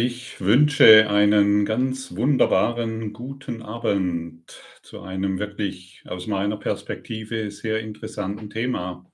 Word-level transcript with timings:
Ich 0.00 0.40
wünsche 0.40 1.10
einen 1.10 1.64
ganz 1.64 2.14
wunderbaren 2.14 3.12
guten 3.12 3.62
Abend 3.62 4.62
zu 4.80 5.00
einem 5.00 5.40
wirklich 5.40 6.04
aus 6.06 6.28
meiner 6.28 6.56
Perspektive 6.56 7.50
sehr 7.50 7.80
interessanten 7.80 8.48
Thema 8.48 9.10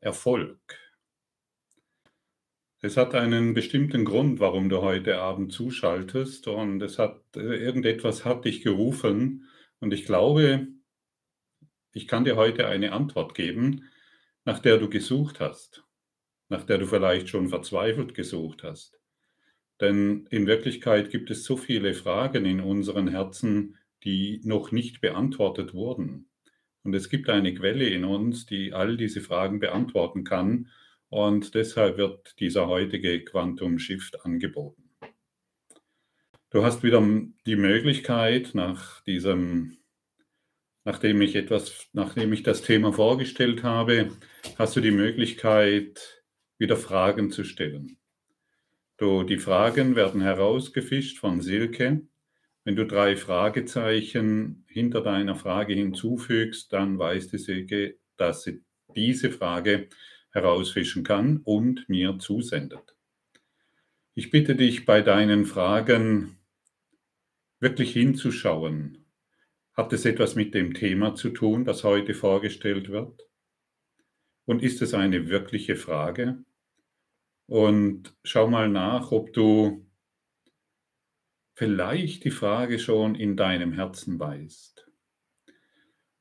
Erfolg. 0.00 0.58
Es 2.80 2.96
hat 2.96 3.14
einen 3.14 3.52
bestimmten 3.52 4.06
Grund, 4.06 4.40
warum 4.40 4.70
du 4.70 4.80
heute 4.80 5.18
Abend 5.18 5.52
zuschaltest 5.52 6.48
und 6.48 6.80
es 6.80 6.98
hat 6.98 7.20
äh, 7.36 7.40
irgendetwas 7.40 8.24
hat 8.24 8.46
dich 8.46 8.62
gerufen 8.62 9.50
und 9.80 9.92
ich 9.92 10.06
glaube, 10.06 10.66
ich 11.92 12.08
kann 12.08 12.24
dir 12.24 12.36
heute 12.36 12.68
eine 12.68 12.92
Antwort 12.92 13.34
geben, 13.34 13.90
nach 14.46 14.60
der 14.60 14.78
du 14.78 14.88
gesucht 14.88 15.40
hast, 15.40 15.84
nach 16.48 16.64
der 16.64 16.78
du 16.78 16.86
vielleicht 16.86 17.28
schon 17.28 17.50
verzweifelt 17.50 18.14
gesucht 18.14 18.62
hast. 18.62 19.01
Denn 19.82 20.28
in 20.30 20.46
Wirklichkeit 20.46 21.10
gibt 21.10 21.32
es 21.32 21.42
so 21.42 21.56
viele 21.56 21.92
Fragen 21.92 22.44
in 22.44 22.60
unseren 22.60 23.08
Herzen, 23.08 23.76
die 24.04 24.40
noch 24.44 24.70
nicht 24.70 25.00
beantwortet 25.00 25.74
wurden. 25.74 26.30
Und 26.84 26.94
es 26.94 27.10
gibt 27.10 27.28
eine 27.28 27.52
Quelle 27.52 27.88
in 27.88 28.04
uns, 28.04 28.46
die 28.46 28.72
all 28.72 28.96
diese 28.96 29.20
Fragen 29.20 29.58
beantworten 29.58 30.22
kann. 30.22 30.68
Und 31.08 31.56
deshalb 31.56 31.96
wird 31.96 32.38
dieser 32.38 32.68
heutige 32.68 33.24
Quantum 33.24 33.80
Shift 33.80 34.24
angeboten. 34.24 34.88
Du 36.50 36.62
hast 36.64 36.84
wieder 36.84 37.02
die 37.46 37.56
Möglichkeit, 37.56 38.50
nach 38.54 39.02
diesem, 39.02 39.78
nachdem 40.84 41.20
ich 41.22 41.34
etwas, 41.34 41.88
nachdem 41.92 42.32
ich 42.32 42.44
das 42.44 42.62
Thema 42.62 42.92
vorgestellt 42.92 43.64
habe, 43.64 44.12
hast 44.56 44.76
du 44.76 44.80
die 44.80 44.92
Möglichkeit, 44.92 46.24
wieder 46.56 46.76
Fragen 46.76 47.32
zu 47.32 47.42
stellen. 47.42 47.98
Du, 49.02 49.24
die 49.24 49.38
Fragen 49.38 49.96
werden 49.96 50.20
herausgefischt 50.20 51.18
von 51.18 51.40
Silke. 51.40 52.02
Wenn 52.62 52.76
du 52.76 52.86
drei 52.86 53.16
Fragezeichen 53.16 54.64
hinter 54.68 55.00
deiner 55.00 55.34
Frage 55.34 55.74
hinzufügst, 55.74 56.72
dann 56.72 57.00
weiß 57.00 57.26
die 57.26 57.38
Silke, 57.38 57.96
dass 58.16 58.44
sie 58.44 58.62
diese 58.94 59.32
Frage 59.32 59.88
herausfischen 60.30 61.02
kann 61.02 61.38
und 61.38 61.88
mir 61.88 62.20
zusendet. 62.20 62.94
Ich 64.14 64.30
bitte 64.30 64.54
dich 64.54 64.86
bei 64.86 65.00
deinen 65.00 65.46
Fragen 65.46 66.38
wirklich 67.58 67.92
hinzuschauen. 67.94 69.04
Hat 69.74 69.92
es 69.92 70.04
etwas 70.04 70.36
mit 70.36 70.54
dem 70.54 70.74
Thema 70.74 71.16
zu 71.16 71.30
tun, 71.30 71.64
das 71.64 71.82
heute 71.82 72.14
vorgestellt 72.14 72.88
wird? 72.88 73.20
Und 74.44 74.62
ist 74.62 74.80
es 74.80 74.94
eine 74.94 75.28
wirkliche 75.28 75.74
Frage? 75.74 76.44
Und 77.52 78.14
schau 78.24 78.48
mal 78.48 78.70
nach, 78.70 79.12
ob 79.12 79.34
du 79.34 79.86
vielleicht 81.52 82.24
die 82.24 82.30
Frage 82.30 82.78
schon 82.78 83.14
in 83.14 83.36
deinem 83.36 83.74
Herzen 83.74 84.18
weißt. 84.18 84.90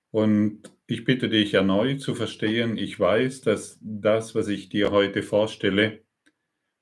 Und 0.09 0.73
ich 0.87 1.05
bitte 1.05 1.29
dich 1.29 1.53
erneut 1.53 2.01
zu 2.01 2.15
verstehen, 2.15 2.77
ich 2.77 2.99
weiß, 2.99 3.39
dass 3.43 3.79
das, 3.81 4.35
was 4.35 4.49
ich 4.49 4.67
dir 4.67 4.91
heute 4.91 5.23
vorstelle, 5.23 6.03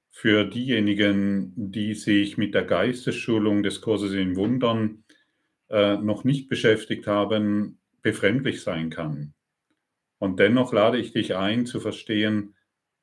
für 0.09 0.45
diejenigen, 0.45 1.53
die 1.55 1.93
sich 1.93 2.39
mit 2.39 2.55
der 2.55 2.63
Geistesschulung 2.63 3.61
des 3.61 3.81
Kurses 3.81 4.13
in 4.13 4.35
Wundern 4.35 5.03
äh, 5.69 5.97
noch 5.97 6.23
nicht 6.23 6.49
beschäftigt 6.49 7.05
haben, 7.05 7.79
befremdlich 8.01 8.63
sein 8.63 8.89
kann. 8.89 9.35
Und 10.17 10.39
dennoch 10.39 10.73
lade 10.73 10.97
ich 10.97 11.13
dich 11.13 11.35
ein 11.35 11.67
zu 11.67 11.79
verstehen, 11.79 12.55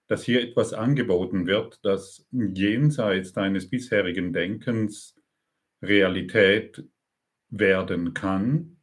dass 0.09 0.23
hier 0.23 0.43
etwas 0.43 0.73
angeboten 0.73 1.47
wird, 1.47 1.85
das 1.85 2.27
jenseits 2.31 3.33
deines 3.33 3.69
bisherigen 3.69 4.33
Denkens 4.33 5.17
Realität 5.83 6.85
werden 7.49 8.15
kann, 8.15 8.77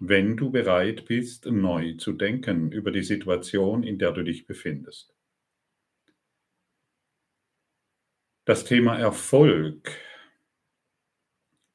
wenn 0.00 0.36
du 0.36 0.50
bereit 0.50 1.06
bist, 1.06 1.46
neu 1.46 1.94
zu 1.94 2.12
denken 2.12 2.72
über 2.72 2.90
die 2.90 3.02
Situation, 3.02 3.82
in 3.82 3.98
der 3.98 4.12
du 4.12 4.22
dich 4.22 4.46
befindest. 4.46 5.14
Das 8.44 8.64
Thema 8.64 8.98
Erfolg 8.98 9.90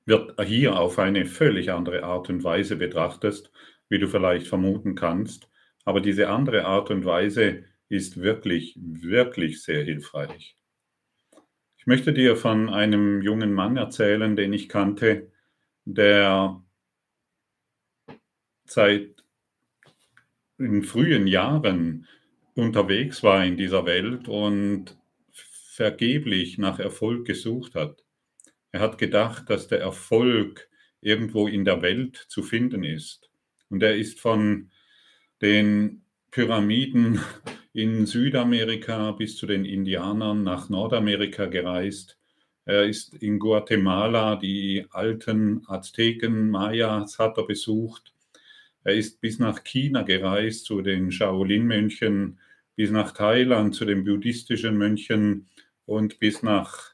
wird 0.05 0.39
hier 0.45 0.77
auf 0.77 0.99
eine 0.99 1.25
völlig 1.25 1.71
andere 1.71 2.03
Art 2.03 2.29
und 2.29 2.43
Weise 2.43 2.75
betrachtet, 2.75 3.51
wie 3.89 3.99
du 3.99 4.07
vielleicht 4.07 4.47
vermuten 4.47 4.95
kannst. 4.95 5.49
Aber 5.85 6.01
diese 6.01 6.29
andere 6.29 6.65
Art 6.65 6.89
und 6.89 7.05
Weise 7.05 7.65
ist 7.93 8.17
wirklich, 8.17 8.75
wirklich 8.79 9.61
sehr 9.61 9.83
hilfreich. 9.83 10.55
Ich 11.77 11.85
möchte 11.85 12.11
dir 12.11 12.35
von 12.35 12.69
einem 12.69 13.21
jungen 13.21 13.53
Mann 13.53 13.77
erzählen, 13.77 14.35
den 14.35 14.51
ich 14.51 14.67
kannte, 14.67 15.31
der 15.85 16.63
seit 18.65 19.23
in 20.57 20.81
frühen 20.81 21.27
Jahren 21.27 22.07
unterwegs 22.55 23.21
war 23.21 23.45
in 23.45 23.57
dieser 23.57 23.85
Welt 23.85 24.27
und 24.27 24.97
vergeblich 25.31 26.57
nach 26.57 26.79
Erfolg 26.79 27.27
gesucht 27.27 27.75
hat. 27.75 28.03
Er 28.71 28.79
hat 28.79 28.97
gedacht, 28.97 29.49
dass 29.51 29.67
der 29.67 29.81
Erfolg 29.81 30.67
irgendwo 30.99 31.47
in 31.47 31.63
der 31.63 31.83
Welt 31.83 32.15
zu 32.15 32.41
finden 32.41 32.83
ist. 32.83 33.29
Und 33.69 33.83
er 33.83 33.95
ist 33.95 34.19
von 34.19 34.71
den 35.41 36.05
Pyramiden 36.31 37.19
in 37.73 38.05
Südamerika 38.05 39.11
bis 39.13 39.35
zu 39.35 39.47
den 39.47 39.65
Indianern 39.65 40.43
nach 40.43 40.69
Nordamerika 40.69 41.47
gereist. 41.47 42.19
Er 42.65 42.85
ist 42.85 43.15
in 43.15 43.39
Guatemala 43.39 44.35
die 44.35 44.85
alten 44.91 45.63
Azteken, 45.67 46.51
Mayas 46.51 47.17
hat 47.17 47.37
er 47.37 47.47
besucht. 47.47 48.13
Er 48.83 48.93
ist 48.93 49.21
bis 49.21 49.39
nach 49.39 49.63
China 49.63 50.03
gereist 50.03 50.65
zu 50.65 50.81
den 50.81 51.11
Shaolin-Mönchen, 51.11 52.39
bis 52.75 52.91
nach 52.91 53.11
Thailand 53.11 53.73
zu 53.73 53.85
den 53.85 54.03
buddhistischen 54.03 54.77
Mönchen 54.77 55.47
und 55.85 56.19
bis 56.19 56.43
nach 56.43 56.93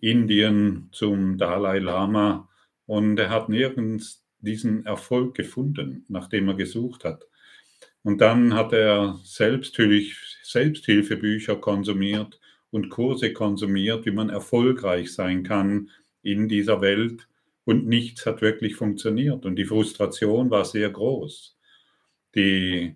Indien 0.00 0.88
zum 0.92 1.36
Dalai 1.36 1.78
Lama. 1.78 2.48
Und 2.86 3.18
er 3.18 3.30
hat 3.30 3.48
nirgends 3.48 4.24
diesen 4.38 4.86
Erfolg 4.86 5.34
gefunden, 5.34 6.04
nachdem 6.08 6.48
er 6.48 6.54
gesucht 6.54 7.04
hat. 7.04 7.26
Und 8.06 8.20
dann 8.20 8.54
hat 8.54 8.72
er 8.72 9.18
Selbsthilfebücher 9.24 11.56
konsumiert 11.56 12.38
und 12.70 12.88
Kurse 12.88 13.32
konsumiert, 13.32 14.06
wie 14.06 14.12
man 14.12 14.28
erfolgreich 14.28 15.12
sein 15.12 15.42
kann 15.42 15.90
in 16.22 16.48
dieser 16.48 16.80
Welt. 16.80 17.26
Und 17.64 17.88
nichts 17.88 18.24
hat 18.24 18.42
wirklich 18.42 18.76
funktioniert. 18.76 19.44
Und 19.44 19.56
die 19.56 19.64
Frustration 19.64 20.50
war 20.50 20.64
sehr 20.64 20.88
groß. 20.88 21.58
Die 22.36 22.94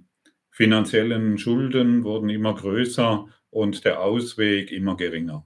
finanziellen 0.53 1.39
Schulden 1.39 2.05
wurden 2.05 2.29
immer 2.29 2.55
größer 2.55 3.27
und 3.51 3.85
der 3.85 4.03
Ausweg 4.03 4.71
immer 4.71 4.97
geringer. 4.97 5.45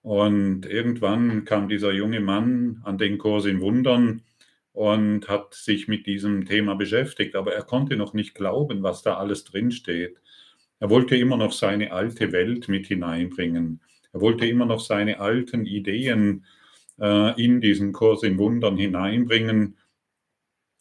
Und 0.00 0.66
irgendwann 0.66 1.44
kam 1.44 1.68
dieser 1.68 1.92
junge 1.92 2.18
Mann 2.18 2.80
an 2.82 2.98
den 2.98 3.18
Kurs 3.18 3.44
in 3.44 3.60
Wundern 3.60 4.22
und 4.72 5.28
hat 5.28 5.54
sich 5.54 5.88
mit 5.88 6.06
diesem 6.06 6.46
Thema 6.46 6.74
beschäftigt, 6.74 7.36
aber 7.36 7.54
er 7.54 7.62
konnte 7.62 7.96
noch 7.96 8.14
nicht 8.14 8.34
glauben, 8.34 8.82
was 8.82 9.02
da 9.02 9.16
alles 9.16 9.44
drinsteht. 9.44 10.18
Er 10.80 10.90
wollte 10.90 11.16
immer 11.16 11.36
noch 11.36 11.52
seine 11.52 11.92
alte 11.92 12.32
Welt 12.32 12.68
mit 12.68 12.86
hineinbringen. 12.86 13.80
Er 14.12 14.20
wollte 14.20 14.46
immer 14.46 14.66
noch 14.66 14.80
seine 14.80 15.20
alten 15.20 15.66
Ideen 15.66 16.44
äh, 16.98 17.42
in 17.42 17.60
diesen 17.60 17.92
Kurs 17.92 18.22
in 18.22 18.38
Wundern 18.38 18.76
hineinbringen, 18.76 19.76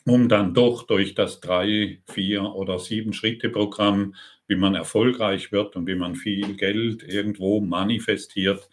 um 0.05 0.29
dann 0.29 0.53
doch 0.53 0.83
durch 0.83 1.13
das 1.13 1.39
drei, 1.39 2.01
vier 2.11 2.43
oder 2.43 2.79
sieben 2.79 3.13
Schritte 3.13 3.49
Programm, 3.49 4.15
wie 4.47 4.55
man 4.55 4.75
erfolgreich 4.75 5.51
wird 5.51 5.75
und 5.75 5.87
wie 5.87 5.95
man 5.95 6.15
viel 6.15 6.55
Geld 6.55 7.03
irgendwo 7.03 7.61
manifestiert, 7.61 8.69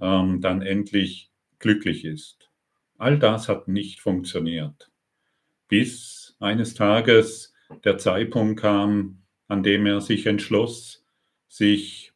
ähm, 0.00 0.40
dann 0.40 0.62
endlich 0.62 1.30
glücklich 1.58 2.04
ist. 2.04 2.37
All 2.98 3.18
das 3.18 3.48
hat 3.48 3.68
nicht 3.68 4.00
funktioniert, 4.00 4.90
bis 5.68 6.36
eines 6.40 6.74
Tages 6.74 7.54
der 7.84 7.96
Zeitpunkt 7.96 8.60
kam, 8.60 9.22
an 9.46 9.62
dem 9.62 9.86
er 9.86 10.00
sich 10.00 10.26
entschloss, 10.26 11.06
sich 11.48 12.12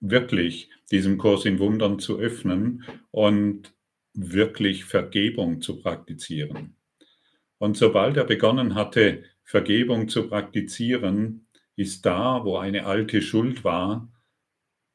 wirklich 0.00 0.70
diesem 0.90 1.18
Kurs 1.18 1.44
in 1.44 1.58
Wundern 1.58 1.98
zu 1.98 2.18
öffnen 2.18 2.84
und 3.10 3.74
wirklich 4.14 4.84
Vergebung 4.84 5.60
zu 5.60 5.80
praktizieren. 5.80 6.76
Und 7.58 7.76
sobald 7.76 8.16
er 8.16 8.24
begonnen 8.24 8.74
hatte, 8.74 9.24
Vergebung 9.42 10.08
zu 10.08 10.28
praktizieren, 10.28 11.46
ist 11.76 12.06
da, 12.06 12.44
wo 12.44 12.56
eine 12.56 12.86
alte 12.86 13.20
Schuld 13.20 13.64
war, 13.64 14.10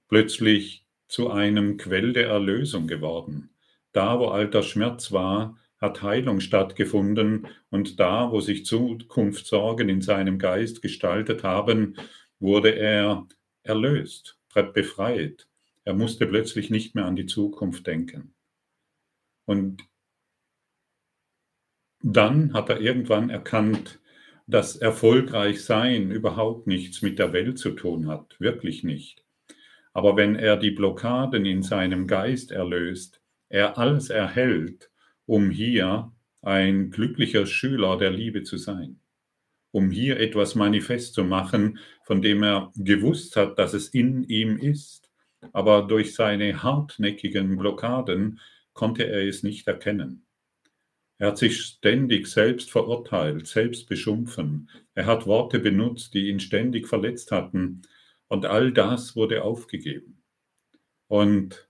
plötzlich 0.07 0.86
zu 1.07 1.30
einem 1.30 1.77
Quell 1.77 2.13
der 2.13 2.27
Erlösung 2.27 2.88
geworden. 2.88 3.50
Da, 3.91 4.19
wo 4.19 4.27
alter 4.27 4.63
Schmerz 4.63 5.12
war, 5.12 5.57
hat 5.80 6.01
Heilung 6.01 6.41
stattgefunden 6.41 7.47
und 7.69 8.00
da, 8.00 8.31
wo 8.31 8.41
sich 8.41 8.65
Zukunftssorgen 8.65 9.89
in 9.89 10.01
seinem 10.01 10.38
Geist 10.38 10.81
gestaltet 10.81 11.44
haben, 11.44 11.95
wurde 12.39 12.75
er 12.75 13.27
erlöst, 13.63 14.38
befreit. 14.74 15.47
Er 15.86 15.94
musste 15.94 16.27
plötzlich 16.27 16.69
nicht 16.69 16.95
mehr 16.95 17.06
an 17.06 17.15
die 17.15 17.25
Zukunft 17.25 17.88
denken. 17.88 18.33
Und 19.45 19.83
dann 22.01 22.53
hat 22.53 22.69
er 22.69 22.80
irgendwann 22.80 23.30
erkannt, 23.30 24.00
dass 24.47 24.75
erfolgreich 24.75 25.63
sein 25.63 26.12
überhaupt 26.12 26.68
nichts 26.68 27.01
mit 27.01 27.19
der 27.19 27.33
Welt 27.33 27.59
zu 27.59 27.71
tun 27.71 28.07
hat, 28.07 28.39
wirklich 28.39 28.83
nicht. 28.83 29.25
Aber 29.94 30.18
wenn 30.18 30.36
er 30.36 30.57
die 30.57 30.71
Blockaden 30.71 31.45
in 31.45 31.62
seinem 31.62 32.07
Geist 32.07 32.51
erlöst, 32.51 33.21
er 33.50 33.78
alles 33.78 34.10
erhält, 34.10 34.90
um 35.25 35.50
hier 35.50 36.12
ein 36.42 36.92
glücklicher 36.92 37.46
Schüler 37.46 37.98
der 37.98 38.12
Liebe 38.12 38.44
zu 38.44 38.57
sein, 38.57 39.01
um 39.72 39.92
hier 39.92 40.19
etwas 40.19 40.56
manifest 40.56 41.13
zu 41.13 41.24
machen, 41.24 41.80
von 42.04 42.22
dem 42.22 42.44
er 42.44 42.72
gewusst 42.75 43.36
hat, 43.36 43.60
dass 43.60 43.74
es 43.74 43.90
in 43.90 44.24
ihm 44.24 44.57
ist, 44.57 45.12
aber 45.54 45.84
durch 45.84 46.16
seine 46.16 46.63
hartnäckigen 46.63 47.57
Blockaden 47.57 48.40
konnte 48.74 49.06
er 49.06 49.28
es 49.28 49.44
nicht 49.44 49.68
erkennen. 49.68 50.25
Er 51.18 51.28
hat 51.28 51.38
sich 51.38 51.62
ständig 51.62 52.28
selbst 52.28 52.72
verurteilt, 52.72 53.46
selbst 53.46 53.90
beschumpfen. 53.90 54.69
Er 54.96 55.06
hat 55.06 55.28
Worte 55.28 55.60
benutzt, 55.60 56.13
die 56.13 56.30
ihn 56.30 56.40
ständig 56.40 56.88
verletzt 56.88 57.31
hatten. 57.31 57.81
Und 58.30 58.46
all 58.46 58.72
das 58.72 59.18
wurde 59.18 59.44
aufgegeben. 59.44 60.24
Und 61.07 61.69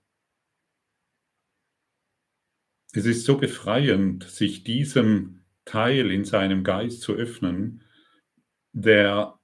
es 2.92 3.06
ist 3.06 3.24
so 3.24 3.36
befreiend, 3.36 4.24
sich 4.24 4.64
diesem 4.64 5.40
Teil 5.64 6.10
in 6.10 6.24
seinem 6.24 6.64
Geist 6.64 7.02
zu 7.02 7.14
öffnen, 7.14 7.82
der 8.72 9.38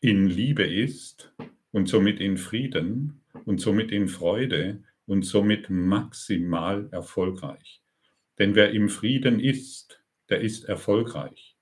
in 0.00 0.26
Liebe 0.26 0.64
ist 0.64 1.34
und 1.72 1.88
somit 1.88 2.20
in 2.20 2.38
Frieden 2.38 3.22
und 3.44 3.60
somit 3.60 3.90
in 3.92 4.08
Freude 4.08 4.82
und 5.06 5.24
somit 5.24 5.68
maximal 5.68 6.88
erfolgreich. 6.90 7.82
Denn 8.38 8.54
wer 8.54 8.70
im 8.70 8.88
Frieden 8.88 9.40
ist, 9.40 10.02
der 10.28 10.40
ist 10.40 10.64
erfolgreich. 10.64 11.56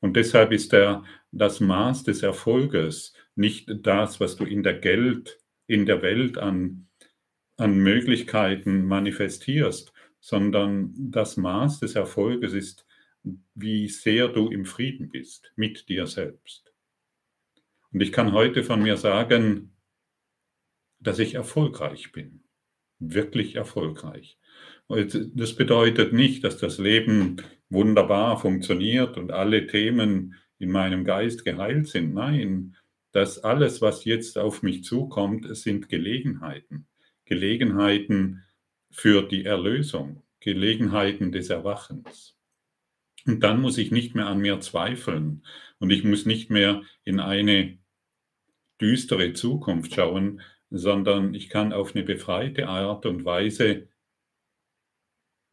Und 0.00 0.16
deshalb 0.16 0.52
ist 0.52 0.72
der, 0.72 1.04
das 1.32 1.60
Maß 1.60 2.04
des 2.04 2.22
Erfolges 2.22 3.14
nicht 3.34 3.70
das, 3.82 4.20
was 4.20 4.36
du 4.36 4.44
in 4.44 4.62
der 4.62 4.74
Geld, 4.74 5.38
in 5.66 5.84
der 5.84 6.02
Welt 6.02 6.38
an, 6.38 6.88
an 7.56 7.78
Möglichkeiten 7.78 8.84
manifestierst, 8.84 9.92
sondern 10.26 10.92
das 10.96 11.36
Maß 11.36 11.78
des 11.78 11.94
Erfolges 11.94 12.52
ist, 12.52 12.84
wie 13.54 13.86
sehr 13.86 14.26
du 14.26 14.48
im 14.48 14.64
Frieden 14.64 15.08
bist 15.08 15.52
mit 15.54 15.88
dir 15.88 16.08
selbst. 16.08 16.74
Und 17.92 18.00
ich 18.00 18.10
kann 18.10 18.32
heute 18.32 18.64
von 18.64 18.82
mir 18.82 18.96
sagen, 18.96 19.76
dass 20.98 21.20
ich 21.20 21.36
erfolgreich 21.36 22.10
bin, 22.10 22.42
wirklich 22.98 23.54
erfolgreich. 23.54 24.36
Das 24.88 25.54
bedeutet 25.54 26.12
nicht, 26.12 26.42
dass 26.42 26.58
das 26.58 26.78
Leben 26.78 27.36
wunderbar 27.68 28.36
funktioniert 28.36 29.18
und 29.18 29.30
alle 29.30 29.68
Themen 29.68 30.34
in 30.58 30.72
meinem 30.72 31.04
Geist 31.04 31.44
geheilt 31.44 31.86
sind. 31.86 32.14
Nein, 32.14 32.74
das 33.12 33.44
alles, 33.44 33.80
was 33.80 34.04
jetzt 34.04 34.38
auf 34.38 34.64
mich 34.64 34.82
zukommt, 34.82 35.56
sind 35.56 35.88
Gelegenheiten. 35.88 36.88
Gelegenheiten 37.26 38.42
für 38.90 39.22
die 39.22 39.44
Erlösung, 39.44 40.22
Gelegenheiten 40.40 41.32
des 41.32 41.50
Erwachens. 41.50 42.36
Und 43.26 43.40
dann 43.40 43.60
muss 43.60 43.78
ich 43.78 43.90
nicht 43.90 44.14
mehr 44.14 44.26
an 44.26 44.38
mir 44.38 44.60
zweifeln 44.60 45.44
und 45.78 45.90
ich 45.90 46.04
muss 46.04 46.26
nicht 46.26 46.50
mehr 46.50 46.82
in 47.04 47.18
eine 47.18 47.78
düstere 48.80 49.32
Zukunft 49.32 49.94
schauen, 49.94 50.40
sondern 50.70 51.34
ich 51.34 51.48
kann 51.48 51.72
auf 51.72 51.94
eine 51.94 52.04
befreite 52.04 52.68
Art 52.68 53.06
und 53.06 53.24
Weise 53.24 53.88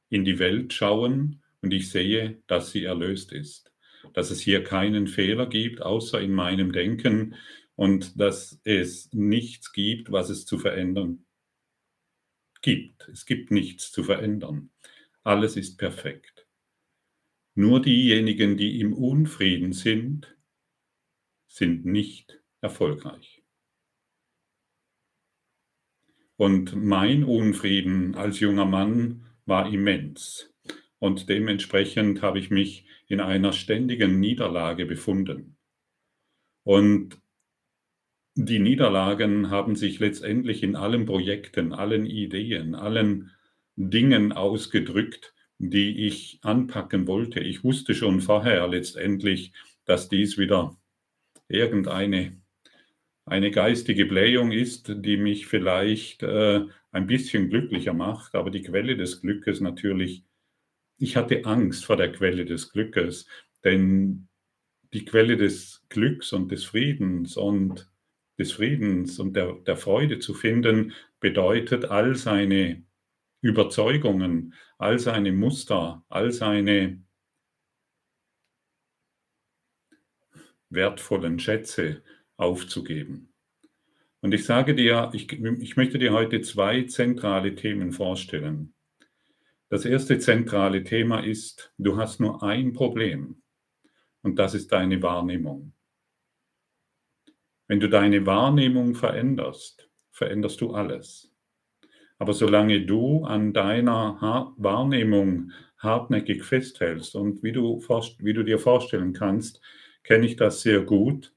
in 0.09 0.25
die 0.25 0.38
Welt 0.39 0.74
schauen 0.74 1.41
und 1.62 1.74
ich 1.74 1.89
sehe, 1.89 2.41
dass 2.47 2.71
sie 2.71 2.83
erlöst 2.83 3.31
ist, 3.31 3.74
dass 4.13 4.29
es 4.29 4.41
hier 4.41 4.63
keinen 4.63 5.07
Fehler 5.07 5.47
gibt, 5.47 5.81
außer 5.81 6.21
in 6.21 6.33
meinem 6.33 6.71
Denken 6.71 7.36
und 7.75 8.19
dass 8.19 8.59
es 8.63 9.12
nichts 9.13 9.71
gibt, 9.71 10.12
was 10.12 10.29
es 10.29 10.45
zu 10.45 10.59
verändern 10.59 11.25
gibt. 12.63 13.07
Es 13.10 13.27
gibt 13.27 13.51
nichts 13.51 13.92
zu 13.92 14.04
verändern. 14.04 14.71
Alles 15.24 15.56
ist 15.56 15.77
perfekt. 15.77 16.48
Nur 17.54 17.81
diejenigen, 17.81 18.57
die 18.57 18.80
im 18.80 18.94
Unfrieden 18.94 19.74
sind, 19.74 20.36
sind 21.48 21.86
nicht 21.86 22.42
erfolgreich. 22.62 23.44
Und 26.36 26.75
mein 26.75 27.24
Unfrieden 27.24 28.15
als 28.15 28.39
junger 28.39 28.65
Mann 28.65 29.27
war 29.45 29.71
immens. 29.71 30.51
Und 30.98 31.30
dementsprechend 31.30 32.24
habe 32.24 32.39
ich 32.39 32.50
mich 32.50 32.88
in 33.07 33.19
einer 33.19 33.54
ständigen 33.54 34.19
Niederlage 34.19 34.86
befunden. 34.86 35.57
Und 36.63 37.21
die 38.35 38.59
Niederlagen 38.59 39.50
haben 39.50 39.75
sich 39.75 40.00
letztendlich 40.00 40.63
in 40.63 40.75
allen 40.75 41.06
Projekten, 41.06 41.74
allen 41.74 42.06
Ideen, 42.06 42.75
allen 42.75 43.31
Dingen 43.75 44.31
ausgedrückt, 44.31 45.33
die 45.59 46.07
ich 46.07 46.39
anpacken 46.41 47.07
wollte. 47.07 47.39
Ich 47.39 47.63
wusste 47.63 47.94
schon 47.94 48.21
vorher 48.21 48.68
letztendlich, 48.68 49.53
dass 49.85 50.09
dies 50.09 50.38
wieder 50.38 50.77
irgendeine 51.47 52.41
eine 53.25 53.51
geistige 53.51 54.06
Blähung 54.06 54.51
ist, 54.51 54.91
die 54.97 55.18
mich 55.18 55.47
vielleicht 55.47 56.24
äh, 56.24 56.65
ein 56.91 57.07
bisschen 57.07 57.50
glücklicher 57.50 57.94
macht, 57.94 58.36
aber 58.36 58.51
die 58.51 58.63
Quelle 58.63 58.97
des 58.97 59.21
Glückes 59.21 59.62
natürlich, 59.62 60.25
ich 60.97 61.15
hatte 61.15 61.45
Angst 61.45 61.86
vor 61.86 61.95
der 61.95 62.12
Quelle 62.12 62.45
des 62.45 62.71
Glückes, 62.71 63.27
denn 63.63 64.27
die 64.91 65.06
Quelle 65.06 65.38
des 65.38 65.86
Glücks 65.88 66.33
und 66.33 66.51
des 66.51 66.65
Friedens 66.65 67.38
und 67.38 67.89
des 68.38 68.51
Friedens 68.51 69.19
und 69.19 69.35
der, 69.35 69.53
der 69.53 69.77
Freude 69.77 70.19
zu 70.19 70.33
finden, 70.33 70.94
bedeutet 71.19 71.85
all 71.85 72.15
seine 72.15 72.83
Überzeugungen, 73.41 74.53
all 74.77 75.00
seine 75.00 75.31
Muster, 75.31 76.03
all 76.09 76.31
seine 76.31 77.03
wertvollen 80.69 81.39
Schätze 81.39 82.03
aufzugeben. 82.38 83.33
Und 84.22 84.34
ich 84.34 84.46
sage 84.46 84.74
dir, 84.74 85.12
ich, 85.13 85.31
ich 85.31 85.75
möchte 85.75 86.00
dir 86.00 86.13
heute 86.13 86.41
zwei 86.41 86.84
zentrale 86.84 87.55
Themen 87.55 87.91
vorstellen. 87.91 88.74
Das 89.69 89.86
erste 89.86 90.17
zentrale 90.19 90.84
Thema 90.84 91.19
ist, 91.19 91.74
du 91.77 91.98
hast 91.98 92.19
nur 92.19 92.41
ein 92.41 92.74
Problem 92.74 93.41
und 94.22 94.39
das 94.39 94.53
ist 94.53 94.72
deine 94.72 95.01
Wahrnehmung. 95.01 95.74
Wenn 97.67 97.79
du 97.79 97.89
deine 97.89 98.25
Wahrnehmung 98.25 98.96
veränderst, 98.96 99.89
veränderst 100.12 100.62
du 100.62 100.72
alles. 100.72 101.32
Aber 102.20 102.34
solange 102.34 102.86
du 102.86 103.24
an 103.25 103.53
deiner 103.53 104.53
Wahrnehmung 104.58 105.51
hartnäckig 105.77 106.43
festhältst 106.43 107.15
und 107.15 107.43
wie 107.43 107.51
du, 107.51 107.79
wie 108.20 108.34
du 108.34 108.43
dir 108.43 108.60
vorstellen 108.60 109.13
kannst, 109.13 109.62
kenne 110.03 110.25
ich 110.25 110.36
das 110.36 110.62
sehr 110.62 110.82
gut, 110.82 111.34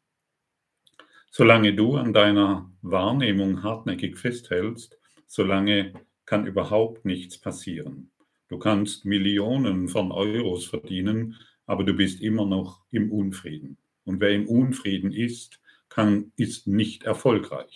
Solange 1.39 1.75
du 1.75 1.97
an 1.97 2.15
deiner 2.15 2.73
Wahrnehmung 2.81 3.63
hartnäckig 3.63 4.17
festhältst, 4.17 4.99
solange 5.27 5.93
kann 6.25 6.47
überhaupt 6.47 7.05
nichts 7.05 7.37
passieren. 7.37 8.11
Du 8.49 8.59
kannst 8.59 9.05
Millionen 9.05 9.89
von 9.89 10.13
Euros 10.13 10.65
verdienen, 10.65 11.37
aber 11.67 11.85
du 11.85 11.93
bist 11.93 12.23
immer 12.23 12.47
noch 12.47 12.87
im 12.91 13.13
Unfrieden. 13.13 13.77
Und 14.05 14.23
wer 14.23 14.31
im 14.31 14.49
Unfrieden 14.49 15.13
ist, 15.13 15.61
kann, 15.97 16.31
ist 16.37 16.67
nicht 16.67 17.05
erfolgreich. 17.05 17.73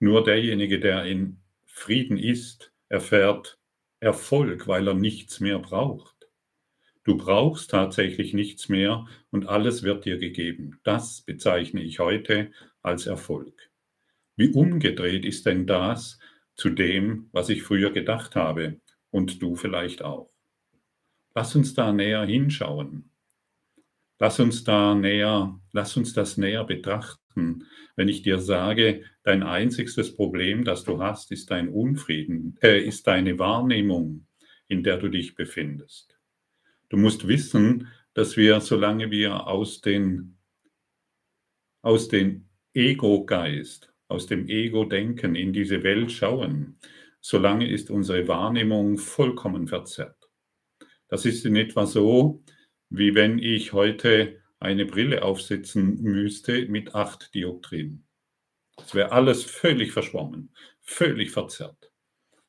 Nur 0.00 0.24
derjenige, 0.24 0.80
der 0.80 1.04
in 1.04 1.38
Frieden 1.66 2.18
ist, 2.18 2.72
erfährt 2.88 3.60
Erfolg, 4.00 4.66
weil 4.66 4.88
er 4.88 4.94
nichts 4.94 5.38
mehr 5.38 5.60
braucht. 5.60 6.16
Du 7.04 7.16
brauchst 7.16 7.70
tatsächlich 7.70 8.34
nichts 8.34 8.68
mehr 8.68 9.06
und 9.30 9.46
alles 9.46 9.84
wird 9.84 10.04
dir 10.04 10.18
gegeben. 10.18 10.80
Das 10.82 11.20
bezeichne 11.20 11.80
ich 11.84 12.00
heute 12.00 12.50
als 12.82 13.06
Erfolg. 13.06 13.70
Wie 14.34 14.48
umgedreht 14.48 15.24
ist 15.24 15.46
denn 15.46 15.64
das 15.64 16.18
zu 16.56 16.70
dem, 16.70 17.28
was 17.30 17.50
ich 17.50 17.62
früher 17.62 17.92
gedacht 17.92 18.34
habe 18.34 18.80
und 19.12 19.40
du 19.40 19.54
vielleicht 19.54 20.02
auch? 20.02 20.32
Lass 21.36 21.54
uns 21.54 21.72
da 21.74 21.92
näher 21.92 22.24
hinschauen. 22.24 23.11
Lass 24.22 24.38
uns 24.38 24.62
da 24.62 24.94
näher, 24.94 25.58
lass 25.72 25.96
uns 25.96 26.12
das 26.12 26.36
näher 26.36 26.62
betrachten. 26.62 27.66
Wenn 27.96 28.06
ich 28.06 28.22
dir 28.22 28.38
sage, 28.38 29.02
dein 29.24 29.42
einzigstes 29.42 30.14
Problem, 30.14 30.62
das 30.62 30.84
du 30.84 31.02
hast, 31.02 31.32
ist 31.32 31.50
dein 31.50 31.68
Unfrieden, 31.68 32.56
äh, 32.62 32.80
ist 32.80 33.08
deine 33.08 33.40
Wahrnehmung, 33.40 34.28
in 34.68 34.84
der 34.84 34.98
du 34.98 35.08
dich 35.08 35.34
befindest. 35.34 36.16
Du 36.88 36.98
musst 36.98 37.26
wissen, 37.26 37.88
dass 38.14 38.36
wir, 38.36 38.60
solange 38.60 39.10
wir 39.10 39.48
aus 39.48 39.80
den, 39.80 40.38
aus 41.82 42.06
den 42.06 42.48
Ego-Geist, 42.74 43.92
aus 44.06 44.28
dem 44.28 44.46
Ego-Denken 44.46 45.34
in 45.34 45.52
diese 45.52 45.82
Welt 45.82 46.12
schauen, 46.12 46.78
solange 47.20 47.68
ist 47.68 47.90
unsere 47.90 48.28
Wahrnehmung 48.28 48.98
vollkommen 48.98 49.66
verzerrt. 49.66 50.30
Das 51.08 51.24
ist 51.24 51.44
in 51.44 51.56
etwa 51.56 51.86
so, 51.86 52.44
wie 52.94 53.14
wenn 53.14 53.38
ich 53.38 53.72
heute 53.72 54.38
eine 54.60 54.84
Brille 54.84 55.22
aufsetzen 55.22 56.02
müsste 56.02 56.66
mit 56.66 56.94
acht 56.94 57.34
Dioptrien. 57.34 58.04
Es 58.76 58.94
wäre 58.94 59.12
alles 59.12 59.44
völlig 59.44 59.92
verschwommen, 59.92 60.50
völlig 60.82 61.30
verzerrt. 61.30 61.90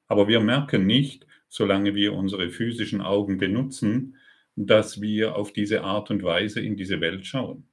Aber 0.07 0.27
wir 0.27 0.41
merken 0.41 0.85
nicht, 0.85 1.25
solange 1.47 1.95
wir 1.95 2.13
unsere 2.13 2.50
physischen 2.50 3.00
Augen 3.00 3.38
benutzen, 3.38 4.17
dass 4.57 5.00
wir 5.00 5.35
auf 5.38 5.53
diese 5.53 5.83
Art 5.83 6.12
und 6.12 6.23
Weise 6.23 6.59
in 6.59 6.75
diese 6.75 7.00
Welt 7.00 7.25
schauen. 7.25 7.69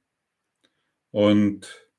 Und 1.11 1.89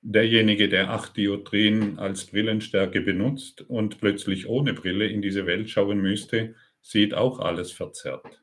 derjenige, 0.00 0.68
der 0.68 0.90
acht 0.90 1.16
Dioptrien 1.16 1.98
als 1.98 2.26
Brillenstärke 2.26 3.00
benutzt 3.00 3.62
und 3.62 3.98
plötzlich 3.98 4.48
ohne 4.48 4.74
Brille 4.74 5.08
in 5.08 5.22
diese 5.22 5.44
Welt 5.46 5.68
schauen 5.68 6.00
müsste, 6.00 6.54
sieht 6.80 7.14
auch 7.14 7.40
alles 7.40 7.72
verzerrt. 7.72 8.40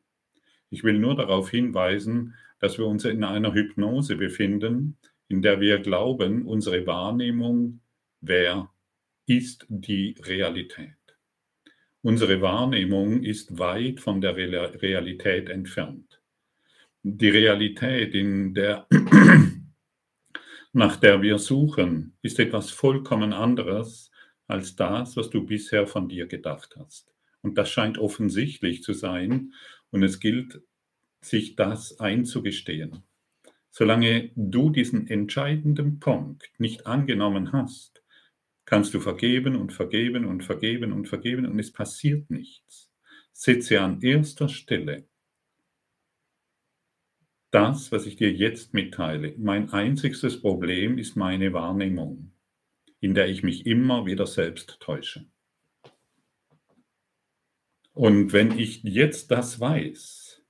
Ich 0.69 0.83
will 0.83 0.99
nur 0.99 1.15
darauf 1.15 1.49
hinweisen, 1.49 2.35
dass 2.59 2.77
wir 2.77 2.85
uns 2.85 3.05
in 3.05 3.23
einer 3.23 3.53
Hypnose 3.53 4.15
befinden, 4.15 4.97
in 5.27 5.41
der 5.41 5.59
wir 5.59 5.79
glauben, 5.79 6.45
unsere 6.45 6.85
Wahrnehmung 6.87 7.81
wäre, 8.21 8.69
ist 9.25 9.65
die 9.69 10.15
Realität. 10.23 10.95
Unsere 12.01 12.41
Wahrnehmung 12.41 13.23
ist 13.23 13.59
weit 13.59 13.99
von 13.99 14.21
der 14.21 14.35
Realität 14.35 15.49
entfernt. 15.49 16.21
Die 17.03 17.29
Realität, 17.29 18.13
in 18.13 18.53
der, 18.53 18.87
nach 20.73 20.97
der 20.97 21.21
wir 21.21 21.37
suchen, 21.37 22.17
ist 22.21 22.39
etwas 22.39 22.71
vollkommen 22.71 23.33
anderes 23.33 24.11
als 24.47 24.75
das, 24.75 25.17
was 25.17 25.29
du 25.29 25.45
bisher 25.45 25.87
von 25.87 26.07
dir 26.07 26.27
gedacht 26.27 26.75
hast. 26.77 27.13
Und 27.41 27.57
das 27.57 27.69
scheint 27.69 27.97
offensichtlich 27.97 28.83
zu 28.83 28.93
sein. 28.93 29.53
Und 29.91 30.03
es 30.03 30.19
gilt, 30.19 30.61
sich 31.21 31.55
das 31.55 31.99
einzugestehen. 31.99 33.03
Solange 33.69 34.31
du 34.35 34.69
diesen 34.69 35.07
entscheidenden 35.07 35.99
Punkt 35.99 36.49
nicht 36.57 36.87
angenommen 36.87 37.51
hast, 37.51 38.03
kannst 38.65 38.93
du 38.93 38.99
vergeben 38.99 39.55
und 39.55 39.71
vergeben 39.73 40.25
und 40.25 40.43
vergeben 40.43 40.91
und 40.91 41.07
vergeben 41.07 41.45
und 41.45 41.59
es 41.59 41.71
passiert 41.71 42.29
nichts. 42.29 42.91
Setze 43.33 43.81
an 43.81 44.01
erster 44.01 44.49
Stelle 44.49 45.07
das, 47.51 47.91
was 47.91 48.05
ich 48.05 48.17
dir 48.17 48.31
jetzt 48.31 48.73
mitteile. 48.73 49.33
Mein 49.37 49.71
einziges 49.71 50.41
Problem 50.41 50.97
ist 50.97 51.15
meine 51.15 51.53
Wahrnehmung, 51.53 52.33
in 52.99 53.13
der 53.13 53.29
ich 53.29 53.41
mich 53.41 53.65
immer 53.65 54.05
wieder 54.05 54.27
selbst 54.27 54.79
täusche. 54.79 55.25
Und 57.97 58.31
wenn 58.31 58.59
ich 58.59 58.83
jetzt 58.83 59.31
das 59.31 59.59
weiß, 59.59 60.45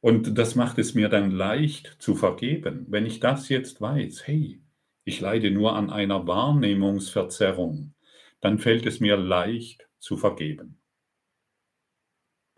und 0.00 0.36
das 0.36 0.56
macht 0.56 0.80
es 0.80 0.92
mir 0.92 1.08
dann 1.08 1.30
leicht 1.30 1.94
zu 2.00 2.16
vergeben, 2.16 2.86
wenn 2.88 3.06
ich 3.06 3.20
das 3.20 3.48
jetzt 3.48 3.80
weiß, 3.80 4.26
hey, 4.26 4.60
ich 5.04 5.20
leide 5.20 5.52
nur 5.52 5.76
an 5.76 5.90
einer 5.90 6.26
Wahrnehmungsverzerrung, 6.26 7.94
dann 8.40 8.58
fällt 8.58 8.84
es 8.84 8.98
mir 8.98 9.16
leicht 9.16 9.88
zu 10.00 10.16
vergeben. 10.16 10.80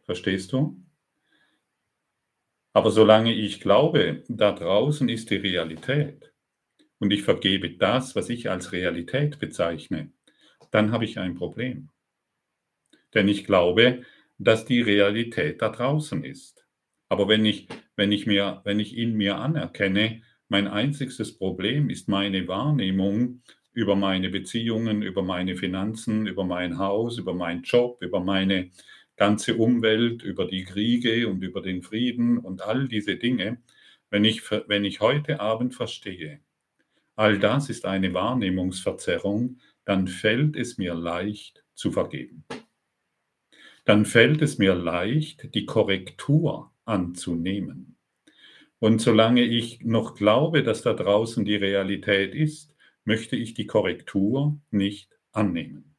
Verstehst 0.04 0.52
du? 0.52 0.82
Aber 2.72 2.90
solange 2.90 3.34
ich 3.34 3.60
glaube, 3.60 4.24
da 4.26 4.52
draußen 4.52 5.10
ist 5.10 5.28
die 5.28 5.36
Realität 5.36 6.32
und 6.98 7.12
ich 7.12 7.24
vergebe 7.24 7.76
das, 7.76 8.16
was 8.16 8.30
ich 8.30 8.48
als 8.48 8.72
Realität 8.72 9.38
bezeichne, 9.38 10.12
dann 10.70 10.92
habe 10.92 11.04
ich 11.04 11.18
ein 11.18 11.34
Problem. 11.34 11.90
Denn 13.14 13.28
ich 13.28 13.44
glaube, 13.44 14.02
dass 14.38 14.64
die 14.64 14.82
Realität 14.82 15.62
da 15.62 15.70
draußen 15.70 16.24
ist. 16.24 16.66
Aber 17.08 17.28
wenn 17.28 17.44
ich, 17.44 17.68
wenn 17.96 18.12
ich, 18.12 18.26
mir, 18.26 18.60
wenn 18.64 18.80
ich 18.80 18.96
in 18.96 19.14
mir 19.14 19.36
anerkenne, 19.38 20.22
mein 20.48 20.68
einziges 20.68 21.36
Problem 21.36 21.90
ist 21.90 22.08
meine 22.08 22.46
Wahrnehmung 22.46 23.42
über 23.72 23.96
meine 23.96 24.30
Beziehungen, 24.30 25.02
über 25.02 25.22
meine 25.22 25.56
Finanzen, 25.56 26.26
über 26.26 26.44
mein 26.44 26.78
Haus, 26.78 27.18
über 27.18 27.34
meinen 27.34 27.62
Job, 27.62 27.98
über 28.00 28.20
meine 28.20 28.70
ganze 29.16 29.56
Umwelt, 29.56 30.22
über 30.22 30.46
die 30.46 30.64
Kriege 30.64 31.28
und 31.28 31.42
über 31.42 31.62
den 31.62 31.82
Frieden 31.82 32.38
und 32.38 32.62
all 32.62 32.88
diese 32.88 33.16
Dinge, 33.16 33.58
wenn 34.10 34.24
ich, 34.24 34.42
wenn 34.50 34.84
ich 34.84 35.00
heute 35.00 35.40
Abend 35.40 35.74
verstehe, 35.74 36.40
all 37.16 37.38
das 37.38 37.70
ist 37.70 37.86
eine 37.86 38.14
Wahrnehmungsverzerrung, 38.14 39.58
dann 39.84 40.06
fällt 40.06 40.56
es 40.56 40.78
mir 40.78 40.94
leicht 40.94 41.64
zu 41.74 41.90
vergeben. 41.90 42.44
Dann 43.86 44.04
fällt 44.04 44.42
es 44.42 44.58
mir 44.58 44.74
leicht, 44.74 45.54
die 45.54 45.64
Korrektur 45.64 46.72
anzunehmen. 46.84 47.96
Und 48.80 49.00
solange 49.00 49.42
ich 49.42 49.80
noch 49.82 50.16
glaube, 50.16 50.64
dass 50.64 50.82
da 50.82 50.92
draußen 50.92 51.44
die 51.44 51.54
Realität 51.54 52.34
ist, 52.34 52.74
möchte 53.04 53.36
ich 53.36 53.54
die 53.54 53.66
Korrektur 53.66 54.60
nicht 54.72 55.16
annehmen. 55.30 55.94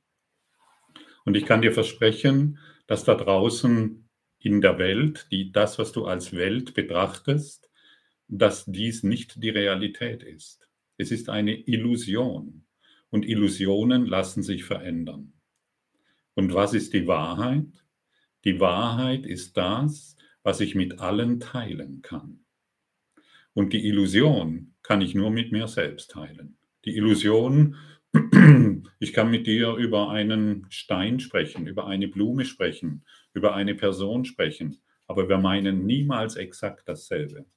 Und 1.24 1.38
ich 1.38 1.46
kann 1.46 1.62
dir 1.62 1.72
versprechen, 1.72 2.60
dass 2.88 3.06
da 3.06 3.16
draußen 3.16 4.10
in 4.40 4.62
der 4.62 4.78
Welt, 4.78 5.28
die, 5.32 5.54
das, 5.54 5.80
was 5.80 5.94
du 5.94 6.06
als 6.06 6.34
Welt 6.34 6.74
betrachtest, 6.74 7.70
dass 8.28 8.66
dies 8.66 9.04
nicht 9.04 9.42
die 9.42 9.50
Realität 9.50 10.24
ist. 10.24 10.68
Es 10.98 11.12
ist 11.12 11.30
eine 11.30 11.56
Illusion. 11.56 12.66
Und 13.10 13.26
Illusionen 13.26 14.06
lassen 14.06 14.44
sich 14.44 14.66
verändern. 14.66 15.37
Und 16.38 16.54
was 16.54 16.76
ist 16.76 16.94
die 16.94 17.08
Wahrheit? 17.08 17.66
Die 18.46 18.60
Wahrheit 18.60 19.26
ist 19.26 19.58
das, 19.58 20.16
was 20.44 20.60
ich 20.60 20.76
mit 20.76 21.00
allen 21.00 21.40
teilen 21.40 22.04
kann. 22.04 22.42
Und 23.56 23.74
die 23.74 23.88
Illusion 23.88 24.76
kann 24.84 25.02
ich 25.02 25.16
nur 25.16 25.32
mit 25.32 25.52
mir 25.52 25.68
selbst 25.68 26.12
teilen. 26.12 26.60
Die 26.86 26.96
Illusion, 26.96 27.76
ich 29.00 29.14
kann 29.14 29.32
mit 29.32 29.48
dir 29.48 29.74
über 29.78 30.12
einen 30.12 30.68
Stein 30.70 31.20
sprechen, 31.20 31.66
über 31.66 31.88
eine 31.88 32.08
Blume 32.08 32.46
sprechen, 32.46 33.04
über 33.34 33.56
eine 33.56 33.74
Person 33.74 34.24
sprechen, 34.24 34.78
aber 35.08 35.30
wir 35.30 35.40
meinen 35.40 35.88
niemals 35.88 36.36
exakt 36.36 36.88
dasselbe. 36.88 37.48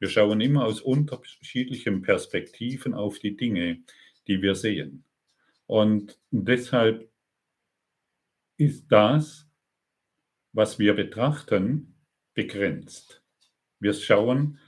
Wir 0.00 0.08
schauen 0.08 0.40
immer 0.40 0.64
aus 0.64 0.80
unterschiedlichen 0.80 2.02
Perspektiven 2.02 2.94
auf 2.94 3.20
die 3.20 3.36
Dinge, 3.36 3.84
die 4.26 4.42
wir 4.42 4.56
sehen. 4.56 5.04
Und 5.66 6.18
deshalb 6.32 7.13
ist 8.64 8.86
das, 8.88 9.46
was 10.52 10.78
wir 10.78 10.94
betrachten, 10.94 11.94
begrenzt. 12.32 13.22
Wir 13.78 13.92
schauen, 13.92 14.58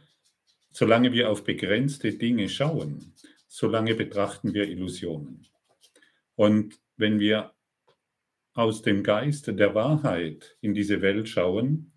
solange 0.70 1.12
wir 1.12 1.30
auf 1.30 1.44
begrenzte 1.44 2.12
Dinge 2.12 2.48
schauen, 2.48 3.14
solange 3.48 3.94
betrachten 3.94 4.52
wir 4.52 4.68
Illusionen. 4.68 5.46
Und 6.34 6.78
wenn 6.96 7.18
wir 7.18 7.54
aus 8.52 8.82
dem 8.82 9.02
Geist 9.02 9.46
der 9.46 9.74
Wahrheit 9.74 10.56
in 10.60 10.74
diese 10.74 11.00
Welt 11.00 11.28
schauen, 11.28 11.92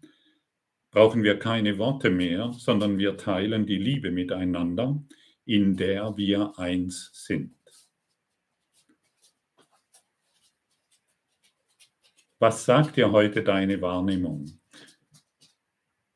brauchen 0.92 1.24
wir 1.24 1.38
keine 1.38 1.78
Worte 1.78 2.10
mehr, 2.10 2.54
sondern 2.54 2.98
wir 2.98 3.18
teilen 3.18 3.66
die 3.66 3.78
Liebe 3.78 4.12
miteinander, 4.12 5.04
in 5.46 5.76
der 5.76 6.16
wir 6.16 6.58
eins 6.58 7.12
sind. 7.14 7.59
Was 12.42 12.64
sagt 12.64 12.96
dir 12.96 13.12
heute 13.12 13.44
deine 13.44 13.82
Wahrnehmung? 13.82 14.46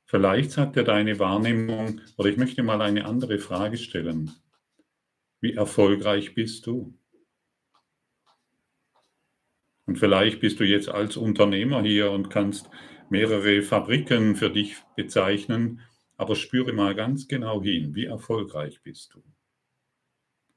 Vielleicht 0.06 0.52
sagt 0.52 0.78
dir 0.78 0.86
deine 0.86 1.20
Wahrnehmung, 1.20 2.00
oder 2.16 2.30
ich 2.30 2.38
möchte 2.38 2.64
mal 2.64 2.82
eine 2.82 3.04
andere 3.04 3.40
Frage 3.40 3.76
stellen. 3.76 4.32
Wie 5.42 5.52
erfolgreich 5.52 6.34
bist 6.34 6.66
du? 6.66 6.98
Und 9.86 9.98
vielleicht 9.98 10.40
bist 10.40 10.62
du 10.62 10.64
jetzt 10.64 10.88
als 10.88 11.18
Unternehmer 11.18 11.82
hier 11.82 12.10
und 12.12 12.30
kannst 12.30 12.70
mehrere 13.10 13.62
Fabriken 13.62 14.38
für 14.38 14.50
dich 14.50 14.78
bezeichnen, 14.96 15.82
aber 16.16 16.38
spüre 16.38 16.72
mal 16.72 16.96
ganz 16.96 17.28
genau 17.28 17.62
hin, 17.62 17.96
wie 17.96 18.06
erfolgreich 18.06 18.82
bist 18.82 19.14
du, 19.14 19.22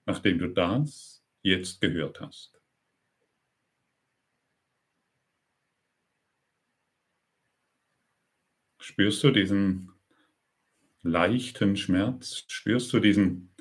nachdem 0.05 0.39
du 0.39 0.47
das 0.47 1.25
jetzt 1.43 1.81
gehört 1.81 2.21
hast. 2.21 2.56
Spürst 8.89 9.25
du 9.25 9.33
diesen 9.33 9.91
leichten 11.03 11.77
Schmerz? 11.77 12.45
Spürst 12.47 12.93
du 12.93 13.01
diesen, 13.01 13.53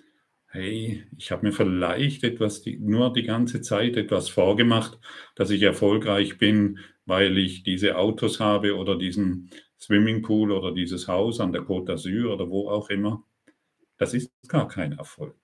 hey, 0.45 1.03
ich 1.17 1.31
habe 1.31 1.47
mir 1.47 1.51
vielleicht 1.51 2.23
etwas, 2.23 2.61
die, 2.61 2.77
nur 2.77 3.11
die 3.11 3.23
ganze 3.23 3.61
Zeit 3.61 3.97
etwas 3.97 4.29
vorgemacht, 4.29 4.99
dass 5.33 5.49
ich 5.49 5.63
erfolgreich 5.63 6.37
bin, 6.37 6.77
weil 7.07 7.39
ich 7.39 7.63
diese 7.63 7.97
Autos 7.97 8.39
habe 8.39 8.75
oder 8.75 8.99
diesen 8.99 9.49
Swimmingpool 9.79 10.51
oder 10.51 10.71
dieses 10.71 11.07
Haus 11.07 11.39
an 11.39 11.53
der 11.53 11.63
Côte 11.63 11.93
d'Azur 11.93 12.31
oder 12.31 12.47
wo 12.51 12.69
auch 12.69 12.91
immer. 12.91 13.25
Das 13.97 14.13
ist 14.13 14.31
gar 14.47 14.67
kein 14.67 14.91
Erfolg. 14.91 15.39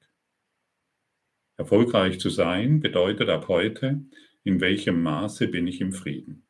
Erfolgreich 1.57 2.19
zu 2.19 2.29
sein 2.29 2.81
bedeutet 2.81 3.29
ab 3.29 3.47
heute, 3.47 4.05
in 4.43 4.61
welchem 4.61 5.01
Maße 5.01 5.47
bin 5.47 5.65
ich 5.65 5.81
im 5.81 5.91
Frieden. 5.91 6.45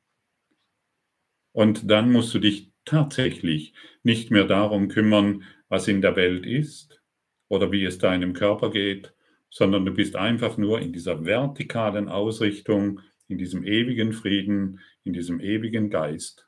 Und 1.54 1.90
dann 1.90 2.12
musst 2.12 2.34
du 2.34 2.40
dich 2.40 2.71
tatsächlich 2.86 3.74
nicht 4.04 4.32
mehr 4.32 4.46
darum 4.46 4.88
kümmern, 4.88 5.44
was 5.70 5.88
in 5.88 6.02
der 6.02 6.16
Welt 6.16 6.46
ist 6.46 7.02
oder 7.48 7.72
wie 7.72 7.84
es 7.86 7.98
deinem 7.98 8.34
Körper 8.34 8.72
geht, 8.72 9.14
sondern 9.50 9.86
du 9.86 9.94
bist 9.94 10.16
einfach 10.16 10.58
nur 10.58 10.80
in 10.80 10.94
dieser 10.94 11.26
vertikalen 11.26 12.10
Ausrichtung, 12.10 13.02
in 13.28 13.38
diesem 13.38 13.64
ewigen 13.64 14.14
Frieden, 14.14 14.80
in 15.04 15.14
diesem 15.14 15.40
ewigen 15.40 15.90
Geist 15.90 16.48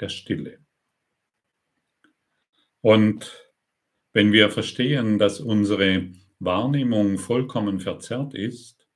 der 0.00 0.08
Stille. 0.08 0.58
Und 2.80 3.46
wenn 4.12 4.32
wir 4.32 4.50
verstehen, 4.50 5.18
dass 5.18 5.40
unsere 5.40 6.12
Wahrnehmung 6.38 7.18
vollkommen 7.18 7.80
verzerrt 7.80 8.34
ist, 8.34 8.86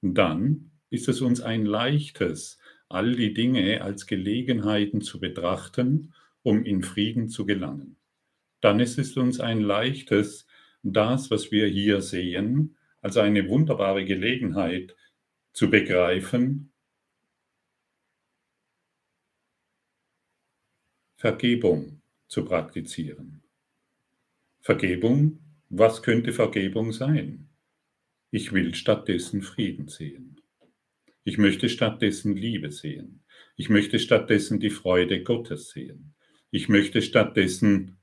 dann 0.00 0.72
ist 0.90 1.08
es 1.08 1.20
uns 1.20 1.40
ein 1.40 1.64
leichtes, 1.64 2.58
all 2.92 3.14
die 3.14 3.34
Dinge 3.34 3.82
als 3.82 4.06
Gelegenheiten 4.06 5.00
zu 5.00 5.20
betrachten, 5.20 6.12
um 6.42 6.64
in 6.64 6.82
Frieden 6.82 7.28
zu 7.28 7.46
gelangen. 7.46 7.96
Dann 8.60 8.80
ist 8.80 8.98
es 8.98 9.16
uns 9.16 9.40
ein 9.40 9.60
leichtes, 9.60 10.46
das, 10.82 11.30
was 11.30 11.50
wir 11.50 11.66
hier 11.66 12.00
sehen, 12.00 12.76
als 13.00 13.16
eine 13.16 13.48
wunderbare 13.48 14.04
Gelegenheit 14.04 14.96
zu 15.52 15.70
begreifen, 15.70 16.72
Vergebung 21.16 22.02
zu 22.26 22.44
praktizieren. 22.44 23.42
Vergebung, 24.60 25.38
was 25.68 26.02
könnte 26.02 26.32
Vergebung 26.32 26.92
sein? 26.92 27.48
Ich 28.30 28.52
will 28.52 28.74
stattdessen 28.74 29.42
Frieden 29.42 29.88
sehen. 29.88 30.31
Ich 31.24 31.38
möchte 31.38 31.68
stattdessen 31.68 32.36
Liebe 32.36 32.70
sehen. 32.72 33.22
Ich 33.56 33.68
möchte 33.68 33.98
stattdessen 33.98 34.58
die 34.58 34.70
Freude 34.70 35.22
Gottes 35.22 35.70
sehen. 35.70 36.14
Ich 36.50 36.68
möchte 36.68 37.00
stattdessen, 37.00 37.98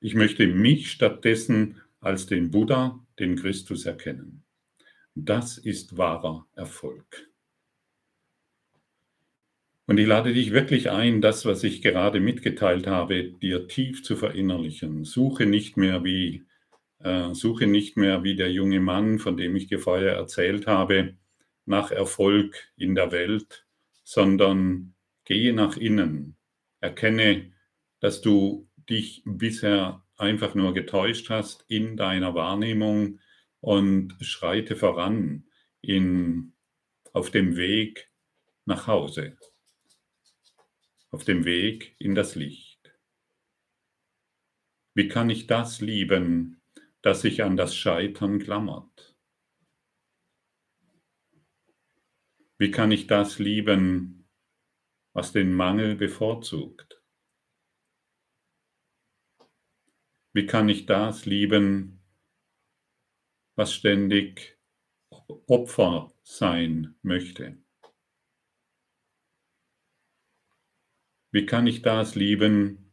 ich 0.00 0.14
möchte 0.14 0.46
mich 0.46 0.90
stattdessen 0.90 1.80
als 2.00 2.26
den 2.26 2.50
Buddha, 2.50 3.06
den 3.18 3.36
Christus 3.36 3.84
erkennen. 3.84 4.44
Das 5.14 5.58
ist 5.58 5.98
wahrer 5.98 6.46
Erfolg. 6.54 7.28
Und 9.86 9.98
ich 9.98 10.06
lade 10.06 10.32
dich 10.32 10.52
wirklich 10.52 10.88
ein, 10.90 11.20
das, 11.20 11.44
was 11.44 11.64
ich 11.64 11.82
gerade 11.82 12.20
mitgeteilt 12.20 12.86
habe, 12.86 13.24
dir 13.24 13.66
tief 13.66 14.04
zu 14.04 14.16
verinnerlichen. 14.16 15.04
Suche 15.04 15.46
nicht 15.46 15.76
mehr 15.76 16.04
wie, 16.04 16.46
äh, 17.00 17.34
suche 17.34 17.66
nicht 17.66 17.96
mehr 17.96 18.22
wie 18.22 18.36
der 18.36 18.50
junge 18.52 18.80
Mann, 18.80 19.18
von 19.18 19.36
dem 19.36 19.56
ich 19.56 19.66
dir 19.66 19.78
vorher 19.78 20.14
erzählt 20.14 20.66
habe, 20.66 21.16
nach 21.66 21.90
Erfolg 21.90 22.72
in 22.76 22.94
der 22.94 23.12
Welt, 23.12 23.66
sondern 24.04 24.94
gehe 25.24 25.52
nach 25.52 25.76
innen. 25.76 26.36
Erkenne, 26.80 27.52
dass 28.00 28.20
du 28.20 28.68
dich 28.88 29.22
bisher 29.24 30.04
einfach 30.16 30.54
nur 30.54 30.74
getäuscht 30.74 31.30
hast 31.30 31.64
in 31.68 31.96
deiner 31.96 32.34
Wahrnehmung 32.34 33.20
und 33.60 34.16
schreite 34.20 34.76
voran 34.76 35.44
in, 35.80 36.54
auf 37.12 37.30
dem 37.30 37.56
Weg 37.56 38.10
nach 38.64 38.86
Hause 38.86 39.36
auf 41.10 41.24
dem 41.24 41.44
Weg 41.44 41.96
in 41.98 42.14
das 42.14 42.34
Licht. 42.34 42.92
Wie 44.94 45.08
kann 45.08 45.30
ich 45.30 45.46
das 45.46 45.80
lieben, 45.80 46.59
das 47.02 47.22
sich 47.22 47.42
an 47.42 47.56
das 47.56 47.74
Scheitern 47.74 48.38
klammert? 48.38 49.16
Wie 52.58 52.70
kann 52.70 52.92
ich 52.92 53.06
das 53.06 53.38
lieben, 53.38 54.28
was 55.14 55.32
den 55.32 55.54
Mangel 55.54 55.96
bevorzugt? 55.96 57.02
Wie 60.32 60.46
kann 60.46 60.68
ich 60.68 60.86
das 60.86 61.26
lieben, 61.26 62.04
was 63.56 63.72
ständig 63.72 64.58
Opfer 65.46 66.12
sein 66.22 66.96
möchte? 67.02 67.58
Wie 71.32 71.46
kann 71.46 71.66
ich 71.66 71.82
das 71.82 72.14
lieben, 72.14 72.92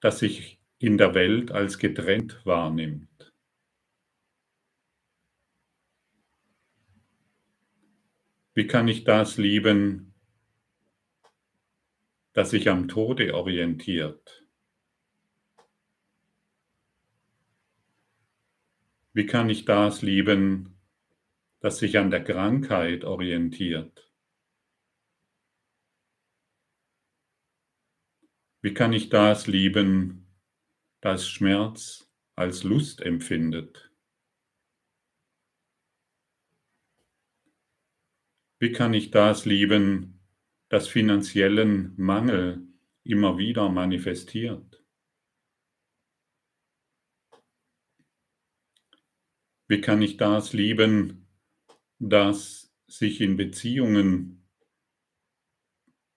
das 0.00 0.20
sich 0.20 0.57
in 0.78 0.96
der 0.96 1.14
Welt 1.14 1.50
als 1.50 1.78
getrennt 1.78 2.40
wahrnimmt? 2.44 3.32
Wie 8.54 8.66
kann 8.66 8.88
ich 8.88 9.04
das 9.04 9.38
lieben, 9.38 10.14
das 12.32 12.50
sich 12.50 12.68
am 12.68 12.88
Tode 12.88 13.34
orientiert? 13.34 14.46
Wie 19.12 19.26
kann 19.26 19.50
ich 19.50 19.64
das 19.64 20.02
lieben, 20.02 20.78
das 21.60 21.78
sich 21.78 21.98
an 21.98 22.10
der 22.10 22.22
Krankheit 22.22 23.04
orientiert? 23.04 24.12
Wie 28.60 28.74
kann 28.74 28.92
ich 28.92 29.08
das 29.08 29.48
lieben, 29.48 30.27
das 31.00 31.28
Schmerz 31.28 32.10
als 32.34 32.64
Lust 32.64 33.00
empfindet? 33.00 33.92
Wie 38.60 38.72
kann 38.72 38.92
ich 38.92 39.12
das 39.12 39.44
lieben, 39.44 40.20
das 40.68 40.88
finanziellen 40.88 41.94
Mangel 41.96 42.66
immer 43.04 43.38
wieder 43.38 43.68
manifestiert? 43.68 44.84
Wie 49.68 49.80
kann 49.80 50.02
ich 50.02 50.16
das 50.16 50.52
lieben, 50.52 51.28
das 52.00 52.74
sich 52.88 53.20
in 53.20 53.36
Beziehungen 53.36 54.48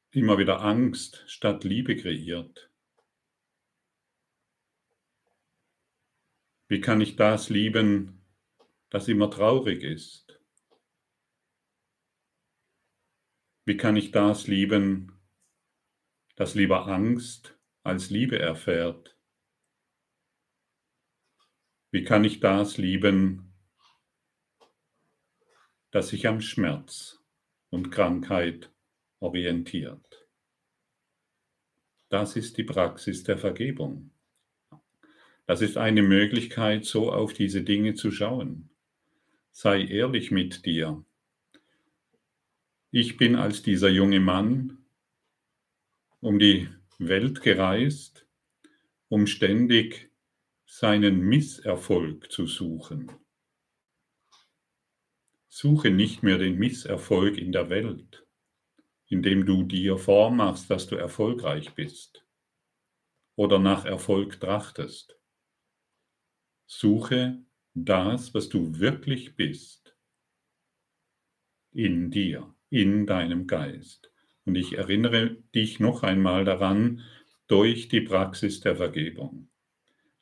immer 0.10 0.39
wieder 0.39 0.62
Angst 0.62 1.24
statt 1.28 1.63
Liebe 1.63 1.96
kreiert? 1.96 2.70
Wie 6.71 6.79
kann 6.79 7.01
ich 7.01 7.17
das 7.17 7.49
lieben, 7.49 8.25
das 8.89 9.10
immer 9.10 9.29
traurig 9.29 9.84
ist? 9.84 10.39
Wie 13.65 13.75
kann 13.75 13.97
ich 13.97 14.12
das 14.12 14.47
lieben, 14.47 15.19
das 16.38 16.55
lieber 16.55 16.88
Angst 16.88 17.60
als 17.84 18.10
Liebe 18.10 18.39
erfährt? 18.39 19.19
Wie 21.91 22.05
kann 22.05 22.23
ich 22.23 22.39
das 22.39 22.77
lieben, 22.77 23.53
das 25.89 26.07
sich 26.07 26.25
am 26.25 26.39
Schmerz 26.39 27.21
und 27.69 27.91
Krankheit 27.91 28.73
orientiert. 29.19 30.25
Das 32.07 32.38
ist 32.38 32.55
die 32.55 32.63
Praxis 32.63 33.25
der 33.25 33.38
Vergebung. 33.38 34.11
Das 35.52 35.60
ist 35.60 35.76
eine 35.76 36.02
Möglichkeit, 36.02 36.86
so 36.86 37.12
auf 37.12 37.34
diese 37.34 37.62
Dinge 37.62 37.94
zu 37.94 38.10
schauen. 38.10 38.70
Sei 39.52 39.84
ehrlich 39.84 40.32
mit 40.32 40.66
dir. 40.66 41.04
Ich 42.90 43.18
bin 43.18 43.36
als 43.36 43.62
dieser 43.62 43.90
junge 43.90 44.22
Mann 44.22 44.86
um 46.22 46.40
die 46.40 46.70
Welt 47.00 47.42
gereist, 47.42 48.26
um 49.10 49.28
ständig 49.28 50.10
seinen 50.66 51.20
Misserfolg 51.20 52.32
zu 52.32 52.48
suchen. 52.48 53.12
Suche 55.50 55.90
nicht 55.90 56.24
mehr 56.24 56.38
den 56.38 56.58
Misserfolg 56.60 57.38
in 57.38 57.52
der 57.52 57.70
Welt, 57.70 58.26
indem 59.08 59.46
du 59.46 59.64
dir 59.64 59.98
vormachst, 59.98 60.70
dass 60.70 60.88
du 60.88 60.96
erfolgreich 60.96 61.74
bist 61.74 62.26
oder 63.36 63.60
nach 63.60 63.84
Erfolg 63.84 64.40
trachtest. 64.40 65.18
Suche 66.73 67.43
das, 67.73 68.34
was 68.34 68.47
du 68.47 68.79
wirklich 68.79 69.36
bist, 69.36 69.93
in 71.73 72.12
dir, 72.12 72.55
in 72.69 73.05
deinem 73.05 73.45
Geist. 73.45 74.10
Und 74.45 74.55
ich 74.55 74.77
erinnere 74.77 75.36
dich 75.53 75.81
noch 75.81 76.01
einmal 76.01 76.45
daran, 76.45 77.01
durch 77.47 77.89
die 77.89 77.99
Praxis 77.99 78.62
der 78.62 78.77
Vergebung. 78.77 79.49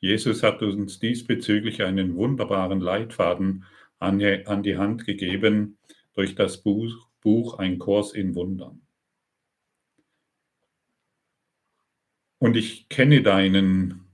Jesus 0.00 0.42
hat 0.42 0.60
uns 0.60 0.98
diesbezüglich 0.98 1.84
einen 1.84 2.16
wunderbaren 2.16 2.80
Leitfaden 2.80 3.64
an 4.00 4.18
die 4.18 4.76
Hand 4.76 5.06
gegeben 5.06 5.78
durch 6.14 6.34
das 6.34 6.64
Buch 6.64 7.08
Buch 7.20 7.60
Ein 7.60 7.78
Kurs 7.78 8.12
in 8.12 8.34
Wundern. 8.34 8.82
Und 12.38 12.56
ich 12.56 12.88
kenne 12.88 13.22
deinen 13.22 14.09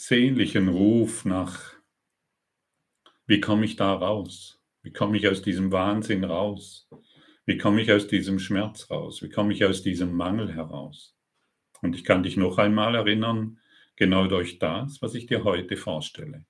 sehnlichen 0.00 0.68
Ruf 0.68 1.26
nach, 1.26 1.74
wie 3.26 3.38
komme 3.38 3.66
ich 3.66 3.76
da 3.76 3.92
raus? 3.92 4.58
Wie 4.80 4.94
komme 4.94 5.18
ich 5.18 5.28
aus 5.28 5.42
diesem 5.42 5.72
Wahnsinn 5.72 6.24
raus? 6.24 6.88
Wie 7.44 7.58
komme 7.58 7.82
ich 7.82 7.92
aus 7.92 8.08
diesem 8.08 8.38
Schmerz 8.38 8.90
raus? 8.90 9.20
Wie 9.22 9.28
komme 9.28 9.52
ich 9.52 9.62
aus 9.62 9.82
diesem 9.82 10.14
Mangel 10.14 10.54
heraus? 10.54 11.14
Und 11.82 11.94
ich 11.94 12.04
kann 12.04 12.22
dich 12.22 12.38
noch 12.38 12.56
einmal 12.56 12.94
erinnern, 12.94 13.58
genau 13.94 14.26
durch 14.26 14.58
das, 14.58 15.02
was 15.02 15.14
ich 15.14 15.26
dir 15.26 15.44
heute 15.44 15.76
vorstelle. 15.76 16.46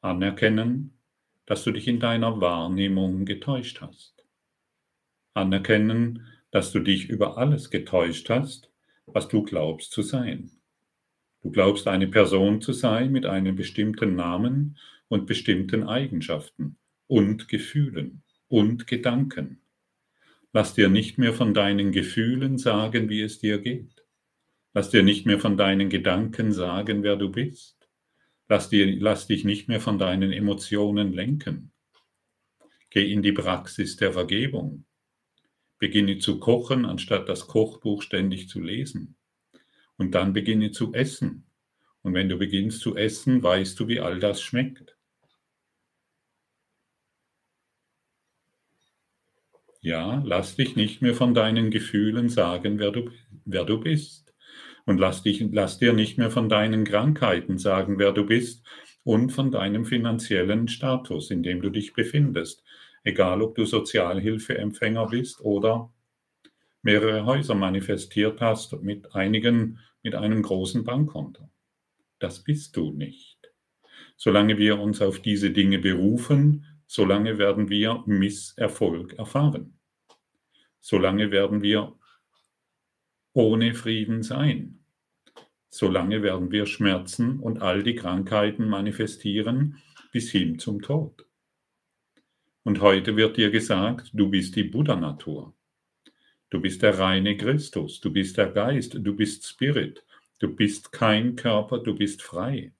Anerkennen, 0.00 0.98
dass 1.46 1.62
du 1.62 1.70
dich 1.70 1.86
in 1.86 2.00
deiner 2.00 2.40
Wahrnehmung 2.40 3.24
getäuscht 3.26 3.80
hast. 3.80 4.26
Anerkennen, 5.34 6.26
dass 6.50 6.72
du 6.72 6.80
dich 6.80 7.08
über 7.08 7.38
alles 7.38 7.70
getäuscht 7.70 8.28
hast, 8.28 8.72
was 9.06 9.28
du 9.28 9.44
glaubst 9.44 9.92
zu 9.92 10.02
sein. 10.02 10.50
Du 11.42 11.50
glaubst 11.50 11.88
eine 11.88 12.06
Person 12.06 12.60
zu 12.60 12.72
sein 12.72 13.10
mit 13.10 13.26
einem 13.26 13.56
bestimmten 13.56 14.14
Namen 14.14 14.78
und 15.08 15.26
bestimmten 15.26 15.82
Eigenschaften 15.82 16.78
und 17.08 17.48
Gefühlen 17.48 18.22
und 18.48 18.86
Gedanken. 18.86 19.60
Lass 20.52 20.74
dir 20.74 20.88
nicht 20.88 21.18
mehr 21.18 21.32
von 21.32 21.54
deinen 21.54 21.92
Gefühlen 21.92 22.58
sagen, 22.58 23.08
wie 23.08 23.22
es 23.22 23.38
dir 23.38 23.58
geht. 23.58 24.04
Lass 24.74 24.90
dir 24.90 25.02
nicht 25.02 25.26
mehr 25.26 25.40
von 25.40 25.56
deinen 25.56 25.88
Gedanken 25.88 26.52
sagen, 26.52 27.02
wer 27.02 27.16
du 27.16 27.30
bist. 27.30 27.88
Lass, 28.48 28.68
dir, 28.68 28.94
lass 29.00 29.26
dich 29.26 29.44
nicht 29.44 29.68
mehr 29.68 29.80
von 29.80 29.98
deinen 29.98 30.30
Emotionen 30.30 31.12
lenken. 31.12 31.72
Geh 32.90 33.10
in 33.10 33.22
die 33.22 33.32
Praxis 33.32 33.96
der 33.96 34.12
Vergebung. 34.12 34.84
Beginne 35.78 36.18
zu 36.18 36.38
kochen, 36.38 36.84
anstatt 36.84 37.28
das 37.28 37.48
Kochbuch 37.48 38.02
ständig 38.02 38.48
zu 38.48 38.60
lesen. 38.60 39.16
Und 39.96 40.14
dann 40.14 40.32
beginne 40.32 40.70
zu 40.70 40.92
essen. 40.94 41.46
Und 42.02 42.14
wenn 42.14 42.28
du 42.28 42.36
beginnst 42.38 42.80
zu 42.80 42.96
essen, 42.96 43.42
weißt 43.42 43.78
du, 43.78 43.88
wie 43.88 44.00
all 44.00 44.18
das 44.18 44.42
schmeckt. 44.42 44.96
Ja, 49.80 50.22
lass 50.24 50.56
dich 50.56 50.76
nicht 50.76 51.02
mehr 51.02 51.14
von 51.14 51.34
deinen 51.34 51.70
Gefühlen 51.70 52.28
sagen, 52.28 52.78
wer 52.78 52.92
du, 52.92 53.10
wer 53.44 53.64
du 53.64 53.80
bist. 53.80 54.32
Und 54.84 54.98
lass, 54.98 55.22
dich, 55.22 55.44
lass 55.52 55.78
dir 55.78 55.92
nicht 55.92 56.18
mehr 56.18 56.30
von 56.30 56.48
deinen 56.48 56.84
Krankheiten 56.84 57.58
sagen, 57.58 57.98
wer 57.98 58.12
du 58.12 58.26
bist 58.26 58.64
und 59.04 59.30
von 59.30 59.50
deinem 59.50 59.84
finanziellen 59.84 60.68
Status, 60.68 61.30
in 61.30 61.42
dem 61.42 61.62
du 61.62 61.70
dich 61.70 61.92
befindest. 61.94 62.64
Egal, 63.04 63.42
ob 63.42 63.54
du 63.56 63.64
Sozialhilfeempfänger 63.64 65.06
bist 65.08 65.40
oder 65.40 65.91
mehrere 66.82 67.24
Häuser 67.24 67.54
manifestiert 67.54 68.40
hast 68.40 68.82
mit 68.82 69.14
einigen 69.14 69.78
mit 70.02 70.14
einem 70.14 70.42
großen 70.42 70.84
Bankkonto. 70.84 71.48
Das 72.18 72.42
bist 72.42 72.76
du 72.76 72.92
nicht. 72.92 73.38
Solange 74.16 74.58
wir 74.58 74.78
uns 74.80 75.00
auf 75.00 75.20
diese 75.20 75.50
Dinge 75.50 75.78
berufen, 75.78 76.66
solange 76.86 77.38
werden 77.38 77.68
wir 77.68 78.02
Misserfolg 78.06 79.14
erfahren. 79.14 79.78
Solange 80.80 81.30
werden 81.30 81.62
wir 81.62 81.96
ohne 83.32 83.74
Frieden 83.74 84.22
sein. 84.22 84.84
Solange 85.68 86.22
werden 86.22 86.50
wir 86.50 86.66
Schmerzen 86.66 87.40
und 87.40 87.62
all 87.62 87.82
die 87.82 87.94
Krankheiten 87.94 88.68
manifestieren 88.68 89.78
bis 90.12 90.30
hin 90.30 90.58
zum 90.58 90.82
Tod. 90.82 91.26
Und 92.62 92.80
heute 92.80 93.16
wird 93.16 93.38
dir 93.38 93.50
gesagt, 93.50 94.10
du 94.12 94.28
bist 94.28 94.54
die 94.54 94.64
Buddha-Natur. 94.64 95.54
Du 96.52 96.60
bist 96.60 96.82
der 96.82 96.98
reine 96.98 97.38
Christus, 97.38 97.98
du 97.98 98.12
bist 98.12 98.36
der 98.36 98.50
Geist, 98.50 98.92
du 98.92 99.16
bist 99.16 99.46
Spirit, 99.46 100.04
du 100.38 100.54
bist 100.54 100.92
kein 100.92 101.34
Körper, 101.34 101.78
du 101.78 101.94
bist 101.94 102.20
frei. 102.20 102.74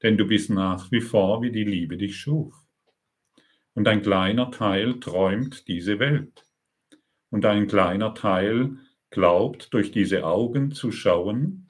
Denn 0.00 0.16
du 0.16 0.28
bist 0.28 0.48
nach 0.48 0.92
wie 0.92 1.00
vor, 1.00 1.42
wie 1.42 1.50
die 1.50 1.64
Liebe 1.64 1.96
dich 1.96 2.16
schuf. 2.16 2.54
Und 3.74 3.88
ein 3.88 4.02
kleiner 4.02 4.52
Teil 4.52 5.00
träumt 5.00 5.66
diese 5.66 5.98
Welt. 5.98 6.44
Und 7.30 7.44
ein 7.46 7.66
kleiner 7.66 8.14
Teil 8.14 8.76
glaubt, 9.10 9.74
durch 9.74 9.90
diese 9.90 10.24
Augen 10.24 10.70
zu 10.70 10.92
schauen 10.92 11.68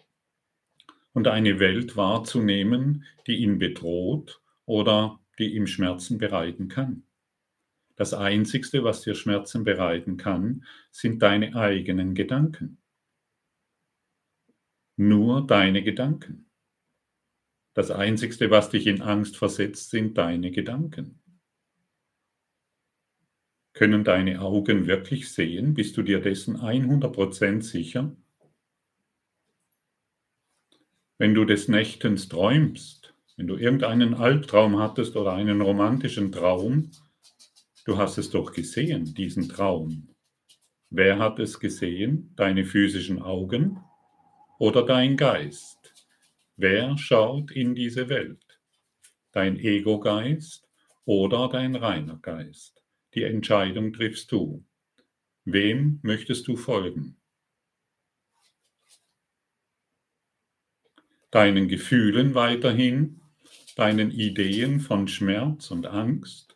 und 1.14 1.26
eine 1.26 1.59
Welt 1.59 1.96
wahrzunehmen, 1.96 3.07
die 3.26 3.37
ihn 3.37 3.59
bedroht 3.59 4.42
oder 4.66 5.18
die 5.38 5.55
ihm 5.55 5.66
Schmerzen 5.66 6.18
bereiten 6.18 6.68
kann. 6.68 7.05
Das 8.01 8.15
Einzigste, 8.15 8.83
was 8.83 9.03
dir 9.03 9.15
Schmerzen 9.15 9.63
bereiten 9.63 10.17
kann, 10.17 10.65
sind 10.91 11.21
deine 11.21 11.55
eigenen 11.55 12.15
Gedanken. 12.15 12.79
Nur 14.97 15.47
deine 15.47 15.83
Gedanken. 15.83 16.49
Das 17.75 17.91
Einzigste, 17.91 18.51
was 18.51 18.71
dich 18.71 18.87
in 18.87 19.03
Angst 19.03 19.37
versetzt, 19.37 19.91
sind 19.91 20.17
deine 20.17 20.51
Gedanken. 20.51 21.21
Können 23.75 24.03
deine 24.03 24.41
Augen 24.41 24.87
wirklich 24.87 25.31
sehen? 25.31 25.75
Bist 25.75 25.95
du 25.99 26.03
dir 26.03 26.23
dessen 26.23 26.57
100% 26.57 27.61
sicher? 27.61 28.17
Wenn 31.19 31.35
du 31.35 31.45
des 31.45 31.69
Nächtens 31.69 32.31
träumst, 32.31 33.13
wenn 33.37 33.47
du 33.47 33.59
irgendeinen 33.59 34.15
Albtraum 34.15 34.79
hattest 34.79 35.17
oder 35.17 35.35
einen 35.35 35.61
romantischen 35.61 36.33
Traum, 36.33 36.93
Du 37.90 37.98
hast 37.98 38.18
es 38.18 38.31
doch 38.31 38.53
gesehen, 38.53 39.14
diesen 39.14 39.48
Traum. 39.48 40.14
Wer 40.90 41.18
hat 41.18 41.40
es 41.40 41.59
gesehen? 41.59 42.33
Deine 42.37 42.64
physischen 42.64 43.20
Augen 43.20 43.81
oder 44.61 44.87
dein 44.87 45.16
Geist? 45.16 45.92
Wer 46.55 46.96
schaut 46.96 47.50
in 47.50 47.74
diese 47.74 48.09
Welt? 48.09 48.61
Dein 49.33 49.59
Ego-Geist 49.59 50.68
oder 51.05 51.48
dein 51.48 51.74
reiner 51.74 52.16
Geist? 52.18 52.81
Die 53.14 53.24
Entscheidung 53.24 53.92
triffst 53.92 54.31
du. 54.31 54.64
Wem 55.44 55.98
möchtest 56.05 56.46
du 56.46 56.57
folgen? 56.57 57.16
Deinen 61.33 61.66
Gefühlen 61.66 62.37
weiterhin, 62.37 63.20
deinen 63.74 64.12
Ideen 64.12 64.79
von 64.79 65.09
Schmerz 65.09 65.72
und 65.72 65.88
Angst 65.88 66.50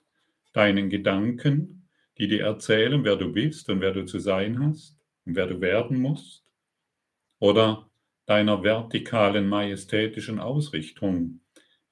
deinen 0.55 0.89
Gedanken, 0.89 1.89
die 2.17 2.29
dir 2.29 2.45
erzählen, 2.45 3.05
wer 3.05 3.17
du 3.17 3.33
bist 3.33 3.69
und 3.69 3.81
wer 3.81 3.93
du 3.93 4.07
zu 4.07 4.19
sein 4.19 4.59
hast 4.61 4.99
und 5.27 5.37
wer 5.37 5.47
du 5.47 5.61
werden 5.61 6.01
musst, 6.01 6.51
oder 7.39 7.91
deiner 8.27 8.63
vertikalen 8.63 9.49
majestätischen 9.49 10.39
Ausrichtung, 10.39 11.41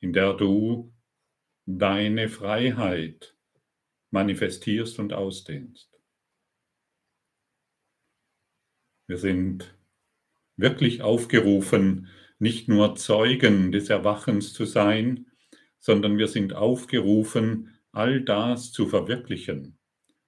in 0.00 0.12
der 0.12 0.32
du 0.32 0.94
deine 1.66 2.28
Freiheit 2.28 3.36
manifestierst 4.10 4.98
und 4.98 5.12
ausdehnst. 5.12 5.90
Wir 9.06 9.18
sind 9.18 9.76
wirklich 10.56 11.02
aufgerufen, 11.02 12.08
nicht 12.38 12.68
nur 12.68 12.96
Zeugen 12.96 13.72
des 13.72 13.90
Erwachens 13.90 14.52
zu 14.52 14.64
sein, 14.64 15.26
sondern 15.80 16.18
wir 16.18 16.28
sind 16.28 16.54
aufgerufen, 16.54 17.78
all 17.92 18.22
das 18.22 18.72
zu 18.72 18.88
verwirklichen. 18.88 19.78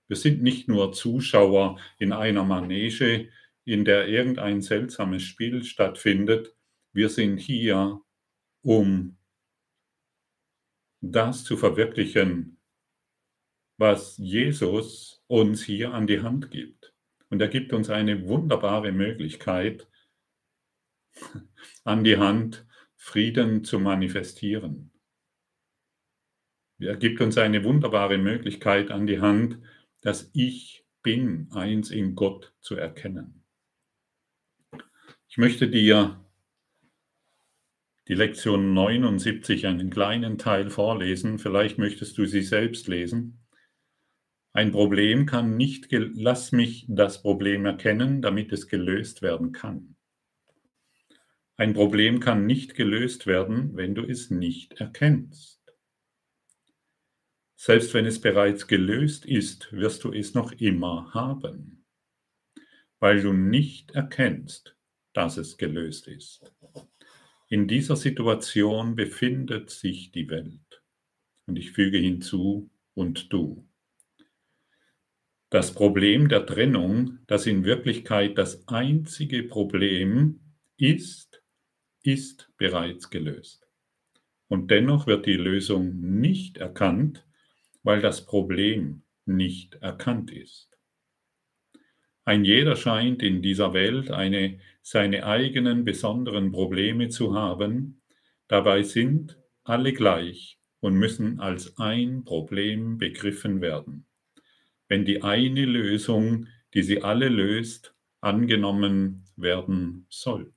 Wir 0.06 0.16
sind 0.16 0.42
nicht 0.42 0.68
nur 0.68 0.92
Zuschauer 0.92 1.80
in 1.98 2.12
einer 2.12 2.44
Manege, 2.44 3.28
in 3.64 3.84
der 3.84 4.08
irgendein 4.08 4.60
seltsames 4.60 5.22
Spiel 5.22 5.64
stattfindet. 5.64 6.54
Wir 6.92 7.08
sind 7.08 7.38
hier, 7.38 8.00
um 8.62 9.16
das 11.00 11.44
zu 11.44 11.56
verwirklichen, 11.56 12.58
was 13.78 14.16
Jesus 14.18 15.22
uns 15.26 15.62
hier 15.64 15.92
an 15.92 16.06
die 16.06 16.20
Hand 16.20 16.50
gibt. 16.50 16.94
Und 17.30 17.40
er 17.40 17.48
gibt 17.48 17.72
uns 17.72 17.90
eine 17.90 18.28
wunderbare 18.28 18.92
Möglichkeit 18.92 19.88
an 21.84 22.04
die 22.04 22.18
Hand, 22.18 22.66
Frieden 22.96 23.64
zu 23.64 23.78
manifestieren. 23.78 24.93
Er 26.78 26.96
gibt 26.96 27.20
uns 27.20 27.38
eine 27.38 27.64
wunderbare 27.64 28.18
Möglichkeit 28.18 28.90
an 28.90 29.06
die 29.06 29.20
Hand, 29.20 29.58
das 30.00 30.30
Ich 30.34 30.84
bin, 31.02 31.48
eins 31.52 31.90
in 31.90 32.14
Gott 32.14 32.52
zu 32.60 32.76
erkennen. 32.76 33.44
Ich 35.28 35.38
möchte 35.38 35.68
dir 35.68 36.24
die 38.08 38.14
Lektion 38.14 38.74
79 38.74 39.66
einen 39.66 39.90
kleinen 39.90 40.36
Teil 40.36 40.68
vorlesen. 40.68 41.38
Vielleicht 41.38 41.78
möchtest 41.78 42.18
du 42.18 42.26
sie 42.26 42.42
selbst 42.42 42.88
lesen. 42.88 43.44
Ein 44.52 44.72
Problem 44.72 45.26
kann 45.26 45.56
nicht, 45.56 45.88
lass 45.90 46.52
mich 46.52 46.86
das 46.88 47.22
Problem 47.22 47.64
erkennen, 47.66 48.22
damit 48.22 48.52
es 48.52 48.68
gelöst 48.68 49.22
werden 49.22 49.52
kann. 49.52 49.96
Ein 51.56 51.72
Problem 51.72 52.20
kann 52.20 52.46
nicht 52.46 52.74
gelöst 52.74 53.26
werden, 53.26 53.76
wenn 53.76 53.94
du 53.94 54.04
es 54.04 54.30
nicht 54.30 54.74
erkennst. 54.74 55.53
Selbst 57.66 57.94
wenn 57.94 58.04
es 58.04 58.20
bereits 58.20 58.66
gelöst 58.66 59.24
ist, 59.24 59.72
wirst 59.72 60.04
du 60.04 60.12
es 60.12 60.34
noch 60.34 60.52
immer 60.52 61.14
haben, 61.14 61.86
weil 63.00 63.22
du 63.22 63.32
nicht 63.32 63.92
erkennst, 63.92 64.76
dass 65.14 65.38
es 65.38 65.56
gelöst 65.56 66.06
ist. 66.06 66.52
In 67.48 67.66
dieser 67.66 67.96
Situation 67.96 68.96
befindet 68.96 69.70
sich 69.70 70.12
die 70.12 70.28
Welt. 70.28 70.82
Und 71.46 71.56
ich 71.56 71.72
füge 71.72 71.96
hinzu, 71.96 72.70
und 72.92 73.32
du. 73.32 73.66
Das 75.48 75.72
Problem 75.72 76.28
der 76.28 76.44
Trennung, 76.44 77.20
das 77.28 77.46
in 77.46 77.64
Wirklichkeit 77.64 78.36
das 78.36 78.68
einzige 78.68 79.42
Problem 79.42 80.38
ist, 80.76 81.42
ist 82.02 82.52
bereits 82.58 83.08
gelöst. 83.08 83.66
Und 84.48 84.70
dennoch 84.70 85.06
wird 85.06 85.24
die 85.24 85.32
Lösung 85.32 85.98
nicht 86.20 86.58
erkannt, 86.58 87.24
weil 87.84 88.00
das 88.00 88.26
Problem 88.26 89.02
nicht 89.26 89.76
erkannt 89.76 90.32
ist. 90.32 90.76
Ein 92.24 92.44
jeder 92.44 92.74
scheint 92.74 93.22
in 93.22 93.42
dieser 93.42 93.74
Welt 93.74 94.10
eine, 94.10 94.58
seine 94.82 95.26
eigenen 95.26 95.84
besonderen 95.84 96.50
Probleme 96.50 97.08
zu 97.10 97.34
haben, 97.34 98.00
dabei 98.48 98.82
sind 98.82 99.38
alle 99.62 99.92
gleich 99.92 100.58
und 100.80 100.94
müssen 100.94 101.38
als 101.38 101.78
ein 101.78 102.24
Problem 102.24 102.98
begriffen 102.98 103.60
werden. 103.60 104.06
Wenn 104.88 105.04
die 105.04 105.22
eine 105.22 105.64
Lösung, 105.64 106.48
die 106.72 106.82
sie 106.82 107.02
alle 107.02 107.28
löst, 107.28 107.94
angenommen 108.20 109.24
werden 109.36 110.06
soll. 110.08 110.54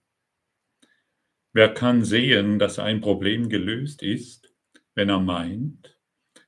Wer 1.51 1.73
kann 1.73 2.03
sehen, 2.03 2.59
dass 2.59 2.79
ein 2.79 3.01
Problem 3.01 3.49
gelöst 3.49 4.03
ist, 4.03 4.53
wenn 4.95 5.09
er 5.09 5.19
meint, 5.19 5.96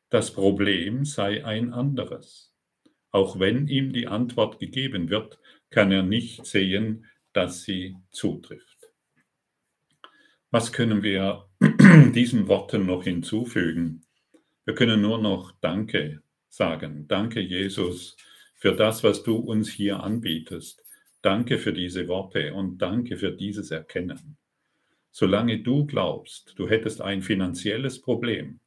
das 0.09 0.33
Problem 0.33 1.05
sei 1.05 1.45
ein 1.45 1.73
anderes? 1.73 2.53
Auch 3.11 3.39
wenn 3.39 3.67
ihm 3.67 3.93
die 3.93 4.07
Antwort 4.07 4.59
gegeben 4.59 5.09
wird, 5.09 5.39
kann 5.69 5.91
er 5.91 6.03
nicht 6.03 6.45
sehen, 6.45 7.05
dass 7.33 7.63
sie 7.63 7.95
zutrifft. 8.11 8.91
Was 10.51 10.71
können 10.71 11.03
wir 11.03 11.47
diesen 12.15 12.47
Worten 12.47 12.85
noch 12.85 13.03
hinzufügen? 13.03 14.05
Wir 14.65 14.73
können 14.73 15.01
nur 15.01 15.19
noch 15.19 15.53
Danke 15.61 16.21
sagen. 16.49 17.07
Danke, 17.07 17.39
Jesus, 17.39 18.17
für 18.55 18.75
das, 18.75 19.03
was 19.03 19.23
du 19.23 19.35
uns 19.35 19.69
hier 19.69 20.01
anbietest. 20.01 20.83
Danke 21.21 21.57
für 21.57 21.73
diese 21.73 22.07
Worte 22.07 22.53
und 22.53 22.77
danke 22.79 23.17
für 23.17 23.31
dieses 23.31 23.71
Erkennen. 23.71 24.37
Solange 25.11 25.59
du 25.59 25.85
glaubst, 25.85 26.53
du 26.57 26.67
hättest 26.67 27.01
ein 27.01 27.21
finanzielles 27.21 28.01
Problem, 28.01 28.59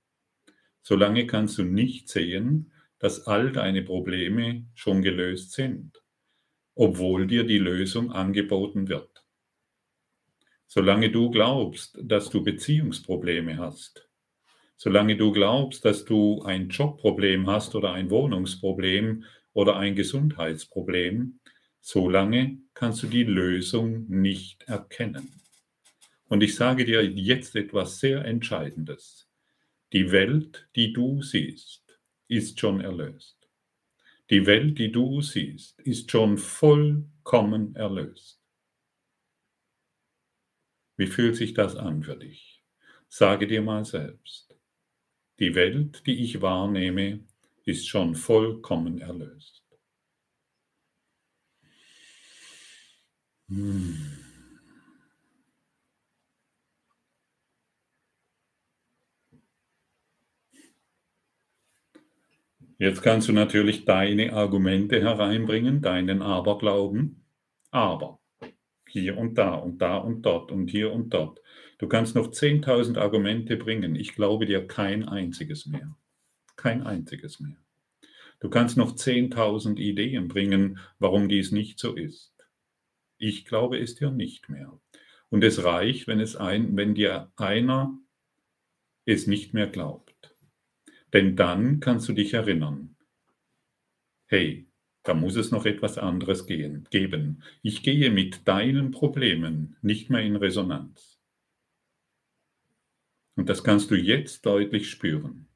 solange 0.82 1.26
kannst 1.26 1.58
du 1.58 1.64
nicht 1.64 2.08
sehen, 2.08 2.72
dass 2.98 3.26
all 3.26 3.52
deine 3.52 3.82
Probleme 3.82 4.66
schon 4.74 5.02
gelöst 5.02 5.52
sind, 5.52 6.02
obwohl 6.74 7.26
dir 7.26 7.44
die 7.44 7.58
Lösung 7.58 8.12
angeboten 8.12 8.88
wird. 8.88 9.24
Solange 10.66 11.10
du 11.10 11.30
glaubst, 11.30 11.98
dass 12.00 12.30
du 12.30 12.42
Beziehungsprobleme 12.42 13.58
hast, 13.58 14.08
solange 14.76 15.16
du 15.16 15.32
glaubst, 15.32 15.84
dass 15.84 16.04
du 16.04 16.42
ein 16.42 16.68
Jobproblem 16.68 17.46
hast 17.46 17.74
oder 17.74 17.92
ein 17.92 18.10
Wohnungsproblem 18.10 19.24
oder 19.52 19.76
ein 19.76 19.94
Gesundheitsproblem, 19.94 21.40
solange 21.80 22.58
kannst 22.74 23.02
du 23.02 23.08
die 23.08 23.24
Lösung 23.24 24.06
nicht 24.08 24.62
erkennen. 24.62 25.42
Und 26.28 26.42
ich 26.42 26.54
sage 26.54 26.84
dir 26.84 27.04
jetzt 27.04 27.54
etwas 27.56 27.98
sehr 28.00 28.24
Entscheidendes. 28.24 29.28
Die 29.92 30.10
Welt, 30.10 30.68
die 30.74 30.94
du 30.94 31.20
siehst, 31.20 32.00
ist 32.26 32.58
schon 32.58 32.80
erlöst. 32.80 33.36
Die 34.30 34.46
Welt, 34.46 34.78
die 34.78 34.90
du 34.90 35.20
siehst, 35.20 35.78
ist 35.80 36.10
schon 36.10 36.38
vollkommen 36.38 37.76
erlöst. 37.76 38.40
Wie 40.96 41.06
fühlt 41.06 41.36
sich 41.36 41.52
das 41.52 41.76
an 41.76 42.02
für 42.02 42.16
dich? 42.16 42.64
Sage 43.08 43.46
dir 43.46 43.60
mal 43.60 43.84
selbst. 43.84 44.56
Die 45.38 45.54
Welt, 45.54 46.06
die 46.06 46.22
ich 46.24 46.40
wahrnehme, 46.40 47.26
ist 47.66 47.86
schon 47.86 48.14
vollkommen 48.14 48.98
erlöst. 48.98 49.62
Hm. 53.48 54.21
Jetzt 62.82 63.00
kannst 63.00 63.28
du 63.28 63.32
natürlich 63.32 63.84
deine 63.84 64.32
Argumente 64.32 65.00
hereinbringen, 65.00 65.82
deinen 65.82 66.20
Aberglauben, 66.20 67.24
aber 67.70 68.18
hier 68.88 69.18
und 69.18 69.38
da 69.38 69.54
und 69.54 69.78
da 69.78 69.98
und 69.98 70.22
dort 70.22 70.50
und 70.50 70.66
hier 70.66 70.90
und 70.90 71.14
dort. 71.14 71.40
Du 71.78 71.86
kannst 71.86 72.16
noch 72.16 72.32
10.000 72.32 72.98
Argumente 72.98 73.56
bringen. 73.56 73.94
Ich 73.94 74.16
glaube 74.16 74.46
dir 74.46 74.66
kein 74.66 75.06
einziges 75.08 75.66
mehr. 75.66 75.96
Kein 76.56 76.82
einziges 76.82 77.38
mehr. 77.38 77.56
Du 78.40 78.50
kannst 78.50 78.76
noch 78.76 78.96
10.000 78.96 79.78
Ideen 79.78 80.26
bringen, 80.26 80.80
warum 80.98 81.28
dies 81.28 81.52
nicht 81.52 81.78
so 81.78 81.94
ist. 81.94 82.34
Ich 83.16 83.44
glaube 83.44 83.78
es 83.78 83.94
dir 83.94 84.10
nicht 84.10 84.48
mehr. 84.48 84.76
Und 85.28 85.44
es 85.44 85.62
reicht, 85.62 86.08
wenn, 86.08 86.18
es 86.18 86.34
ein, 86.34 86.76
wenn 86.76 86.96
dir 86.96 87.30
einer 87.36 87.96
es 89.04 89.28
nicht 89.28 89.54
mehr 89.54 89.68
glaubt. 89.68 90.11
Denn 91.12 91.36
dann 91.36 91.80
kannst 91.80 92.08
du 92.08 92.12
dich 92.12 92.34
erinnern, 92.34 92.96
hey, 94.26 94.66
da 95.02 95.14
muss 95.14 95.36
es 95.36 95.50
noch 95.50 95.66
etwas 95.66 95.98
anderes 95.98 96.46
gehen, 96.46 96.86
geben. 96.90 97.42
Ich 97.62 97.82
gehe 97.82 98.10
mit 98.10 98.46
deinen 98.46 98.92
Problemen 98.92 99.76
nicht 99.82 100.10
mehr 100.10 100.22
in 100.22 100.36
Resonanz. 100.36 101.20
Und 103.34 103.48
das 103.48 103.64
kannst 103.64 103.90
du 103.90 103.96
jetzt 103.96 104.46
deutlich 104.46 104.90
spüren. 104.90 105.48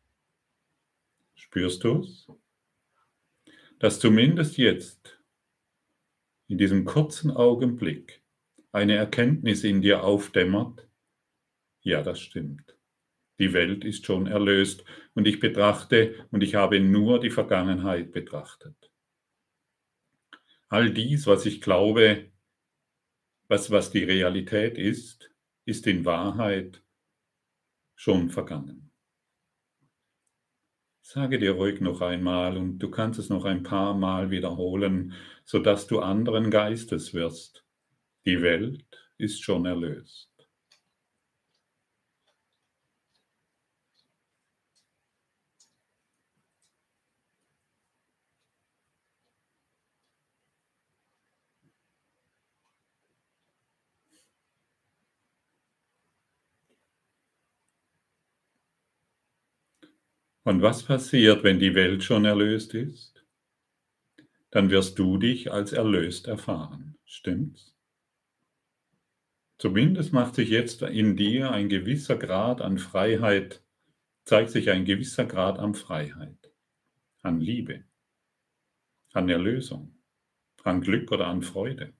Spürst 1.34 1.84
du 1.84 2.00
es? 2.00 2.30
Dass 3.78 4.00
zumindest 4.00 4.56
jetzt, 4.56 5.22
in 6.48 6.58
diesem 6.58 6.84
kurzen 6.84 7.30
Augenblick, 7.30 8.22
eine 8.72 8.94
Erkenntnis 8.94 9.64
in 9.64 9.80
dir 9.80 10.04
aufdämmert, 10.04 10.88
ja, 11.82 12.02
das 12.02 12.20
stimmt. 12.20 12.75
Die 13.38 13.52
Welt 13.52 13.84
ist 13.84 14.06
schon 14.06 14.26
erlöst 14.26 14.84
und 15.14 15.26
ich 15.26 15.40
betrachte 15.40 16.26
und 16.30 16.42
ich 16.42 16.54
habe 16.54 16.80
nur 16.80 17.20
die 17.20 17.30
Vergangenheit 17.30 18.12
betrachtet. 18.12 18.90
All 20.68 20.90
dies, 20.90 21.26
was 21.26 21.46
ich 21.46 21.60
glaube, 21.60 22.32
was, 23.48 23.70
was 23.70 23.90
die 23.90 24.04
Realität 24.04 24.78
ist, 24.78 25.30
ist 25.64 25.86
in 25.86 26.04
Wahrheit 26.04 26.82
schon 27.94 28.30
vergangen. 28.30 28.90
Sage 31.00 31.38
dir 31.38 31.52
ruhig 31.52 31.80
noch 31.80 32.00
einmal 32.00 32.56
und 32.56 32.78
du 32.78 32.90
kannst 32.90 33.20
es 33.20 33.28
noch 33.28 33.44
ein 33.44 33.62
paar 33.62 33.94
Mal 33.94 34.30
wiederholen, 34.30 35.14
sodass 35.44 35.86
du 35.86 36.00
anderen 36.00 36.50
Geistes 36.50 37.14
wirst. 37.14 37.64
Die 38.24 38.42
Welt 38.42 39.08
ist 39.16 39.44
schon 39.44 39.66
erlöst. 39.66 40.35
Und 60.46 60.62
was 60.62 60.84
passiert, 60.84 61.42
wenn 61.42 61.58
die 61.58 61.74
Welt 61.74 62.04
schon 62.04 62.24
erlöst 62.24 62.72
ist? 62.72 63.26
Dann 64.52 64.70
wirst 64.70 64.96
du 64.96 65.18
dich 65.18 65.50
als 65.50 65.72
erlöst 65.72 66.28
erfahren. 66.28 66.96
Stimmt's? 67.04 67.74
Zumindest 69.58 70.12
macht 70.12 70.36
sich 70.36 70.48
jetzt 70.50 70.82
in 70.82 71.16
dir 71.16 71.50
ein 71.50 71.68
gewisser 71.68 72.14
Grad 72.14 72.60
an 72.60 72.78
Freiheit, 72.78 73.60
zeigt 74.24 74.50
sich 74.50 74.70
ein 74.70 74.84
gewisser 74.84 75.24
Grad 75.24 75.58
an 75.58 75.74
Freiheit, 75.74 76.52
an 77.22 77.40
Liebe, 77.40 77.82
an 79.14 79.28
Erlösung, 79.28 79.96
an 80.62 80.80
Glück 80.80 81.10
oder 81.10 81.26
an 81.26 81.42
Freude. 81.42 81.92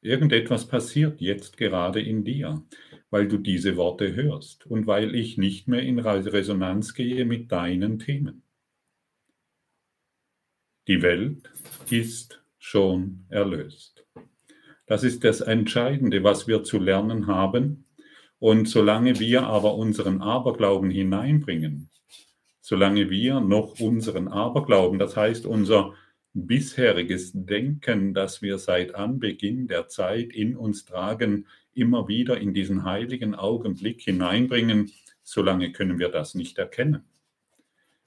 Irgendetwas 0.00 0.66
passiert 0.66 1.20
jetzt 1.20 1.56
gerade 1.56 2.02
in 2.02 2.24
dir, 2.24 2.64
weil 3.14 3.28
du 3.28 3.38
diese 3.38 3.76
Worte 3.76 4.16
hörst 4.16 4.66
und 4.66 4.88
weil 4.88 5.14
ich 5.14 5.38
nicht 5.38 5.68
mehr 5.68 5.82
in 5.82 6.00
Resonanz 6.00 6.94
gehe 6.94 7.24
mit 7.24 7.52
deinen 7.52 8.00
Themen. 8.00 8.42
Die 10.88 11.00
Welt 11.00 11.48
ist 11.88 12.42
schon 12.58 13.24
erlöst. 13.28 14.04
Das 14.86 15.04
ist 15.04 15.22
das 15.22 15.40
Entscheidende, 15.40 16.24
was 16.24 16.48
wir 16.48 16.64
zu 16.64 16.80
lernen 16.80 17.28
haben. 17.28 17.84
Und 18.40 18.68
solange 18.68 19.20
wir 19.20 19.44
aber 19.44 19.76
unseren 19.76 20.20
Aberglauben 20.20 20.90
hineinbringen, 20.90 21.90
solange 22.60 23.10
wir 23.10 23.38
noch 23.38 23.78
unseren 23.78 24.26
Aberglauben, 24.26 24.98
das 24.98 25.16
heißt 25.16 25.46
unser 25.46 25.94
bisheriges 26.32 27.30
Denken, 27.32 28.12
das 28.12 28.42
wir 28.42 28.58
seit 28.58 28.96
Anbeginn 28.96 29.68
der 29.68 29.86
Zeit 29.86 30.32
in 30.32 30.56
uns 30.56 30.84
tragen, 30.84 31.46
immer 31.76 32.08
wieder 32.08 32.38
in 32.38 32.54
diesen 32.54 32.84
heiligen 32.84 33.34
Augenblick 33.34 34.02
hineinbringen, 34.02 34.90
solange 35.22 35.72
können 35.72 35.98
wir 35.98 36.08
das 36.08 36.34
nicht 36.34 36.58
erkennen. 36.58 37.04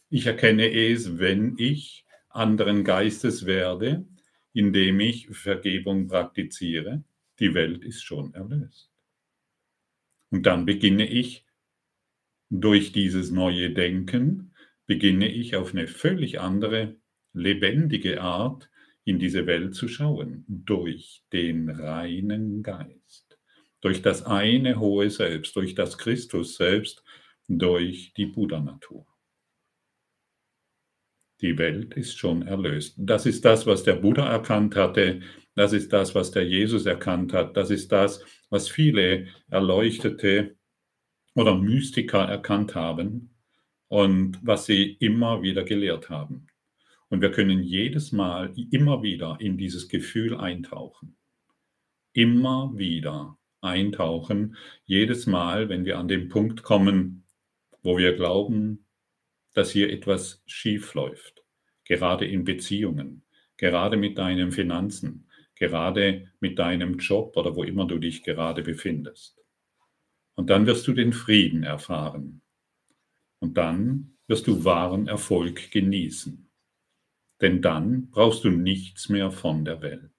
Ich 0.09 0.25
erkenne 0.25 0.71
es, 0.71 1.19
wenn 1.19 1.55
ich 1.57 2.05
anderen 2.29 2.83
Geistes 2.83 3.45
werde, 3.45 4.05
indem 4.53 4.99
ich 4.99 5.27
Vergebung 5.29 6.07
praktiziere. 6.07 7.03
Die 7.39 7.53
Welt 7.53 7.83
ist 7.83 8.03
schon 8.03 8.33
erlöst. 8.33 8.91
Und 10.29 10.45
dann 10.45 10.65
beginne 10.65 11.07
ich 11.07 11.45
durch 12.49 12.91
dieses 12.91 13.31
neue 13.31 13.71
Denken, 13.71 14.53
beginne 14.85 15.27
ich 15.27 15.55
auf 15.55 15.73
eine 15.73 15.87
völlig 15.87 16.39
andere, 16.39 16.95
lebendige 17.33 18.21
Art 18.21 18.69
in 19.03 19.19
diese 19.19 19.45
Welt 19.45 19.75
zu 19.75 19.87
schauen, 19.87 20.43
durch 20.47 21.23
den 21.31 21.69
reinen 21.69 22.63
Geist, 22.63 23.26
durch 23.87 24.01
das 24.01 24.25
eine 24.25 24.81
hohe 24.81 25.09
Selbst, 25.09 25.55
durch 25.55 25.73
das 25.73 25.97
Christus 25.97 26.57
selbst, 26.57 27.05
durch 27.47 28.11
die 28.17 28.25
Buddha-Natur. 28.25 29.07
Die 31.39 31.57
Welt 31.57 31.93
ist 31.93 32.17
schon 32.17 32.41
erlöst. 32.41 32.95
Das 32.97 33.25
ist 33.25 33.45
das, 33.45 33.65
was 33.65 33.83
der 33.83 33.93
Buddha 33.93 34.29
erkannt 34.29 34.75
hatte. 34.75 35.21
Das 35.55 35.71
ist 35.71 35.93
das, 35.93 36.13
was 36.15 36.31
der 36.31 36.45
Jesus 36.45 36.85
erkannt 36.85 37.31
hat. 37.31 37.55
Das 37.55 37.69
ist 37.69 37.89
das, 37.93 38.21
was 38.49 38.67
viele 38.67 39.27
Erleuchtete 39.49 40.57
oder 41.33 41.55
Mystiker 41.55 42.25
erkannt 42.25 42.75
haben 42.75 43.35
und 43.87 44.37
was 44.41 44.65
sie 44.65 44.97
immer 44.99 45.43
wieder 45.43 45.63
gelehrt 45.63 46.09
haben. 46.09 46.47
Und 47.07 47.21
wir 47.21 47.31
können 47.31 47.63
jedes 47.63 48.11
Mal, 48.11 48.53
immer 48.69 49.01
wieder 49.01 49.37
in 49.39 49.57
dieses 49.57 49.87
Gefühl 49.87 50.35
eintauchen. 50.35 51.15
Immer 52.11 52.73
wieder 52.75 53.37
eintauchen, 53.61 54.55
jedes 54.85 55.27
Mal, 55.27 55.69
wenn 55.69 55.85
wir 55.85 55.97
an 55.97 56.07
den 56.07 56.29
Punkt 56.29 56.63
kommen, 56.63 57.25
wo 57.81 57.97
wir 57.97 58.15
glauben, 58.15 58.85
dass 59.53 59.71
hier 59.71 59.91
etwas 59.91 60.43
schief 60.45 60.93
läuft, 60.93 61.43
gerade 61.83 62.25
in 62.25 62.43
Beziehungen, 62.43 63.23
gerade 63.57 63.97
mit 63.97 64.17
deinen 64.17 64.51
Finanzen, 64.51 65.27
gerade 65.55 66.31
mit 66.39 66.59
deinem 66.59 66.97
Job 66.97 67.35
oder 67.35 67.55
wo 67.55 67.63
immer 67.63 67.87
du 67.87 67.97
dich 67.97 68.23
gerade 68.23 68.61
befindest. 68.61 69.43
Und 70.35 70.49
dann 70.49 70.67
wirst 70.67 70.87
du 70.87 70.93
den 70.93 71.13
Frieden 71.13 71.63
erfahren. 71.63 72.41
Und 73.39 73.57
dann 73.57 74.17
wirst 74.27 74.47
du 74.47 74.63
wahren 74.63 75.07
Erfolg 75.07 75.71
genießen. 75.71 76.49
Denn 77.41 77.61
dann 77.61 78.09
brauchst 78.11 78.43
du 78.43 78.49
nichts 78.49 79.09
mehr 79.09 79.31
von 79.31 79.65
der 79.65 79.81
Welt. 79.81 80.16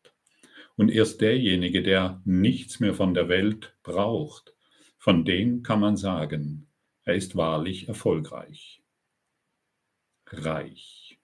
Und 0.79 0.91
erst 0.91 1.21
derjenige, 1.21 1.83
der 1.83 2.23
nichts 2.25 2.79
mehr 2.79 2.95
von 2.95 3.13
der 3.13 3.29
Welt 3.29 3.77
braucht, 3.83 4.55
von 4.97 5.25
dem 5.25 5.65
kann 5.65 5.81
man 5.81 5.97
sagen, 5.97 6.69
er 7.03 7.17
ist 7.17 7.35
wahrlich 7.35 7.89
erfolgreich 7.89 8.81
reich 10.31 11.19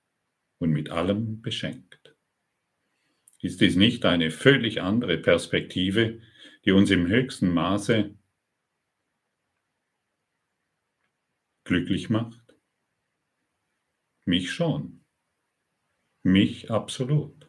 und 0.58 0.70
mit 0.70 0.90
allem 0.90 1.40
beschenkt. 1.40 2.16
Ist 3.42 3.60
dies 3.60 3.76
nicht 3.76 4.04
eine 4.04 4.32
völlig 4.32 4.80
andere 4.80 5.18
Perspektive, 5.18 6.20
die 6.64 6.72
uns 6.72 6.90
im 6.90 7.06
höchsten 7.06 7.48
Maße 7.50 8.12
glücklich 11.62 12.10
macht? 12.10 12.56
Mich 14.24 14.50
schon. 14.50 15.04
Mich 16.24 16.72
absolut. 16.72 17.43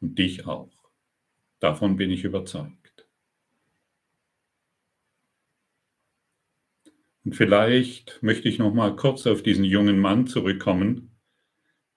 Und 0.00 0.18
dich 0.18 0.46
auch. 0.46 0.72
Davon 1.58 1.96
bin 1.96 2.10
ich 2.10 2.24
überzeugt. 2.24 3.06
Und 7.24 7.34
vielleicht 7.36 8.22
möchte 8.22 8.48
ich 8.48 8.58
noch 8.58 8.72
mal 8.72 8.96
kurz 8.96 9.26
auf 9.26 9.42
diesen 9.42 9.64
jungen 9.64 9.98
Mann 9.98 10.26
zurückkommen, 10.26 11.20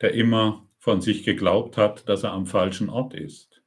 der 0.02 0.14
immer 0.14 0.68
von 0.80 1.00
sich 1.00 1.24
geglaubt 1.24 1.78
hat, 1.78 2.10
dass 2.10 2.24
er 2.24 2.34
am 2.34 2.46
falschen 2.46 2.90
Ort 2.90 3.14
ist 3.14 3.64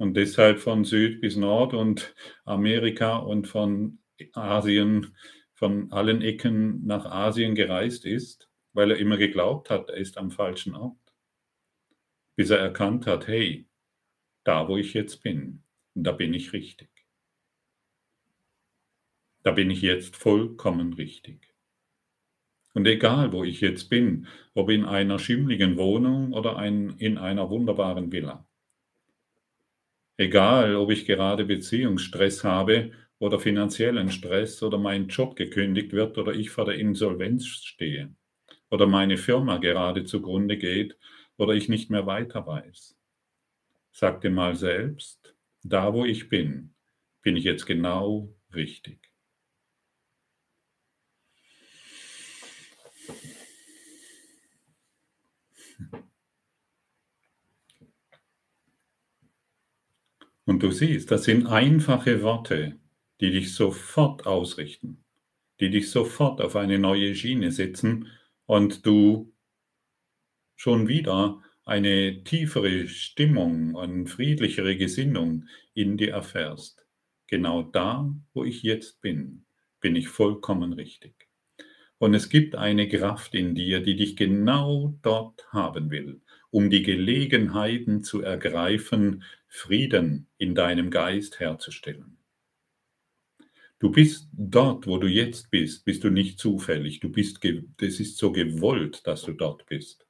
und 0.00 0.14
deshalb 0.14 0.60
von 0.60 0.84
Süd 0.84 1.20
bis 1.20 1.36
Nord 1.36 1.74
und 1.74 2.14
Amerika 2.46 3.18
und 3.18 3.46
von 3.46 3.98
Asien, 4.32 5.14
von 5.52 5.92
allen 5.92 6.22
Ecken 6.22 6.86
nach 6.86 7.04
Asien 7.04 7.54
gereist 7.54 8.06
ist, 8.06 8.48
weil 8.72 8.92
er 8.92 8.96
immer 8.96 9.18
geglaubt 9.18 9.68
hat, 9.68 9.90
er 9.90 9.98
ist 9.98 10.16
am 10.16 10.30
falschen 10.30 10.74
Ort. 10.74 10.96
Bis 12.40 12.48
er 12.48 12.60
erkannt 12.60 13.06
hat, 13.06 13.26
hey, 13.28 13.68
da 14.44 14.66
wo 14.66 14.78
ich 14.78 14.94
jetzt 14.94 15.22
bin, 15.22 15.62
da 15.92 16.10
bin 16.10 16.32
ich 16.32 16.54
richtig. 16.54 16.88
Da 19.42 19.50
bin 19.50 19.68
ich 19.68 19.82
jetzt 19.82 20.16
vollkommen 20.16 20.94
richtig. 20.94 21.54
Und 22.72 22.86
egal, 22.86 23.34
wo 23.34 23.44
ich 23.44 23.60
jetzt 23.60 23.90
bin, 23.90 24.26
ob 24.54 24.70
in 24.70 24.86
einer 24.86 25.18
schimmligen 25.18 25.76
Wohnung 25.76 26.32
oder 26.32 26.56
ein, 26.56 26.96
in 26.96 27.18
einer 27.18 27.50
wunderbaren 27.50 28.10
Villa. 28.10 28.48
Egal, 30.16 30.76
ob 30.76 30.92
ich 30.92 31.04
gerade 31.04 31.44
Beziehungsstress 31.44 32.42
habe 32.42 32.92
oder 33.18 33.38
finanziellen 33.38 34.10
Stress 34.10 34.62
oder 34.62 34.78
mein 34.78 35.08
Job 35.08 35.36
gekündigt 35.36 35.92
wird 35.92 36.16
oder 36.16 36.32
ich 36.32 36.48
vor 36.48 36.64
der 36.64 36.76
Insolvenz 36.76 37.44
stehe 37.48 38.14
oder 38.70 38.86
meine 38.86 39.18
Firma 39.18 39.58
gerade 39.58 40.04
zugrunde 40.04 40.56
geht 40.56 40.96
oder 41.40 41.54
ich 41.54 41.70
nicht 41.70 41.88
mehr 41.88 42.04
weiter 42.04 42.46
weiß. 42.46 42.98
Sag 43.92 44.20
dir 44.20 44.30
mal 44.30 44.54
selbst, 44.54 45.34
da 45.62 45.94
wo 45.94 46.04
ich 46.04 46.28
bin, 46.28 46.74
bin 47.22 47.34
ich 47.34 47.44
jetzt 47.44 47.64
genau 47.64 48.34
richtig. 48.54 49.10
Und 60.44 60.62
du 60.62 60.70
siehst, 60.70 61.10
das 61.10 61.24
sind 61.24 61.46
einfache 61.46 62.22
Worte, 62.22 62.78
die 63.20 63.30
dich 63.30 63.54
sofort 63.54 64.26
ausrichten, 64.26 65.04
die 65.58 65.70
dich 65.70 65.90
sofort 65.90 66.42
auf 66.42 66.54
eine 66.54 66.78
neue 66.78 67.14
Schiene 67.14 67.50
setzen 67.50 68.08
und 68.44 68.84
du 68.84 69.32
schon 70.60 70.88
wieder 70.88 71.42
eine 71.64 72.22
tiefere 72.22 72.86
Stimmung, 72.86 73.78
eine 73.78 74.06
friedlichere 74.06 74.76
Gesinnung 74.76 75.46
in 75.72 75.96
dir 75.96 76.12
erfährst. 76.12 76.84
Genau 77.28 77.62
da, 77.62 78.14
wo 78.34 78.44
ich 78.44 78.62
jetzt 78.62 79.00
bin, 79.00 79.46
bin 79.80 79.96
ich 79.96 80.08
vollkommen 80.08 80.74
richtig. 80.74 81.14
Und 81.96 82.12
es 82.12 82.28
gibt 82.28 82.56
eine 82.56 82.88
Kraft 82.88 83.34
in 83.34 83.54
dir, 83.54 83.80
die 83.80 83.96
dich 83.96 84.16
genau 84.16 84.98
dort 85.00 85.50
haben 85.50 85.90
will, 85.90 86.20
um 86.50 86.68
die 86.68 86.82
Gelegenheiten 86.82 88.02
zu 88.02 88.20
ergreifen, 88.20 89.22
Frieden 89.48 90.26
in 90.36 90.54
deinem 90.54 90.90
Geist 90.90 91.40
herzustellen. 91.40 92.18
Du 93.78 93.90
bist 93.90 94.28
dort, 94.32 94.86
wo 94.86 94.98
du 94.98 95.06
jetzt 95.06 95.50
bist, 95.50 95.86
bist 95.86 96.04
du 96.04 96.10
nicht 96.10 96.38
zufällig. 96.38 97.00
Du 97.00 97.08
bist, 97.08 97.40
das 97.78 97.98
ist 97.98 98.18
so 98.18 98.30
gewollt, 98.30 99.06
dass 99.06 99.22
du 99.22 99.32
dort 99.32 99.64
bist. 99.64 100.06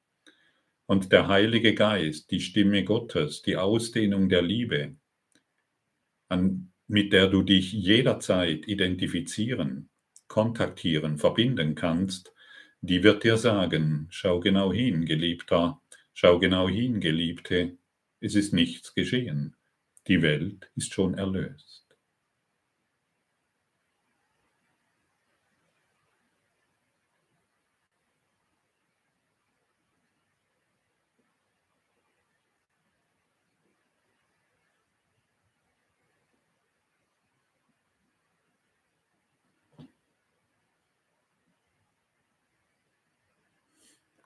Und 0.91 1.13
der 1.13 1.29
Heilige 1.29 1.73
Geist, 1.73 2.31
die 2.31 2.41
Stimme 2.41 2.83
Gottes, 2.83 3.41
die 3.43 3.55
Ausdehnung 3.55 4.27
der 4.27 4.41
Liebe, 4.41 4.97
an, 6.27 6.73
mit 6.87 7.13
der 7.13 7.29
du 7.29 7.43
dich 7.43 7.71
jederzeit 7.71 8.67
identifizieren 8.67 9.89
kontaktieren, 10.27 11.17
verbinden 11.17 11.75
kannst, 11.75 12.33
die 12.81 13.03
wird 13.03 13.23
dir 13.23 13.37
sagen, 13.37 14.07
schau 14.09 14.41
genau 14.41 14.73
hin, 14.73 15.05
Geliebter, 15.05 15.81
schau 16.13 16.39
genau 16.39 16.67
hin, 16.67 16.99
Geliebte, 16.99 17.77
es 18.19 18.35
ist 18.35 18.51
nichts 18.51 18.93
geschehen, 18.93 19.55
die 20.07 20.21
Welt 20.21 20.69
ist 20.75 20.93
schon 20.93 21.13
erlöst. 21.13 21.80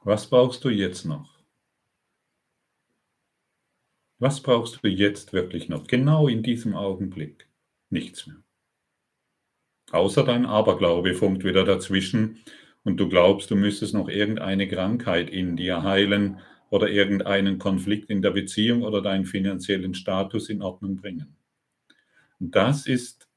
Was 0.06 0.30
brauchst 0.30 0.64
du 0.64 0.70
jetzt 0.70 1.04
noch? 1.06 1.34
Was 4.20 4.40
brauchst 4.40 4.84
du 4.84 4.88
jetzt 4.88 5.34
wirklich 5.34 5.68
noch? 5.68 5.88
Genau 5.88 6.28
in 6.28 6.44
diesem 6.44 6.76
Augenblick. 6.76 7.50
Nichts 7.90 8.28
mehr. 8.28 8.38
Außer 9.90 10.24
dein 10.24 10.46
Aberglaube 10.46 11.16
funkt 11.16 11.44
wieder 11.44 11.66
dazwischen 11.66 12.38
und 12.84 12.98
du 12.98 13.10
glaubst, 13.10 13.50
du 13.50 13.56
müsstest 13.56 13.96
noch 13.96 14.08
irgendeine 14.08 14.68
Krankheit 14.68 15.32
in 15.32 15.58
dir 15.58 15.82
heilen 15.82 16.40
oder 16.70 16.88
irgendeinen 16.88 17.58
Konflikt 17.58 18.12
in 18.12 18.22
der 18.22 18.30
Beziehung 18.30 18.84
oder 18.84 19.02
deinen 19.02 19.26
finanziellen 19.26 19.96
Status 19.96 20.50
in 20.50 20.62
Ordnung 20.62 20.98
bringen. 20.98 21.36
Das 22.38 22.86
ist, 22.86 23.28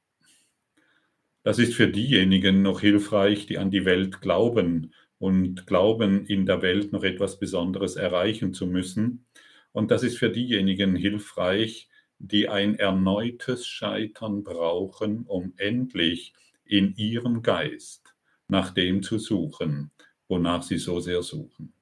das 1.41 1.57
ist 1.57 1.73
für 1.73 1.87
diejenigen 1.87 2.61
noch 2.61 2.81
hilfreich, 2.81 3.47
die 3.47 3.57
an 3.57 3.71
die 3.71 3.85
Welt 3.85 4.21
glauben 4.21 4.93
und 5.19 5.67
glauben, 5.67 6.25
in 6.25 6.45
der 6.45 6.61
Welt 6.61 6.91
noch 6.91 7.03
etwas 7.03 7.39
Besonderes 7.39 7.95
erreichen 7.95 8.53
zu 8.53 8.65
müssen. 8.65 9.25
Und 9.71 9.91
das 9.91 10.03
ist 10.03 10.17
für 10.17 10.29
diejenigen 10.29 10.95
hilfreich, 10.95 11.89
die 12.17 12.49
ein 12.49 12.75
erneutes 12.75 13.67
Scheitern 13.67 14.43
brauchen, 14.43 15.25
um 15.25 15.53
endlich 15.57 16.33
in 16.65 16.95
ihrem 16.95 17.41
Geist 17.41 18.15
nach 18.47 18.71
dem 18.71 19.03
zu 19.03 19.19
suchen, 19.19 19.91
wonach 20.27 20.63
sie 20.63 20.77
so 20.77 20.99
sehr 20.99 21.21
suchen. 21.21 21.73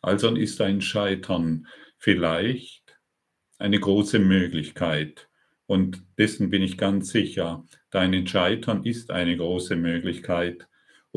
Also 0.00 0.34
ist 0.34 0.60
ein 0.60 0.80
Scheitern 0.80 1.66
vielleicht 1.96 2.98
eine 3.58 3.80
große 3.80 4.18
Möglichkeit. 4.18 5.28
Und 5.66 6.02
dessen 6.16 6.50
bin 6.50 6.62
ich 6.62 6.78
ganz 6.78 7.10
sicher. 7.10 7.64
Dein 7.90 8.26
Scheitern 8.26 8.84
ist 8.84 9.10
eine 9.10 9.36
große 9.36 9.76
Möglichkeit. 9.76 10.68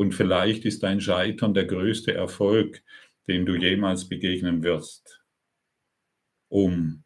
Und 0.02 0.16
vielleicht 0.16 0.64
ist 0.64 0.82
dein 0.82 1.00
Scheitern 1.00 1.54
der 1.54 1.64
größte 1.64 2.12
Erfolg, 2.12 2.82
dem 3.28 3.46
du 3.46 3.54
jemals 3.54 4.08
begegnen 4.08 4.64
wirst, 4.64 5.22
um 6.48 7.04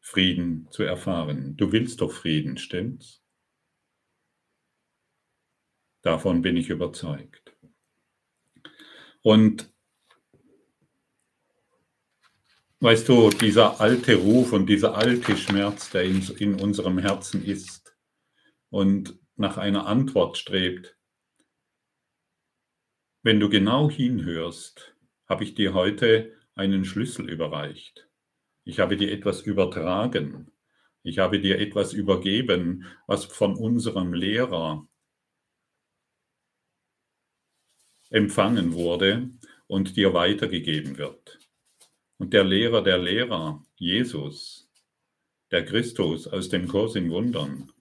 Frieden 0.00 0.66
zu 0.70 0.82
erfahren. 0.82 1.58
Du 1.58 1.70
willst 1.70 2.00
doch 2.00 2.10
Frieden, 2.10 2.56
stimmt's? 2.56 3.22
Davon 6.00 6.40
bin 6.40 6.56
ich 6.56 6.70
überzeugt. 6.70 7.54
Und 9.20 9.70
weißt 12.80 13.06
du, 13.10 13.28
dieser 13.28 13.78
alte 13.78 14.14
Ruf 14.14 14.54
und 14.54 14.70
dieser 14.70 14.96
alte 14.96 15.36
Schmerz, 15.36 15.90
der 15.90 16.04
in, 16.04 16.22
in 16.38 16.54
unserem 16.54 16.96
Herzen 16.96 17.44
ist 17.44 17.94
und 18.70 19.18
nach 19.36 19.58
einer 19.58 19.86
Antwort 19.86 20.38
strebt, 20.38 20.97
wenn 23.22 23.40
du 23.40 23.48
genau 23.48 23.90
hinhörst, 23.90 24.94
habe 25.26 25.44
ich 25.44 25.54
dir 25.54 25.74
heute 25.74 26.34
einen 26.54 26.84
Schlüssel 26.84 27.28
überreicht. 27.28 28.08
Ich 28.64 28.80
habe 28.80 28.96
dir 28.96 29.10
etwas 29.12 29.42
übertragen. 29.42 30.52
Ich 31.02 31.18
habe 31.18 31.40
dir 31.40 31.58
etwas 31.58 31.92
übergeben, 31.92 32.86
was 33.06 33.24
von 33.24 33.56
unserem 33.56 34.12
Lehrer 34.12 34.86
empfangen 38.10 38.72
wurde 38.72 39.30
und 39.66 39.96
dir 39.96 40.14
weitergegeben 40.14 40.98
wird. 40.98 41.38
Und 42.18 42.32
der 42.32 42.44
Lehrer 42.44 42.82
der 42.82 42.98
Lehrer, 42.98 43.64
Jesus, 43.76 44.70
der 45.50 45.64
Christus 45.64 46.26
aus 46.26 46.48
dem 46.48 46.68
Kurs 46.68 46.94
in 46.94 47.10
Wundern, 47.10 47.72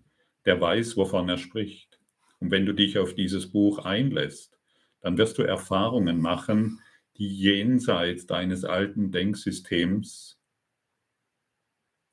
der 0.46 0.60
weiß, 0.62 0.96
wovon 0.98 1.30
er 1.30 1.38
spricht. 1.38 2.00
Und 2.40 2.52
wenn 2.52 2.66
du 2.66 2.74
dich 2.74 2.98
auf 2.98 3.16
dieses 3.16 3.52
Buch 3.52 3.80
einlässt, 3.80 4.57
dann 5.02 5.18
wirst 5.18 5.38
du 5.38 5.44
Erfahrungen 5.44 6.20
machen, 6.20 6.82
die 7.18 7.28
jenseits 7.28 8.26
deines 8.26 8.64
alten 8.64 9.12
Denksystems 9.12 10.40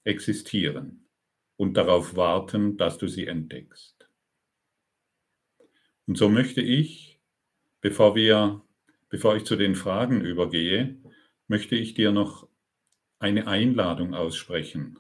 existieren 0.05 1.07
und 1.57 1.76
darauf 1.76 2.16
warten, 2.16 2.76
dass 2.76 2.99
du 2.99 3.09
sie 3.09 3.26
entdeckst. 3.26 4.09
Und 6.07 6.18
so 6.18 6.28
möchte 6.28 6.61
ich, 6.61 7.20
bevor 7.80 8.14
wir, 8.14 8.62
bevor 9.09 9.37
ich 9.37 9.45
zu 9.45 9.57
den 9.57 9.74
Fragen 9.74 10.20
übergehe, 10.20 10.97
möchte 11.49 11.76
ich 11.76 11.95
dir 11.95 12.12
noch 12.12 12.49
eine 13.18 13.47
Einladung 13.47 14.14
aussprechen. 14.14 14.99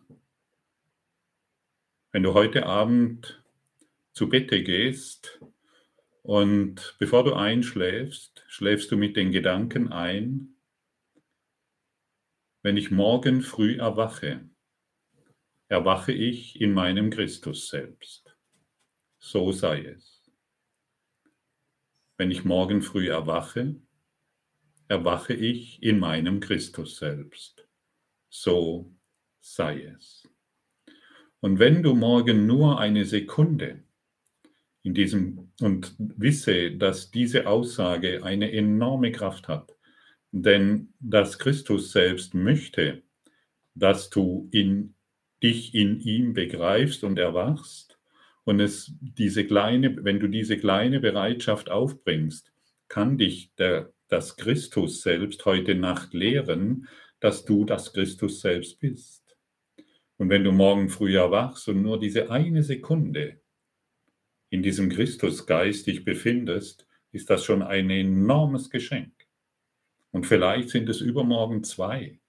Wenn 2.12 2.22
du 2.22 2.32
heute 2.32 2.66
Abend 2.66 3.42
zu 4.12 4.28
Bette 4.28 4.62
gehst 4.62 5.40
und 6.24 6.96
bevor 6.98 7.22
du 7.22 7.34
einschläfst, 7.34 8.44
schläfst 8.48 8.90
du 8.90 8.96
mit 8.96 9.14
den 9.14 9.30
Gedanken 9.30 9.92
ein, 9.92 10.56
wenn 12.62 12.78
ich 12.78 12.90
morgen 12.90 13.42
früh 13.42 13.76
erwache, 13.76 14.48
erwache 15.68 16.12
ich 16.12 16.58
in 16.62 16.72
meinem 16.72 17.10
Christus 17.10 17.68
selbst. 17.68 18.34
So 19.18 19.52
sei 19.52 19.84
es. 19.84 20.32
Wenn 22.16 22.30
ich 22.30 22.42
morgen 22.42 22.80
früh 22.80 23.10
erwache, 23.10 23.76
erwache 24.88 25.34
ich 25.34 25.82
in 25.82 25.98
meinem 25.98 26.40
Christus 26.40 26.96
selbst. 26.96 27.68
So 28.30 28.90
sei 29.40 29.82
es. 29.82 30.26
Und 31.40 31.58
wenn 31.58 31.82
du 31.82 31.94
morgen 31.94 32.46
nur 32.46 32.80
eine 32.80 33.04
Sekunde 33.04 33.84
in 34.82 34.94
diesem 34.94 35.43
und 35.60 35.94
wisse, 35.98 36.72
dass 36.72 37.10
diese 37.10 37.46
Aussage 37.46 38.24
eine 38.24 38.52
enorme 38.52 39.12
Kraft 39.12 39.48
hat, 39.48 39.76
denn 40.32 40.92
dass 41.00 41.38
Christus 41.38 41.92
selbst 41.92 42.34
möchte, 42.34 43.02
dass 43.74 44.10
du 44.10 44.48
in, 44.50 44.94
dich 45.42 45.74
in 45.74 46.00
ihm 46.00 46.32
begreifst 46.34 47.04
und 47.04 47.18
erwachst 47.18 47.98
und 48.44 48.60
es 48.60 48.92
diese 49.00 49.46
kleine, 49.46 50.04
wenn 50.04 50.20
du 50.20 50.28
diese 50.28 50.58
kleine 50.58 51.00
Bereitschaft 51.00 51.70
aufbringst, 51.70 52.52
kann 52.88 53.18
dich 53.18 53.54
der 53.56 53.92
das 54.08 54.36
Christus 54.36 55.02
selbst 55.02 55.44
heute 55.44 55.74
Nacht 55.74 56.14
lehren, 56.14 56.88
dass 57.20 57.44
du 57.44 57.64
das 57.64 57.92
Christus 57.92 58.40
selbst 58.40 58.78
bist. 58.78 59.36
Und 60.18 60.28
wenn 60.28 60.44
du 60.44 60.52
morgen 60.52 60.88
früh 60.88 61.16
erwachst 61.16 61.68
und 61.68 61.82
nur 61.82 61.98
diese 61.98 62.30
eine 62.30 62.62
Sekunde 62.62 63.40
in 64.54 64.62
diesem 64.62 64.88
Christusgeist 64.88 65.88
dich 65.88 66.04
befindest, 66.04 66.86
ist 67.10 67.28
das 67.28 67.44
schon 67.44 67.60
ein 67.60 67.90
enormes 67.90 68.70
Geschenk. 68.70 69.12
Und 70.12 70.26
vielleicht 70.26 70.68
sind 70.68 70.88
es 70.88 71.00
übermorgen 71.00 71.64
zwei 71.64 72.20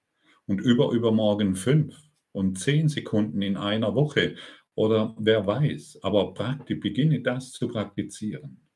und 0.48 0.60
überübermorgen 0.60 1.56
fünf 1.56 1.96
und 2.32 2.58
zehn 2.58 2.90
Sekunden 2.90 3.44
in 3.44 3.58
einer 3.58 3.94
Woche 3.94 4.38
oder 4.74 5.16
wer 5.20 5.46
weiß. 5.46 6.00
Aber 6.02 6.34
praktisch, 6.34 6.80
beginne 6.80 7.22
das 7.22 7.52
zu 7.52 7.68
praktizieren. 7.68 8.72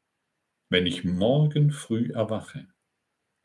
Wenn 0.70 0.86
ich 0.86 1.04
morgen 1.04 1.72
früh 1.72 2.12
erwache, 2.14 2.68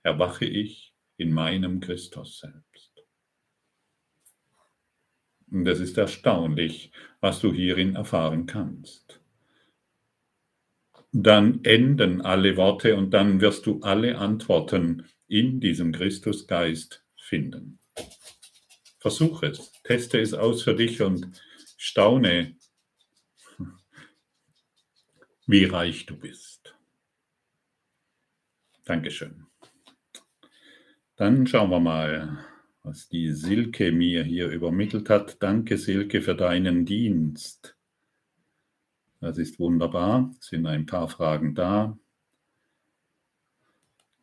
erwache 0.02 0.44
ich 0.44 0.94
in 1.16 1.32
meinem 1.32 1.80
Christus 1.80 2.40
selbst. 2.40 3.06
Und 5.50 5.66
es 5.66 5.80
ist 5.80 5.96
erstaunlich, 5.96 6.92
was 7.20 7.40
du 7.40 7.54
hierin 7.54 7.96
erfahren 7.96 8.44
kannst. 8.44 9.23
Dann 11.16 11.62
enden 11.62 12.22
alle 12.22 12.56
Worte 12.56 12.96
und 12.96 13.12
dann 13.12 13.40
wirst 13.40 13.66
du 13.66 13.78
alle 13.82 14.18
Antworten 14.18 15.06
in 15.28 15.60
diesem 15.60 15.92
Christusgeist 15.92 17.04
finden. 17.16 17.78
Versuch 18.98 19.44
es, 19.44 19.70
teste 19.84 20.18
es 20.18 20.34
aus 20.34 20.64
für 20.64 20.74
dich 20.74 21.02
und 21.02 21.40
staune, 21.76 22.56
wie 25.46 25.66
reich 25.66 26.04
du 26.06 26.16
bist. 26.16 26.74
Dankeschön. 28.84 29.46
Dann 31.14 31.46
schauen 31.46 31.70
wir 31.70 31.78
mal, 31.78 32.44
was 32.82 33.08
die 33.08 33.30
Silke 33.30 33.92
mir 33.92 34.24
hier 34.24 34.48
übermittelt 34.48 35.08
hat. 35.10 35.40
Danke, 35.40 35.78
Silke, 35.78 36.22
für 36.22 36.34
deinen 36.34 36.84
Dienst. 36.84 37.76
Das 39.24 39.38
ist 39.38 39.58
wunderbar. 39.58 40.34
Es 40.38 40.48
sind 40.48 40.66
ein 40.66 40.84
paar 40.84 41.08
Fragen 41.08 41.54
da. 41.54 41.96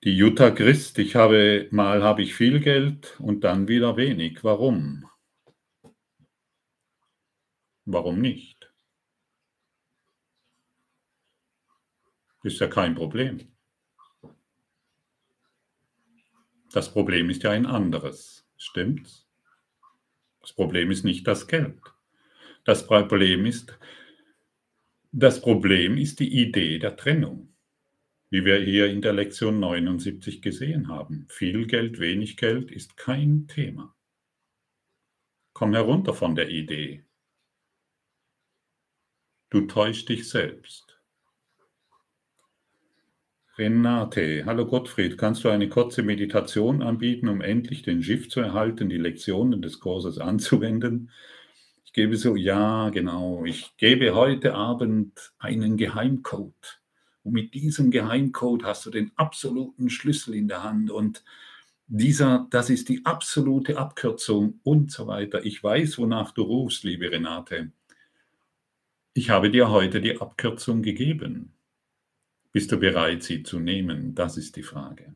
Die 0.04 0.16
Jutta 0.16 0.52
Christ, 0.52 0.99
ich 0.99 1.16
habe 1.16 1.68
mal 1.72 2.04
habe 2.04 2.22
ich 2.22 2.36
viel 2.36 2.60
Geld 2.60 3.20
und 3.20 3.43
dann 3.43 3.68
wieder 3.68 3.97
wenig. 3.97 4.43
Warum? 4.43 5.10
Warum 7.86 8.22
nicht? 8.22 8.72
Ist 12.43 12.60
ja 12.60 12.68
kein 12.68 12.93
Problem. 12.93 13.52
Das 16.74 16.93
Problem 16.93 17.32
ist 17.32 17.41
ja 17.41 17.49
ein 17.49 17.66
anderes, 17.66 18.47
stimmt's? 18.56 19.28
Das 20.41 20.54
Problem 20.54 20.91
ist 20.91 21.04
nicht 21.04 21.26
das 21.26 21.47
Geld. 21.47 21.82
Das 22.66 22.86
Problem 22.86 23.47
ist, 23.47 23.76
das 25.12 25.41
Problem 25.41 25.97
ist 25.97 26.20
die 26.20 26.41
Idee 26.41 26.80
der 26.80 26.95
Trennung, 26.95 27.53
wie 28.30 28.45
wir 28.45 28.59
hier 28.62 28.89
in 28.89 29.01
der 29.01 29.14
Lektion 29.14 29.59
79 29.59 30.41
gesehen 30.41 30.88
haben. 30.88 31.28
Viel 31.30 31.68
Geld, 31.68 31.99
wenig 31.99 32.38
Geld 32.38 32.72
ist 32.72 32.95
kein 32.95 33.47
Thema. 33.47 33.95
Komm 35.53 35.74
herunter 35.74 36.14
von 36.14 36.36
der 36.36 36.49
Idee. 36.49 37.05
Du 39.49 39.68
täuschst 39.68 40.07
dich 40.07 40.30
selbst. 40.30 40.97
Renate, 43.57 44.45
hallo 44.45 44.66
Gottfried, 44.66 45.18
kannst 45.18 45.43
du 45.43 45.49
eine 45.49 45.68
kurze 45.68 46.03
Meditation 46.03 46.82
anbieten, 46.82 47.28
um 47.28 47.41
endlich 47.41 47.82
den 47.82 48.01
Schiff 48.01 48.30
zu 48.30 48.39
erhalten, 48.39 48.88
die 48.88 48.97
Lektionen 48.97 49.62
des 49.62 49.82
Kurses 49.82 50.20
anzuwenden? 50.20 51.12
Ich 51.92 51.96
gebe 51.96 52.16
so, 52.16 52.38
ja, 52.38 52.89
genau, 52.89 53.44
ich 53.44 53.76
gebe 53.76 54.16
heute 54.16 54.54
Abend 54.54 55.34
einen 55.39 55.76
Geheimcode. 55.76 56.82
Und 57.22 57.34
mit 57.34 57.54
diesem 57.54 57.92
Geheimcode 57.92 58.64
hast 58.64 58.86
du 58.86 58.92
den 58.92 59.12
absoluten 59.18 59.89
Schlüssel 59.89 60.36
in 60.36 60.48
der 60.48 60.64
Hand 60.64 60.89
und 60.89 61.26
dieser, 61.88 62.48
das 62.50 62.70
ist 62.70 62.88
die 62.88 63.06
absolute 63.06 63.78
Abkürzung 63.78 64.62
und 64.64 64.89
so 64.89 65.08
weiter. 65.08 65.44
Ich 65.44 65.62
weiß, 65.62 65.98
wonach 65.98 66.32
du 66.32 66.44
rufst, 66.44 66.86
liebe 66.86 67.12
Renate. 67.12 67.74
Ich 69.14 69.30
habe 69.30 69.52
dir 69.52 69.70
heute 69.70 70.00
die 70.00 70.22
Abkürzung 70.22 70.84
gegeben. 70.84 71.52
Bist 72.54 72.72
du 72.72 72.78
bereit, 72.78 73.22
sie 73.22 73.44
zu 73.44 73.60
nehmen? 73.60 74.16
Das 74.16 74.38
ist 74.38 74.56
die 74.56 74.64
Frage. 74.64 75.14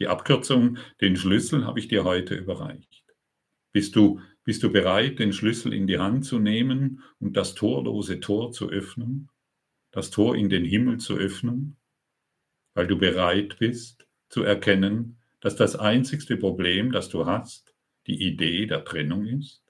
Die 0.00 0.08
Abkürzung, 0.08 0.78
den 1.00 1.14
Schlüssel 1.14 1.64
habe 1.64 1.78
ich 1.78 1.86
dir 1.86 2.02
heute 2.02 2.34
überreicht. 2.34 3.04
Bist 3.70 3.94
du 3.94 4.20
bist 4.44 4.62
du 4.62 4.72
bereit, 4.72 5.18
den 5.18 5.32
Schlüssel 5.32 5.72
in 5.72 5.86
die 5.86 5.98
Hand 5.98 6.24
zu 6.24 6.38
nehmen 6.38 7.02
und 7.20 7.36
das 7.36 7.54
torlose 7.54 8.20
Tor 8.20 8.52
zu 8.52 8.70
öffnen? 8.70 9.28
Das 9.92 10.10
Tor 10.10 10.36
in 10.36 10.48
den 10.48 10.64
Himmel 10.64 10.98
zu 10.98 11.14
öffnen? 11.14 11.76
Weil 12.74 12.86
du 12.86 12.98
bereit 12.98 13.58
bist 13.58 14.08
zu 14.28 14.42
erkennen, 14.42 15.18
dass 15.40 15.54
das 15.54 15.76
einzigste 15.76 16.36
Problem, 16.36 16.90
das 16.90 17.08
du 17.08 17.26
hast, 17.26 17.74
die 18.06 18.26
Idee 18.26 18.66
der 18.66 18.84
Trennung 18.84 19.26
ist? 19.26 19.62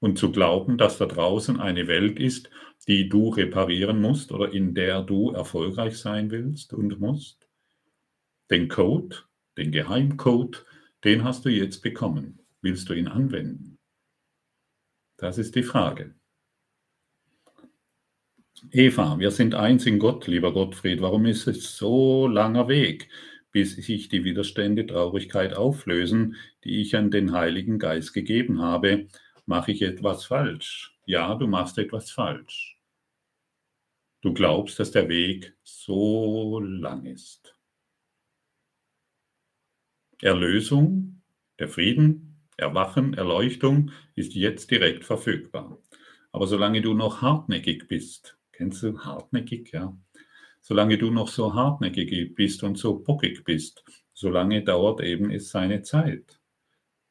Und 0.00 0.18
zu 0.18 0.32
glauben, 0.32 0.78
dass 0.78 0.98
da 0.98 1.06
draußen 1.06 1.60
eine 1.60 1.86
Welt 1.86 2.18
ist, 2.18 2.50
die 2.88 3.08
du 3.08 3.28
reparieren 3.28 4.00
musst 4.00 4.32
oder 4.32 4.52
in 4.52 4.74
der 4.74 5.02
du 5.02 5.30
erfolgreich 5.30 5.98
sein 5.98 6.30
willst 6.30 6.72
und 6.72 6.98
musst? 6.98 7.48
Den 8.50 8.68
Code, 8.68 9.16
den 9.56 9.70
Geheimcode, 9.70 10.64
den 11.04 11.22
hast 11.22 11.44
du 11.44 11.50
jetzt 11.50 11.82
bekommen. 11.82 12.39
Willst 12.62 12.88
du 12.88 12.94
ihn 12.94 13.08
anwenden? 13.08 13.78
Das 15.16 15.38
ist 15.38 15.54
die 15.54 15.62
Frage. 15.62 16.14
Eva, 18.70 19.18
wir 19.18 19.30
sind 19.30 19.54
eins 19.54 19.86
in 19.86 19.98
Gott, 19.98 20.26
lieber 20.26 20.52
Gottfried. 20.52 21.00
Warum 21.00 21.24
ist 21.24 21.46
es 21.46 21.76
so 21.76 22.26
langer 22.26 22.68
Weg, 22.68 23.08
bis 23.52 23.76
sich 23.76 24.08
die 24.08 24.24
Widerstände, 24.24 24.86
Traurigkeit 24.86 25.54
auflösen, 25.54 26.36
die 26.64 26.80
ich 26.82 26.94
an 26.94 27.10
den 27.10 27.32
Heiligen 27.32 27.78
Geist 27.78 28.12
gegeben 28.12 28.60
habe? 28.60 29.08
Mache 29.46 29.72
ich 29.72 29.80
etwas 29.80 30.26
falsch? 30.26 30.94
Ja, 31.06 31.34
du 31.34 31.46
machst 31.46 31.78
etwas 31.78 32.10
falsch. 32.10 32.78
Du 34.20 34.34
glaubst, 34.34 34.78
dass 34.78 34.90
der 34.90 35.08
Weg 35.08 35.56
so 35.62 36.60
lang 36.60 37.06
ist. 37.06 37.56
Erlösung, 40.20 41.22
der 41.58 41.68
Frieden, 41.68 42.29
Erwachen, 42.60 43.14
Erleuchtung 43.14 43.90
ist 44.14 44.34
jetzt 44.34 44.70
direkt 44.70 45.04
verfügbar. 45.04 45.78
Aber 46.32 46.46
solange 46.46 46.80
du 46.80 46.94
noch 46.94 47.22
hartnäckig 47.22 47.88
bist, 47.88 48.38
kennst 48.52 48.82
du 48.82 48.98
hartnäckig, 49.00 49.72
ja? 49.72 49.96
Solange 50.60 50.98
du 50.98 51.10
noch 51.10 51.28
so 51.28 51.54
hartnäckig 51.54 52.34
bist 52.34 52.62
und 52.62 52.76
so 52.76 52.98
bockig 52.98 53.44
bist, 53.44 53.82
solange 54.12 54.62
dauert 54.62 55.00
eben 55.00 55.30
es 55.30 55.50
seine 55.50 55.82
Zeit, 55.82 56.38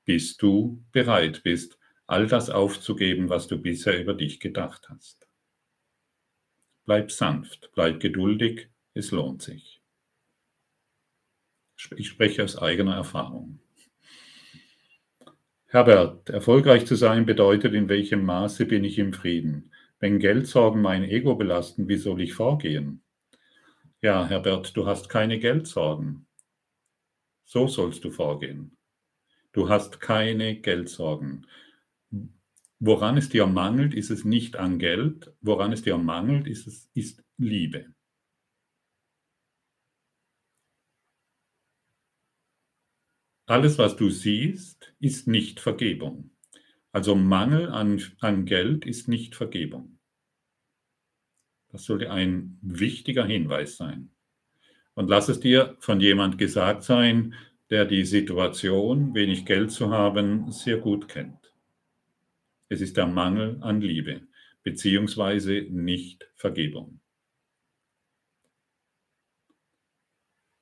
bis 0.05 0.37
du 0.37 0.83
bereit 0.91 1.41
bist, 1.43 1.77
all 2.05 2.27
das 2.27 2.49
aufzugeben, 2.49 3.29
was 3.29 3.47
du 3.47 3.59
bisher 3.59 3.99
über 3.99 4.13
dich 4.13 4.39
gedacht 4.39 4.89
hast. 4.89 5.27
Bleib 6.85 7.11
sanft, 7.11 7.71
bleib 7.73 7.99
geduldig, 7.99 8.69
es 8.93 9.11
lohnt 9.11 9.41
sich. 9.41 9.81
Ich 11.95 12.09
spreche 12.09 12.43
aus 12.43 12.57
eigener 12.57 12.95
Erfahrung. 12.95 13.59
Herbert, 15.71 16.31
erfolgreich 16.31 16.87
zu 16.87 16.95
sein 16.95 17.27
bedeutet, 17.27 17.75
in 17.75 17.89
welchem 17.89 18.25
Maße 18.25 18.65
bin 18.65 18.83
ich 18.83 18.97
im 18.97 19.13
Frieden? 19.13 19.71
Wenn 19.99 20.17
Geldsorgen 20.17 20.81
mein 20.81 21.03
Ego 21.03 21.35
belasten, 21.35 21.87
wie 21.87 21.97
soll 21.97 22.21
ich 22.21 22.33
vorgehen? 22.33 23.03
Ja, 24.01 24.27
Herbert, 24.27 24.75
du 24.75 24.87
hast 24.87 25.09
keine 25.09 25.37
Geldsorgen. 25.37 26.25
So 27.45 27.67
sollst 27.67 28.03
du 28.03 28.09
vorgehen. 28.09 28.77
Du 29.51 29.69
hast 29.69 30.01
keine 30.01 30.59
Geldsorgen. 30.59 31.45
Woran 32.79 33.17
es 33.17 33.29
dir 33.29 33.45
mangelt, 33.45 33.93
ist 33.93 34.09
es 34.09 34.25
nicht 34.25 34.55
an 34.55 34.79
Geld. 34.79 35.31
Woran 35.39 35.71
es 35.71 35.83
dir 35.83 35.99
mangelt, 35.99 36.47
ist 36.47 36.65
es 36.65 36.89
ist 36.95 37.23
Liebe. 37.37 37.93
Alles, 43.49 43.79
was 43.79 43.95
du 43.95 44.11
siehst, 44.11 44.93
ist 44.99 45.27
nicht 45.27 45.59
Vergebung. 45.59 46.29
Also 46.91 47.15
Mangel 47.15 47.67
an, 47.69 47.99
an 48.19 48.45
Geld 48.45 48.85
ist 48.85 49.07
nicht 49.07 49.35
Vergebung. 49.35 49.97
Das 51.71 51.85
sollte 51.85 52.11
ein 52.11 52.59
wichtiger 52.61 53.25
Hinweis 53.25 53.75
sein. 53.75 54.11
Und 54.93 55.09
lass 55.09 55.29
es 55.29 55.39
dir 55.39 55.75
von 55.79 55.99
jemand 55.99 56.37
gesagt 56.37 56.83
sein, 56.83 57.33
der 57.71 57.85
die 57.85 58.05
Situation, 58.05 59.15
wenig 59.15 59.47
Geld 59.47 59.71
zu 59.71 59.89
haben, 59.89 60.51
sehr 60.51 60.77
gut 60.77 61.07
kennt. 61.07 61.51
Es 62.67 62.81
ist 62.81 62.97
der 62.97 63.07
Mangel 63.07 63.57
an 63.61 63.81
Liebe, 63.81 64.27
beziehungsweise 64.61 65.65
nicht 65.71 66.29
Vergebung. 66.35 66.99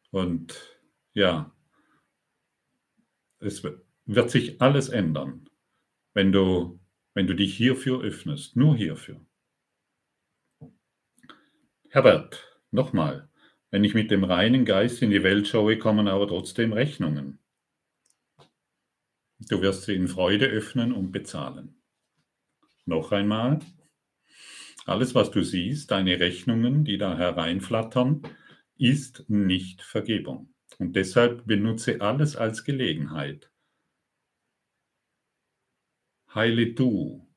Und 0.10 0.56
ja, 1.14 1.52
es 3.40 3.64
wird 4.06 4.32
sich 4.32 4.62
alles 4.62 4.90
ändern, 4.90 5.50
wenn 6.14 6.32
du, 6.32 6.80
wenn 7.14 7.28
du 7.28 7.36
dich 7.36 7.56
hierfür 7.56 8.02
öffnest, 8.02 8.56
nur 8.56 8.76
hierfür. 8.76 9.20
Herbert, 11.90 12.60
nochmal, 12.72 13.30
wenn 13.72 13.84
ich 13.84 13.94
mit 13.94 14.12
dem 14.12 14.24
reinen 14.24 14.66
Geist 14.66 15.02
in 15.02 15.10
die 15.10 15.24
Welt 15.24 15.48
schaue, 15.48 15.78
kommen 15.78 16.08
aber 16.08 16.28
trotzdem 16.28 16.74
Rechnungen. 16.74 17.40
Du 19.40 19.62
wirst 19.62 19.84
sie 19.84 19.96
in 19.96 20.08
Freude 20.08 20.48
öffnen 20.48 20.92
und 20.92 21.12
bezahlen. 21.12 21.82
Noch 22.86 23.12
einmal, 23.12 23.60
alles, 24.86 25.14
was 25.16 25.32
du 25.32 25.44
siehst, 25.44 25.92
deine 25.92 26.20
Rechnungen, 26.20 26.86
die 26.86 26.98
da 26.98 27.18
hereinflattern, 27.18 28.24
ist 28.78 29.30
nicht 29.30 29.82
Vergebung. 29.82 30.54
Und 30.80 30.96
deshalb 30.96 31.48
benutze 31.48 32.02
alles 32.02 32.36
als 32.36 32.64
Gelegenheit. 32.64 33.52
Heile 36.34 36.74
du 36.74 37.28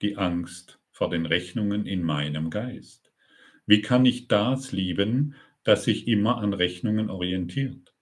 die 0.00 0.16
Angst 0.16 0.80
vor 0.90 1.10
den 1.10 1.26
Rechnungen 1.26 1.86
in 1.86 2.02
meinem 2.02 2.50
Geist. 2.50 3.12
Wie 3.66 3.82
kann 3.82 4.06
ich 4.06 4.28
das 4.28 4.72
lieben, 4.72 5.34
das 5.64 5.84
sich 5.84 6.08
immer 6.08 6.38
an 6.38 6.52
Rechnungen 6.52 7.10
orientiert? 7.10 7.94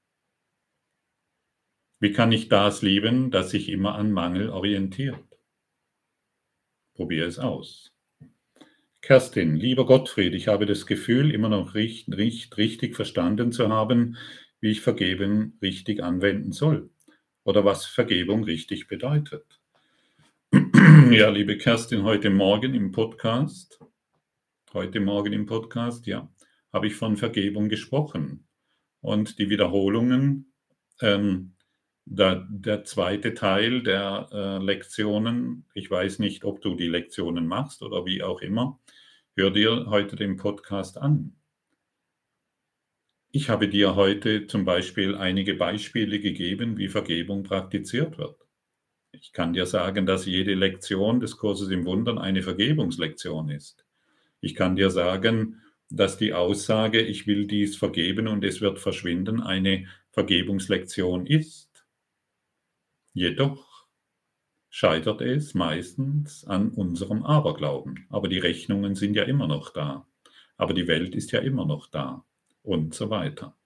Wie 1.99 2.13
kann 2.13 2.33
ich 2.33 2.49
das 2.49 2.81
lieben, 2.81 3.31
das 3.31 3.51
sich 3.51 3.69
immer 3.69 3.95
an 3.97 4.11
Mangel 4.13 4.49
orientiert? 4.49 5.23
Probier 6.95 7.27
es 7.27 7.39
aus. 7.39 7.93
Kerstin, 9.03 9.57
lieber 9.57 9.87
Gottfried, 9.87 10.35
ich 10.35 10.49
habe 10.49 10.67
das 10.67 10.87
Gefühl, 10.87 11.31
immer 11.31 11.49
noch 11.49 11.75
richtig, 11.75 12.57
richtig 12.57 12.97
verstanden 12.97 13.53
zu 13.53 13.69
haben, 13.69 14.17
wie 14.61 14.71
ich 14.71 14.81
Vergeben 14.81 15.59
richtig 15.63 16.03
anwenden 16.03 16.53
soll 16.53 16.91
oder 17.45 17.65
was 17.65 17.87
Vergebung 17.87 18.45
richtig 18.45 18.89
bedeutet. 18.89 19.61
Ja, 21.11 21.29
liebe 21.29 21.57
Kerstin, 21.59 22.05
heute 22.05 22.31
Morgen 22.31 22.75
im 22.75 22.93
Podcast, 22.93 23.81
heute 24.73 25.01
Morgen 25.01 25.33
im 25.33 25.47
Podcast, 25.47 26.07
ja, 26.07 26.29
habe 26.73 26.87
ich 26.87 26.95
von 26.95 27.17
Vergebung 27.17 27.69
gesprochen. 27.69 28.47
Und 29.01 29.39
die 29.39 29.51
Wiederholungen, 29.51 30.53
ähm, 31.01 31.55
der, 32.05 32.47
der, 32.51 32.85
zweite 32.85 33.35
Teil 33.35 33.83
der 33.83 34.29
äh, 34.33 34.59
Lektionen, 34.59 35.67
ich 35.75 35.91
weiß 35.91 36.19
nicht, 36.19 36.45
ob 36.45 36.61
du 36.61 36.75
die 36.75 36.89
Lektionen 36.89 37.47
machst 37.47 37.83
oder 37.83 38.05
wie 38.05 38.23
auch 38.23 38.41
immer, 38.41 38.81
hör 39.37 39.51
dir 39.51 39.87
heute 39.89 40.17
den 40.17 40.37
Podcast 40.37 40.99
an. 40.99 41.40
Ich 43.33 43.49
habe 43.49 43.69
dir 43.69 43.95
heute 43.95 44.49
zum 44.49 44.65
Beispiel 44.65 45.15
einige 45.15 45.55
Beispiele 45.55 46.19
gegeben, 46.19 46.79
wie 46.79 46.89
Vergebung 46.89 47.45
praktiziert 47.45 48.19
wird. 48.19 48.37
Ich 49.13 49.33
kann 49.33 49.53
dir 49.53 49.67
sagen, 49.67 50.05
dass 50.05 50.27
jede 50.27 50.55
Lektion 50.55 51.21
des 51.21 51.37
Kurses 51.37 51.71
im 51.71 51.85
Wundern 51.85 52.19
eine 52.19 52.43
Vergebungslektion 52.43 53.49
ist. 53.49 53.87
Ich 54.41 54.57
kann 54.57 54.75
dir 54.75 54.91
sagen, 54.91 55.63
dass 55.91 56.19
die 56.19 56.35
Aussage, 56.35 57.01
ich 57.01 57.29
will 57.29 57.47
dies 57.47 57.77
vergeben 57.77 58.27
und 58.27 58.43
es 58.43 58.61
wird 58.61 58.81
verschwinden, 58.81 59.41
eine 59.41 59.87
Vergebungslektion 60.11 61.25
ist. 61.27 61.87
Jedoch 63.13 63.87
scheitert 64.71 65.21
es 65.21 65.55
meistens 65.55 66.45
an 66.45 66.71
unserem 66.71 67.23
Aberglauben. 67.23 68.07
Aber 68.09 68.27
die 68.27 68.39
Rechnungen 68.41 68.97
sind 68.97 69.15
ja 69.15 69.23
immer 69.23 69.47
noch 69.47 69.73
da. 69.73 70.09
Aber 70.57 70.75
die 70.75 70.89
Welt 70.89 71.15
ist 71.15 71.31
ja 71.31 71.39
immer 71.39 71.65
noch 71.65 71.87
da 71.87 72.25
und 72.63 72.95
so 72.95 73.11
weiter. 73.11 73.57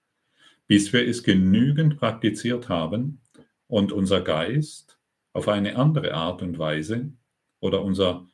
Bis 0.67 0.93
wir 0.93 1.07
es 1.07 1.23
genügend 1.23 1.97
praktiziert 1.97 2.69
haben 2.69 3.21
und 3.67 3.91
unser 3.91 4.21
Geist 4.21 4.99
auf 5.33 5.47
eine 5.47 5.75
andere 5.75 6.13
Art 6.13 6.41
und 6.41 6.57
Weise 6.57 7.13
oder 7.59 7.83
unser 7.83 8.27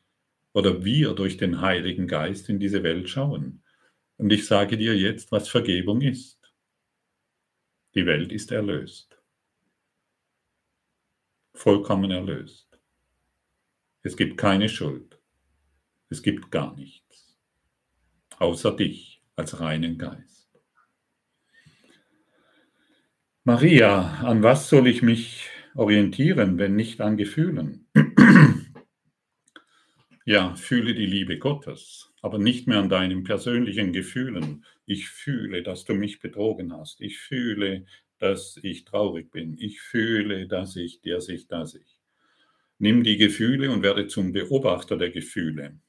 oder 0.53 0.83
wir 0.83 1.13
durch 1.13 1.37
den 1.37 1.61
Heiligen 1.61 2.07
Geist 2.07 2.49
in 2.49 2.59
diese 2.59 2.83
Welt 2.83 3.09
schauen. 3.09 3.63
Und 4.17 4.31
ich 4.31 4.45
sage 4.45 4.77
dir 4.77 4.95
jetzt, 4.97 5.31
was 5.31 5.47
Vergebung 5.47 6.01
ist. 6.01 6.53
Die 7.95 8.05
Welt 8.05 8.31
ist 8.31 8.51
erlöst. 8.51 9.17
Vollkommen 11.53 12.11
erlöst. 12.11 12.79
Es 14.03 14.15
gibt 14.15 14.37
keine 14.37 14.69
Schuld. 14.69 15.19
Es 16.09 16.21
gibt 16.21 16.51
gar 16.51 16.75
nichts. 16.75 17.37
Außer 18.37 18.75
dich 18.75 19.21
als 19.35 19.59
reinen 19.59 19.97
Geist. 19.97 20.40
Maria, 23.43 24.19
an 24.21 24.43
was 24.43 24.69
soll 24.69 24.85
ich 24.85 25.01
mich 25.01 25.49
orientieren, 25.73 26.59
wenn 26.59 26.75
nicht 26.75 27.01
an 27.01 27.17
Gefühlen? 27.17 27.87
ja, 30.25 30.53
fühle 30.53 30.93
die 30.93 31.07
Liebe 31.07 31.39
Gottes, 31.39 32.11
aber 32.21 32.37
nicht 32.37 32.67
mehr 32.67 32.77
an 32.77 32.89
deinen 32.89 33.23
persönlichen 33.23 33.93
Gefühlen. 33.93 34.63
Ich 34.85 35.09
fühle, 35.09 35.63
dass 35.63 35.85
du 35.85 35.95
mich 35.95 36.19
betrogen 36.19 36.71
hast. 36.71 37.01
Ich 37.01 37.17
fühle, 37.17 37.85
dass 38.19 38.59
ich 38.61 38.85
traurig 38.85 39.31
bin. 39.31 39.57
Ich 39.57 39.81
fühle, 39.81 40.47
dass 40.47 40.75
ich, 40.75 41.01
der 41.01 41.19
sich, 41.19 41.47
dass 41.47 41.73
ich. 41.73 41.99
Nimm 42.77 43.03
die 43.03 43.17
Gefühle 43.17 43.71
und 43.71 43.81
werde 43.81 44.05
zum 44.05 44.33
Beobachter 44.33 44.97
der 44.97 45.09
Gefühle. 45.09 45.79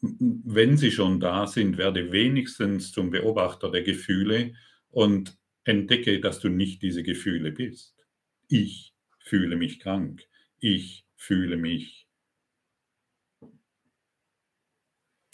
Wenn 0.00 0.76
sie 0.76 0.90
schon 0.90 1.20
da 1.20 1.46
sind, 1.46 1.78
werde 1.78 2.10
wenigstens 2.10 2.90
zum 2.90 3.10
Beobachter 3.10 3.70
der 3.70 3.82
Gefühle 3.82 4.54
und 4.90 5.38
entdecke, 5.64 6.20
dass 6.20 6.40
du 6.40 6.48
nicht 6.48 6.82
diese 6.82 7.02
Gefühle 7.02 7.52
bist. 7.52 8.06
Ich 8.48 8.94
fühle 9.18 9.56
mich 9.56 9.80
krank. 9.80 10.22
Ich 10.58 11.06
fühle 11.16 11.56
mich 11.56 12.06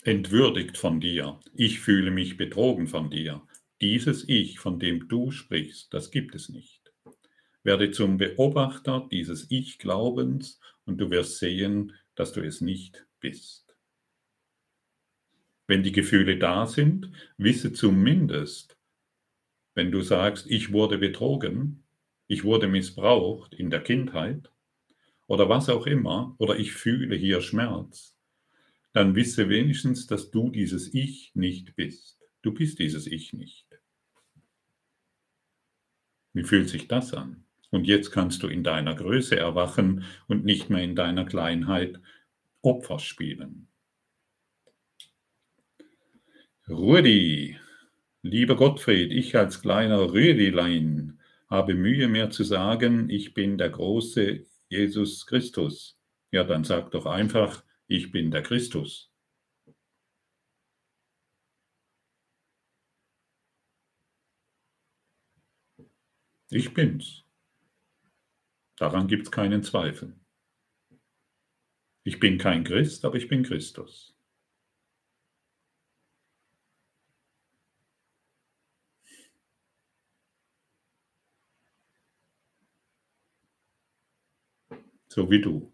entwürdigt 0.03 0.77
von 0.77 0.99
dir. 0.99 1.39
Ich 1.53 1.79
fühle 1.79 2.11
mich 2.11 2.37
betrogen 2.37 2.87
von 2.87 3.09
dir. 3.09 3.45
Dieses 3.81 4.27
Ich, 4.27 4.59
von 4.59 4.79
dem 4.79 5.07
du 5.07 5.31
sprichst, 5.31 5.93
das 5.93 6.11
gibt 6.11 6.35
es 6.35 6.49
nicht. 6.49 6.93
Werde 7.63 7.91
zum 7.91 8.17
Beobachter 8.17 9.07
dieses 9.11 9.49
Ich-Glaubens 9.51 10.59
und 10.85 10.97
du 10.97 11.11
wirst 11.11 11.37
sehen, 11.37 11.93
dass 12.15 12.33
du 12.33 12.41
es 12.41 12.61
nicht 12.61 13.05
bist. 13.19 13.75
Wenn 15.67 15.83
die 15.83 15.91
Gefühle 15.91 16.37
da 16.37 16.65
sind, 16.65 17.11
wisse 17.37 17.71
zumindest, 17.71 18.77
wenn 19.73 19.91
du 19.91 20.01
sagst, 20.01 20.49
ich 20.49 20.71
wurde 20.71 20.97
betrogen, 20.97 21.83
ich 22.27 22.43
wurde 22.43 22.67
missbraucht 22.67 23.53
in 23.53 23.69
der 23.69 23.81
Kindheit 23.81 24.51
oder 25.27 25.49
was 25.49 25.69
auch 25.69 25.87
immer, 25.87 26.35
oder 26.39 26.57
ich 26.57 26.73
fühle 26.73 27.15
hier 27.15 27.41
Schmerz, 27.41 28.17
dann 28.93 29.15
wisse 29.15 29.49
wenigstens, 29.49 30.07
dass 30.07 30.31
du 30.31 30.49
dieses 30.49 30.93
Ich 30.93 31.31
nicht 31.33 31.75
bist. 31.75 32.19
Du 32.41 32.53
bist 32.53 32.79
dieses 32.79 33.07
Ich 33.07 33.33
nicht. 33.33 33.67
Wie 36.33 36.43
fühlt 36.43 36.69
sich 36.69 36.87
das 36.87 37.13
an? 37.13 37.45
Und 37.69 37.85
jetzt 37.87 38.11
kannst 38.11 38.43
du 38.43 38.47
in 38.47 38.63
deiner 38.63 38.95
Größe 38.95 39.37
erwachen 39.37 40.03
und 40.27 40.43
nicht 40.43 40.69
mehr 40.69 40.83
in 40.83 40.95
deiner 40.95 41.25
Kleinheit 41.25 41.99
Opfer 42.61 42.99
spielen. 42.99 43.67
Rudi, 46.69 47.57
lieber 48.23 48.55
Gottfried, 48.55 49.11
ich 49.11 49.35
als 49.35 49.61
kleiner 49.61 50.13
Rüdilein 50.13 51.19
habe 51.49 51.73
Mühe 51.73 52.07
mehr 52.07 52.29
zu 52.29 52.43
sagen, 52.43 53.09
ich 53.09 53.33
bin 53.33 53.57
der 53.57 53.69
große 53.69 54.45
Jesus 54.69 55.25
Christus. 55.25 55.99
Ja, 56.31 56.43
dann 56.43 56.63
sag 56.63 56.91
doch 56.91 57.05
einfach, 57.05 57.63
ich 57.87 58.11
bin 58.11 58.31
der 58.31 58.41
Christus. 58.43 59.11
Ich 66.49 66.73
bin's. 66.73 67.23
Daran 68.77 69.07
gibt 69.07 69.27
es 69.27 69.31
keinen 69.31 69.63
Zweifel. 69.63 70.15
Ich 72.03 72.19
bin 72.19 72.37
kein 72.37 72.63
Christ, 72.63 73.05
aber 73.05 73.15
ich 73.15 73.27
bin 73.27 73.43
Christus. 73.43 74.10
So 85.13 85.29
wie 85.29 85.41
du. 85.41 85.73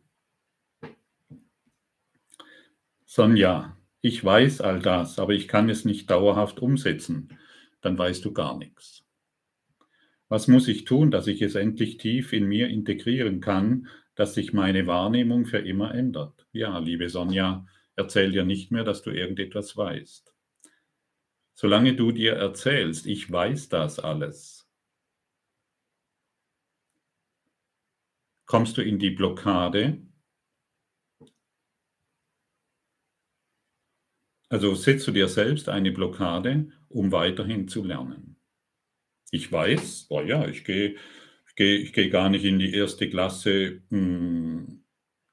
Sonja, 3.06 3.78
ich 4.02 4.26
weiß 4.26 4.62
all 4.62 4.80
das, 4.80 5.20
aber 5.20 5.34
ich 5.34 5.48
kann 5.48 5.70
es 5.70 5.86
nicht 5.86 6.10
dauerhaft 6.10 6.60
umsetzen. 6.60 7.38
Dann 7.82 8.00
weißt 8.00 8.26
du 8.26 8.34
gar 8.34 8.58
nichts. 8.58 9.06
Was 10.28 10.48
muss 10.48 10.68
ich 10.68 10.86
tun, 10.86 11.12
dass 11.12 11.28
ich 11.28 11.44
es 11.44 11.54
endlich 11.54 11.98
tief 11.98 12.34
in 12.34 12.48
mir 12.48 12.70
integrieren 12.70 13.40
kann, 13.40 13.90
dass 14.16 14.34
sich 14.34 14.54
meine 14.54 14.88
Wahrnehmung 14.88 15.46
für 15.46 15.60
immer 15.60 15.94
ändert? 15.94 16.48
Ja, 16.52 16.80
liebe 16.80 17.08
Sonja, 17.08 17.68
erzähl 17.96 18.32
dir 18.32 18.44
nicht 18.44 18.72
mehr, 18.72 18.86
dass 18.86 19.04
du 19.04 19.12
irgendetwas 19.12 19.78
weißt. 19.78 20.34
Solange 21.54 21.96
du 21.96 22.12
dir 22.12 22.34
erzählst, 22.34 23.06
ich 23.06 23.32
weiß 23.32 23.70
das 23.70 24.00
alles, 24.00 24.57
kommst 28.48 28.78
du 28.78 28.82
in 28.82 28.98
die 28.98 29.12
Blockade, 29.12 30.02
Also 34.50 34.76
setzt 34.76 35.08
du 35.08 35.12
dir 35.12 35.28
selbst 35.28 35.68
eine 35.68 35.92
Blockade, 35.92 36.72
um 36.88 37.12
weiterhin 37.12 37.68
zu 37.68 37.84
lernen. 37.84 38.38
Ich 39.30 39.52
weiß, 39.52 40.08
oh 40.10 40.22
ja, 40.22 40.48
ich 40.48 40.64
gehe 40.64 40.96
ich 41.50 41.56
gehe, 41.56 41.78
ich 41.78 41.92
gehe 41.92 42.10
gar 42.10 42.30
nicht 42.30 42.46
in 42.46 42.60
die 42.60 42.74
erste 42.74 43.10
Klasse 43.10 43.82
mh, 43.90 44.00
hm, 44.00 44.84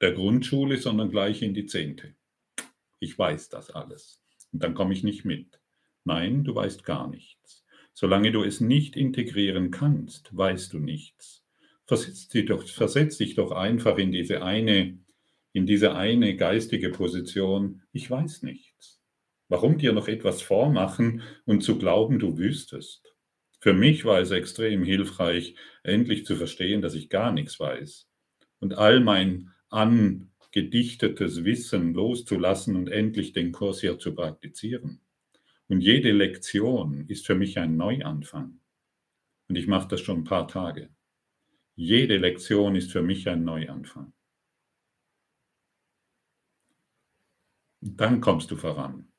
der 0.00 0.12
Grundschule, 0.12 0.78
sondern 0.78 1.10
gleich 1.10 1.42
in 1.42 1.54
die 1.54 1.66
zehnte. 1.66 2.16
Ich 2.98 3.16
weiß 3.16 3.50
das 3.50 3.70
alles. 3.70 4.22
Und 4.52 4.62
dann 4.62 4.74
komme 4.74 4.94
ich 4.94 5.04
nicht 5.04 5.24
mit. 5.24 5.60
Nein, 6.04 6.42
du 6.42 6.54
weißt 6.54 6.84
gar 6.84 7.08
nichts. 7.08 7.64
Solange 7.92 8.32
du 8.32 8.42
es 8.42 8.60
nicht 8.60 8.96
integrieren 8.96 9.70
kannst, 9.70 10.36
weißt 10.36 10.72
du 10.72 10.80
nichts. 10.80 11.43
Versetz 11.86 12.28
dich 12.28 12.46
doch, 12.46 12.66
versetz 12.66 13.18
dich 13.18 13.34
doch 13.34 13.50
einfach 13.50 13.98
in 13.98 14.10
diese 14.10 14.42
eine, 14.42 14.98
in 15.52 15.66
diese 15.66 15.94
eine 15.94 16.36
geistige 16.36 16.90
Position. 16.90 17.82
Ich 17.92 18.10
weiß 18.10 18.42
nichts. 18.42 19.00
Warum 19.48 19.76
dir 19.76 19.92
noch 19.92 20.08
etwas 20.08 20.40
vormachen 20.40 21.22
und 21.44 21.62
zu 21.62 21.78
glauben, 21.78 22.18
du 22.18 22.38
wüsstest? 22.38 23.14
Für 23.60 23.74
mich 23.74 24.04
war 24.04 24.20
es 24.20 24.30
extrem 24.30 24.82
hilfreich, 24.82 25.54
endlich 25.82 26.24
zu 26.26 26.36
verstehen, 26.36 26.82
dass 26.82 26.94
ich 26.94 27.08
gar 27.08 27.32
nichts 27.32 27.60
weiß 27.60 28.08
und 28.60 28.78
all 28.78 29.00
mein 29.00 29.50
angedichtetes 29.68 31.44
Wissen 31.44 31.92
loszulassen 31.92 32.76
und 32.76 32.88
endlich 32.88 33.32
den 33.32 33.52
Kurs 33.52 33.80
hier 33.80 33.98
zu 33.98 34.14
praktizieren. 34.14 35.00
Und 35.68 35.80
jede 35.80 36.12
Lektion 36.12 37.06
ist 37.08 37.26
für 37.26 37.34
mich 37.34 37.58
ein 37.58 37.76
Neuanfang. 37.76 38.60
Und 39.48 39.56
ich 39.56 39.66
mache 39.66 39.88
das 39.88 40.00
schon 40.00 40.20
ein 40.20 40.24
paar 40.24 40.48
Tage. 40.48 40.93
Jede 41.76 42.18
Lektion 42.18 42.76
ist 42.76 42.92
für 42.92 43.02
mich 43.02 43.28
ein 43.28 43.44
Neuanfang. 43.44 44.12
Dann 47.80 48.20
kommst 48.20 48.50
du 48.50 48.56
voran. 48.56 49.12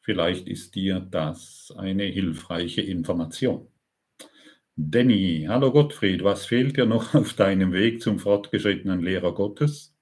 Vielleicht 0.00 0.48
ist 0.48 0.74
dir 0.74 1.00
das 1.00 1.72
eine 1.76 2.04
hilfreiche 2.04 2.80
Information. 2.80 3.68
Danny, 4.76 5.46
hallo 5.48 5.72
Gottfried, 5.72 6.22
was 6.22 6.46
fehlt 6.46 6.76
dir 6.76 6.86
noch 6.86 7.14
auf 7.14 7.34
deinem 7.34 7.72
Weg 7.72 8.02
zum 8.02 8.18
fortgeschrittenen 8.18 9.02
Lehrer 9.02 9.34
Gottes? 9.34 9.94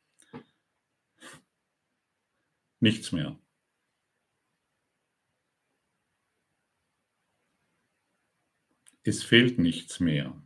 Nichts 2.81 3.13
mehr. 3.13 3.39
Es 9.03 9.23
fehlt 9.23 9.59
nichts 9.59 10.01
mehr. 10.01 10.43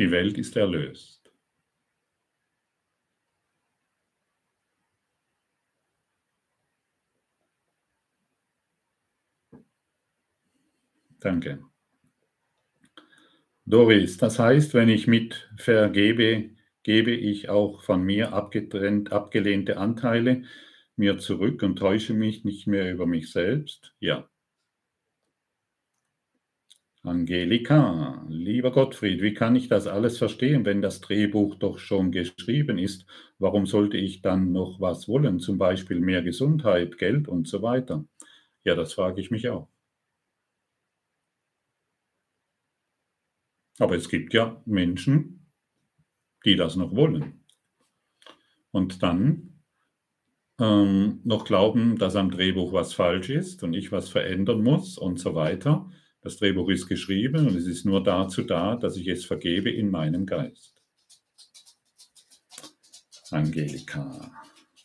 Die 0.00 0.10
Welt 0.10 0.36
ist 0.36 0.56
erlöst. 0.56 1.30
Danke. 11.20 11.60
Doris, 13.66 14.16
das 14.18 14.38
heißt, 14.38 14.74
wenn 14.74 14.88
ich 14.88 15.06
mit 15.06 15.48
vergebe, 15.56 16.50
gebe 16.82 17.12
ich 17.12 17.48
auch 17.48 17.82
von 17.82 18.02
mir 18.02 18.32
abgetrennt, 18.32 19.12
abgelehnte 19.12 19.76
Anteile 19.76 20.42
mir 20.96 21.18
zurück 21.18 21.62
und 21.62 21.76
täusche 21.78 22.14
mich 22.14 22.44
nicht 22.44 22.66
mehr 22.66 22.92
über 22.92 23.06
mich 23.06 23.30
selbst? 23.32 23.94
Ja. 24.00 24.28
Angelika, 27.02 28.24
lieber 28.30 28.70
Gottfried, 28.72 29.20
wie 29.20 29.34
kann 29.34 29.54
ich 29.54 29.68
das 29.68 29.86
alles 29.86 30.16
verstehen, 30.16 30.64
wenn 30.64 30.80
das 30.80 31.02
Drehbuch 31.02 31.56
doch 31.56 31.78
schon 31.78 32.10
geschrieben 32.10 32.78
ist? 32.78 33.04
Warum 33.38 33.66
sollte 33.66 33.98
ich 33.98 34.22
dann 34.22 34.52
noch 34.52 34.80
was 34.80 35.06
wollen, 35.06 35.40
zum 35.40 35.58
Beispiel 35.58 36.00
mehr 36.00 36.22
Gesundheit, 36.22 36.96
Geld 36.96 37.28
und 37.28 37.46
so 37.46 37.60
weiter? 37.60 38.06
Ja, 38.64 38.74
das 38.76 38.94
frage 38.94 39.20
ich 39.20 39.30
mich 39.30 39.50
auch. 39.50 39.68
Aber 43.80 43.96
es 43.96 44.08
gibt 44.08 44.32
ja 44.32 44.62
Menschen, 44.64 45.50
die 46.44 46.56
das 46.56 46.76
noch 46.76 46.94
wollen. 46.94 47.44
Und 48.72 49.02
dann 49.02 49.62
ähm, 50.60 51.20
noch 51.24 51.44
glauben, 51.44 51.98
dass 51.98 52.16
am 52.16 52.30
Drehbuch 52.30 52.72
was 52.72 52.92
falsch 52.94 53.30
ist 53.30 53.62
und 53.62 53.74
ich 53.74 53.90
was 53.92 54.08
verändern 54.08 54.62
muss 54.62 54.98
und 54.98 55.18
so 55.18 55.34
weiter. 55.34 55.90
Das 56.22 56.36
Drehbuch 56.36 56.68
ist 56.68 56.86
geschrieben 56.86 57.46
und 57.46 57.56
es 57.56 57.66
ist 57.66 57.86
nur 57.86 58.02
dazu 58.02 58.42
da, 58.42 58.76
dass 58.76 58.96
ich 58.96 59.08
es 59.08 59.24
vergebe 59.24 59.70
in 59.70 59.90
meinem 59.90 60.26
Geist. 60.26 60.82
Angelika. 63.30 64.30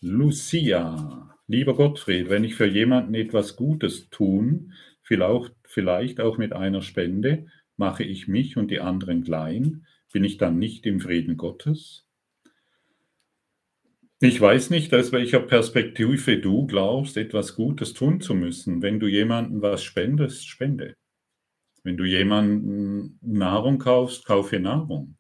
Lucia. 0.02 1.36
Lieber 1.48 1.76
Gottfried, 1.76 2.30
wenn 2.30 2.44
ich 2.44 2.56
für 2.56 2.68
jemanden 2.68 3.14
etwas 3.16 3.56
Gutes 3.56 4.10
tun, 4.10 4.74
vielleicht 5.04 6.20
auch 6.20 6.38
mit 6.38 6.54
einer 6.54 6.82
Spende, 6.82 7.48
mache 7.78 8.04
ich 8.04 8.28
mich 8.28 8.58
und 8.58 8.72
die 8.72 8.80
anderen 8.80 9.24
klein, 9.24 9.86
bin 10.12 10.24
ich 10.24 10.38
dann 10.38 10.58
nicht 10.58 10.86
im 10.86 11.00
Frieden 11.00 11.38
Gottes? 11.38 12.08
Ich 14.22 14.40
weiß 14.40 14.70
nicht, 14.70 14.94
aus 14.94 15.12
welcher 15.12 15.42
Perspektive 15.42 16.38
du 16.40 16.66
glaubst, 16.66 17.18
etwas 17.18 17.56
Gutes 17.56 17.94
tun 17.94 18.22
zu 18.22 18.34
müssen. 18.34 18.82
Wenn 18.82 19.00
du 19.00 19.08
jemandem 19.08 19.62
was 19.62 19.84
spendest, 19.84 20.48
spende. 20.48 20.96
Wenn 21.86 21.98
du 21.98 22.04
jemanden 22.04 23.20
Nahrung 23.22 23.78
kaufst, 23.78 24.26
kaufe 24.26 24.60
Nahrung. 24.60 25.18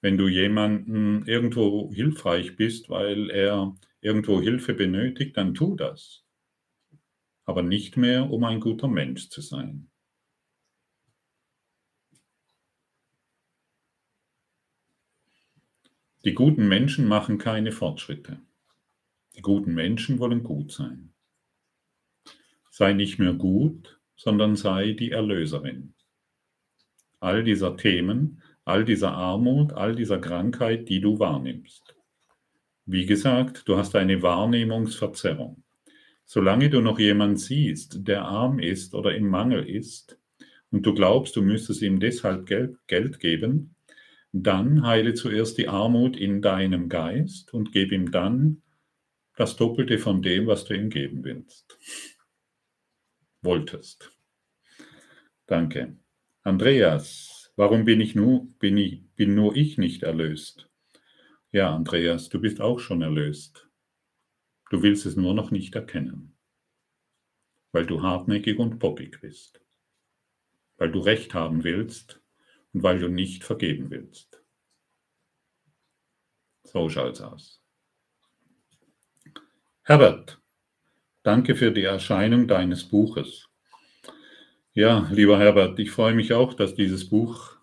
Wenn 0.00 0.16
du 0.16 0.28
jemanden 0.28 1.26
irgendwo 1.26 1.92
hilfreich 1.92 2.54
bist, 2.54 2.88
weil 2.88 3.30
er 3.30 3.74
irgendwo 4.00 4.40
Hilfe 4.40 4.74
benötigt, 4.74 5.36
dann 5.36 5.54
tu 5.54 5.74
das. 5.74 6.24
Aber 7.46 7.64
nicht 7.64 7.96
mehr, 7.96 8.30
um 8.30 8.44
ein 8.44 8.60
guter 8.60 8.86
Mensch 8.86 9.28
zu 9.28 9.40
sein. 9.40 9.90
Die 16.24 16.34
guten 16.34 16.68
Menschen 16.68 17.08
machen 17.08 17.38
keine 17.38 17.72
Fortschritte. 17.72 18.38
Die 19.34 19.42
guten 19.42 19.74
Menschen 19.74 20.20
wollen 20.20 20.44
gut 20.44 20.70
sein. 20.70 21.12
Sei 22.70 22.92
nicht 22.92 23.18
mehr 23.18 23.34
gut, 23.34 23.97
sondern 24.18 24.56
sei 24.56 24.92
die 24.92 25.12
Erlöserin. 25.12 25.94
All 27.20 27.44
dieser 27.44 27.76
Themen, 27.76 28.42
all 28.64 28.84
dieser 28.84 29.12
Armut, 29.12 29.72
all 29.72 29.94
dieser 29.94 30.18
Krankheit, 30.18 30.88
die 30.88 31.00
du 31.00 31.18
wahrnimmst. 31.18 31.94
Wie 32.84 33.06
gesagt, 33.06 33.66
du 33.66 33.76
hast 33.76 33.94
eine 33.94 34.20
Wahrnehmungsverzerrung. 34.20 35.62
Solange 36.24 36.68
du 36.68 36.80
noch 36.80 36.98
jemand 36.98 37.40
siehst, 37.40 38.06
der 38.06 38.24
arm 38.24 38.58
ist 38.58 38.94
oder 38.94 39.14
im 39.14 39.28
Mangel 39.28 39.66
ist, 39.66 40.18
und 40.70 40.84
du 40.84 40.92
glaubst, 40.92 41.34
du 41.36 41.40
müsstest 41.40 41.80
ihm 41.80 41.98
deshalb 41.98 42.46
Geld 42.46 43.20
geben, 43.20 43.76
dann 44.32 44.86
heile 44.86 45.14
zuerst 45.14 45.56
die 45.56 45.68
Armut 45.68 46.16
in 46.16 46.42
deinem 46.42 46.90
Geist 46.90 47.54
und 47.54 47.72
gib 47.72 47.90
ihm 47.92 48.10
dann 48.10 48.60
das 49.36 49.56
Doppelte 49.56 49.98
von 49.98 50.20
dem, 50.20 50.46
was 50.46 50.66
du 50.66 50.74
ihm 50.74 50.90
geben 50.90 51.24
willst 51.24 51.78
wolltest. 53.42 54.10
Danke. 55.46 55.96
Andreas, 56.42 57.52
warum 57.56 57.84
bin 57.84 58.00
ich 58.00 58.14
nur, 58.14 58.46
bin 58.58 58.76
ich, 58.76 59.02
bin 59.16 59.34
nur 59.34 59.56
ich 59.56 59.78
nicht 59.78 60.02
erlöst? 60.02 60.68
Ja, 61.50 61.74
Andreas, 61.74 62.28
du 62.28 62.40
bist 62.40 62.60
auch 62.60 62.78
schon 62.78 63.02
erlöst. 63.02 63.68
Du 64.70 64.82
willst 64.82 65.06
es 65.06 65.16
nur 65.16 65.32
noch 65.32 65.50
nicht 65.50 65.74
erkennen, 65.74 66.36
weil 67.72 67.86
du 67.86 68.02
hartnäckig 68.02 68.58
und 68.58 68.78
poppig 68.78 69.20
bist, 69.20 69.60
weil 70.76 70.92
du 70.92 71.00
Recht 71.00 71.32
haben 71.32 71.64
willst 71.64 72.20
und 72.74 72.82
weil 72.82 72.98
du 72.98 73.08
nicht 73.08 73.44
vergeben 73.44 73.90
willst. 73.90 74.42
So 76.64 76.90
schaut's 76.90 77.22
aus. 77.22 77.62
Herbert, 79.84 80.37
Danke 81.28 81.56
für 81.56 81.70
die 81.70 81.82
Erscheinung 81.82 82.48
deines 82.48 82.84
Buches. 82.84 83.50
Ja, 84.72 85.10
lieber 85.12 85.38
Herbert, 85.38 85.78
ich 85.78 85.90
freue 85.90 86.14
mich 86.14 86.32
auch, 86.32 86.54
dass 86.54 86.74
dieses 86.74 87.10
Buch 87.10 87.58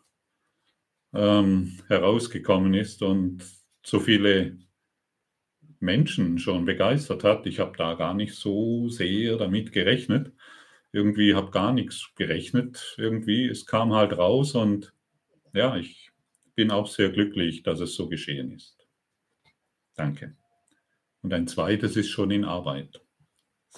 ähm, 1.15 1.79
herausgekommen 1.87 2.75
ist 2.75 3.01
und 3.01 3.43
so 3.83 3.99
viele 3.99 4.59
Menschen 5.79 6.37
schon 6.37 6.65
begeistert 6.65 7.23
hat. 7.23 7.47
Ich 7.47 7.59
habe 7.59 7.75
da 7.75 7.95
gar 7.95 8.13
nicht 8.13 8.35
so 8.35 8.87
sehr 8.89 9.37
damit 9.37 9.71
gerechnet. 9.71 10.31
Irgendwie 10.91 11.33
habe 11.33 11.49
gar 11.49 11.73
nichts 11.73 12.11
gerechnet. 12.15 12.93
Irgendwie, 12.99 13.47
es 13.47 13.65
kam 13.65 13.93
halt 13.93 14.15
raus 14.15 14.53
und 14.53 14.93
ja, 15.55 15.75
ich 15.75 16.11
bin 16.53 16.69
auch 16.69 16.85
sehr 16.85 17.09
glücklich, 17.09 17.63
dass 17.63 17.79
es 17.79 17.95
so 17.95 18.09
geschehen 18.09 18.51
ist. 18.51 18.77
Danke. 19.95 20.35
Und 21.23 21.33
ein 21.33 21.47
zweites 21.47 21.95
ist 21.95 22.11
schon 22.11 22.29
in 22.29 22.45
Arbeit. 22.45 23.01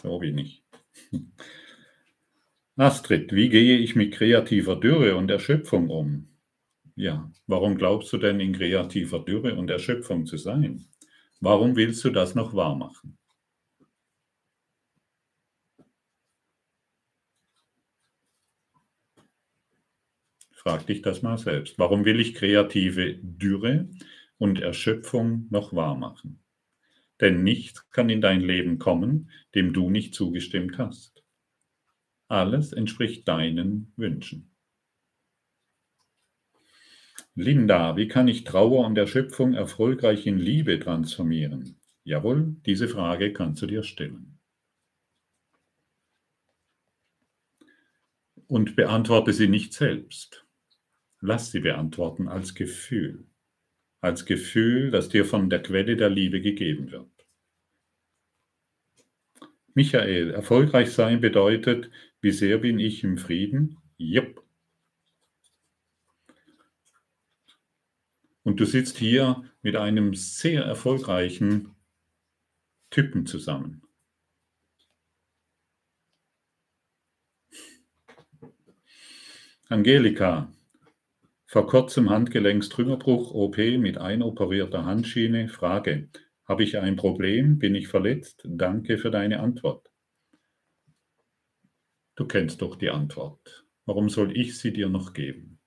So 0.02 0.22
wenig. 0.22 0.64
Astrid, 2.76 3.34
wie 3.34 3.50
gehe 3.50 3.80
ich 3.80 3.96
mit 3.96 4.14
kreativer 4.14 4.76
Dürre 4.76 5.16
und 5.16 5.32
Erschöpfung 5.32 5.90
um? 5.90 6.28
Ja, 6.96 7.32
warum 7.48 7.78
glaubst 7.78 8.14
du 8.14 8.18
denn 8.18 8.40
in 8.40 8.54
kreativer 8.54 9.20
Dürre 9.20 9.56
und 9.56 9.70
Erschöpfung 9.70 10.28
zu 10.28 10.38
sein? 10.38 10.86
Warum 11.40 11.76
willst 11.76 12.04
du 12.04 12.12
das 12.12 12.36
noch 12.36 12.54
wahr 12.54 12.76
machen? 12.76 13.18
Frag 20.52 20.86
dich 20.86 21.02
das 21.02 21.24
mal 21.24 21.38
selbst. 21.38 21.80
Warum 21.80 22.06
will 22.06 22.20
ich 22.20 22.36
kreative 22.36 23.16
Dürre 23.22 23.90
und 24.38 24.60
Erschöpfung 24.60 25.48
noch 25.50 25.74
wahr 25.74 25.96
machen? 25.96 26.40
Denn 27.20 27.44
nichts 27.44 27.90
kann 27.90 28.10
in 28.10 28.22
dein 28.22 28.42
Leben 28.42 28.78
kommen, 28.78 29.32
dem 29.56 29.74
du 29.74 29.90
nicht 29.90 30.14
zugestimmt 30.14 30.78
hast. 30.78 31.24
Alles 32.28 32.74
entspricht 32.74 33.28
deinen 33.28 33.94
Wünschen. 33.96 34.52
Linda, 37.34 37.96
wie 37.96 38.08
kann 38.08 38.28
ich 38.28 38.44
Trauer 38.44 38.86
und 38.86 38.98
Erschöpfung 38.98 39.54
erfolgreich 39.54 40.26
in 40.26 40.38
Liebe 40.40 40.80
transformieren? 40.80 41.80
Jawohl, 42.04 42.56
diese 42.66 42.88
Frage 42.88 43.32
kannst 43.32 43.62
du 43.62 43.68
dir 43.68 43.84
stellen. 43.84 44.40
Und 48.48 48.76
beantworte 48.76 49.34
sie 49.34 49.48
nicht 49.48 49.74
selbst. 49.74 50.46
Lass 51.20 51.52
sie 51.52 51.60
beantworten 51.60 52.28
als 52.28 52.56
Gefühl 52.56 53.28
als 54.02 54.26
Gefühl, 54.26 54.92
das 54.92 55.10
dir 55.10 55.26
von 55.26 55.50
der 55.50 55.62
Quelle 55.62 55.96
der 55.96 56.10
Liebe 56.10 56.42
gegeben 56.42 56.92
wird. 56.92 57.10
Michael, 59.74 60.32
erfolgreich 60.32 60.92
sein 60.92 61.22
bedeutet, 61.22 61.92
wie 62.22 62.32
sehr 62.32 62.58
bin 62.58 62.80
ich 62.80 63.04
im 63.04 63.18
Frieden? 63.18 63.78
Jupp. 63.98 64.44
Und 68.44 68.60
du 68.60 68.66
sitzt 68.66 68.98
hier 68.98 69.44
mit 69.62 69.76
einem 69.76 70.14
sehr 70.14 70.64
erfolgreichen 70.64 71.76
Typen 72.90 73.26
zusammen. 73.26 73.84
Angelika, 79.70 80.50
vor 81.50 81.66
kurzem 81.66 82.10
Handgelenkstrümmerbruch, 82.10 83.34
OP 83.34 83.58
mit 83.58 83.98
einoperierter 83.98 84.84
Handschiene. 84.84 85.48
Frage: 85.48 86.10
Habe 86.46 86.64
ich 86.64 86.78
ein 86.78 86.98
Problem? 86.98 87.58
Bin 87.58 87.74
ich 87.74 87.88
verletzt? 87.88 88.44
Danke 88.46 88.98
für 88.98 89.12
deine 89.12 89.40
Antwort. 89.40 89.90
Du 92.16 92.26
kennst 92.26 92.62
doch 92.62 92.76
die 92.76 92.90
Antwort. 92.90 93.66
Warum 93.86 94.10
soll 94.10 94.36
ich 94.36 94.58
sie 94.58 94.74
dir 94.74 94.90
noch 94.90 95.14
geben? 95.14 95.60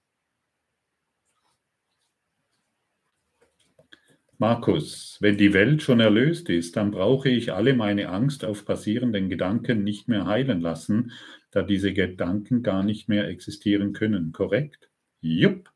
Markus, 4.36 5.18
wenn 5.20 5.36
die 5.36 5.54
Welt 5.54 5.82
schon 5.82 6.00
erlöst 6.00 6.48
ist, 6.50 6.76
dann 6.76 6.90
brauche 6.90 7.28
ich 7.28 7.52
alle 7.52 7.74
meine 7.74 8.08
Angst 8.08 8.44
auf 8.44 8.64
passierenden 8.64 9.30
Gedanken 9.30 9.84
nicht 9.84 10.08
mehr 10.08 10.26
heilen 10.26 10.60
lassen, 10.60 11.12
da 11.50 11.62
diese 11.62 11.92
Gedanken 11.92 12.62
gar 12.62 12.82
nicht 12.82 13.08
mehr 13.08 13.28
existieren 13.28 13.92
können. 13.92 14.32
Korrekt? 14.32 14.90
Jupp. 15.20 15.69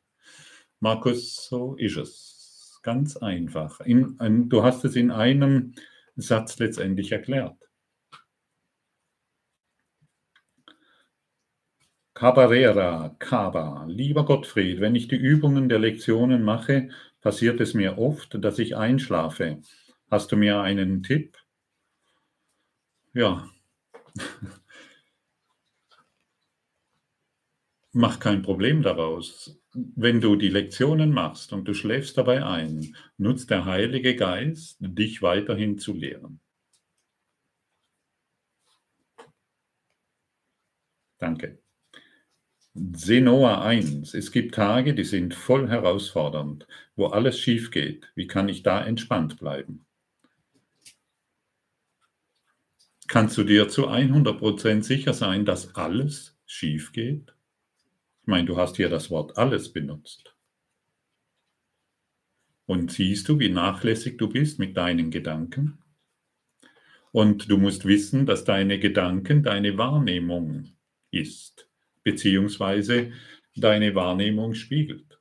Markus, 0.85 1.47
so 1.49 1.77
ist 1.77 1.97
es. 1.97 2.79
Ganz 2.83 3.17
einfach. 3.17 3.81
In, 3.81 4.19
in, 4.21 4.51
du 4.51 4.63
hast 4.63 4.85
es 4.85 4.97
in 4.97 5.11
einem 5.11 5.73
Satz 6.15 6.59
letztendlich 6.59 7.11
erklärt. 7.11 7.57
Cabarera, 12.13 13.17
Kaba. 13.19 13.87
Lieber 13.89 14.27
Gottfried, 14.27 14.83
wenn 14.83 14.95
ich 14.95 15.09
die 15.09 15.17
Übungen 15.17 15.71
der 15.71 15.79
Lektionen 15.79 16.43
mache, 16.43 16.91
passiert 17.23 17.63
es 17.63 17.73
mir 17.73 17.97
oft, 17.97 18.37
dass 18.45 18.59
ich 18.59 18.77
einschlafe. 18.77 19.63
Hast 20.11 20.33
du 20.33 20.37
mir 20.37 20.61
einen 20.61 21.03
Tipp? 21.03 21.39
Ja. 23.15 23.49
Mach 27.97 28.19
kein 28.19 28.43
Problem 28.43 28.83
daraus. 28.83 29.57
Wenn 29.73 30.21
du 30.21 30.35
die 30.35 30.49
Lektionen 30.49 31.13
machst 31.13 31.53
und 31.53 31.69
du 31.69 31.75
schläfst 31.75 32.19
dabei 32.19 32.45
ein, 32.45 32.97
nutzt 33.19 33.51
der 33.51 33.67
Heilige 33.67 34.17
Geist, 34.17 34.79
dich 34.81 35.23
weiterhin 35.23 35.79
zu 35.79 35.93
lehren. 35.93 36.41
Danke. 41.19 41.61
Senoa 42.75 43.63
1. 43.63 44.15
Es 44.15 44.33
gibt 44.33 44.57
Tage, 44.57 44.95
die 44.95 45.05
sind 45.05 45.33
voll 45.33 45.69
herausfordernd, 45.69 46.67
wo 46.97 47.07
alles 47.07 47.39
schief 47.39 47.71
geht. 47.71 48.11
Wie 48.17 48.27
kann 48.27 48.49
ich 48.49 48.65
da 48.65 48.85
entspannt 48.85 49.39
bleiben? 49.39 49.87
Kannst 53.07 53.39
du 53.39 53.45
dir 53.45 53.69
zu 53.69 53.89
100% 53.89 54.83
sicher 54.83 55.15
sein, 55.15 55.45
dass 55.45 55.77
alles 55.77 56.37
schief 56.45 56.91
geht? 56.91 57.34
Ich 58.25 58.27
meine, 58.27 58.47
du 58.47 58.57
hast 58.57 58.77
hier 58.77 58.89
das 58.89 59.11
Wort 59.11 59.37
alles 59.37 59.71
benutzt. 59.71 60.35
Und 62.65 62.91
siehst 62.91 63.29
du, 63.29 63.39
wie 63.39 63.51
nachlässig 63.51 64.17
du 64.17 64.31
bist 64.31 64.59
mit 64.59 64.79
deinen 64.79 65.11
Gedanken? 65.11 65.79
Und 67.13 67.51
du 67.51 67.59
musst 67.59 67.85
wissen, 67.85 68.25
dass 68.25 68.45
deine 68.45 68.79
Gedanken 68.79 69.43
deine 69.43 69.77
Wahrnehmung 69.77 70.73
ist 71.11 71.69
beziehungsweise 72.03 73.13
deine 73.57 73.95
Wahrnehmung 73.95 74.55
spiegelt. 74.55 75.21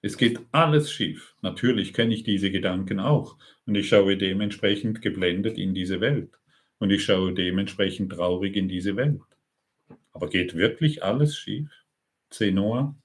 Es 0.00 0.16
geht 0.16 0.40
alles 0.52 0.90
schief. 0.90 1.34
Natürlich 1.42 1.92
kenne 1.92 2.14
ich 2.14 2.22
diese 2.22 2.50
Gedanken 2.50 2.98
auch 2.98 3.36
und 3.66 3.74
ich 3.74 3.90
schaue 3.90 4.16
dementsprechend 4.16 5.02
geblendet 5.02 5.58
in 5.58 5.74
diese 5.74 6.00
Welt 6.00 6.30
und 6.78 6.90
ich 6.90 7.04
schaue 7.04 7.34
dementsprechend 7.34 8.12
traurig 8.12 8.56
in 8.56 8.68
diese 8.68 8.96
Welt. 8.96 9.20
Aber 10.12 10.30
geht 10.30 10.54
wirklich 10.54 11.04
alles 11.04 11.36
schief? 11.36 11.70
Zenoa, 12.30 12.96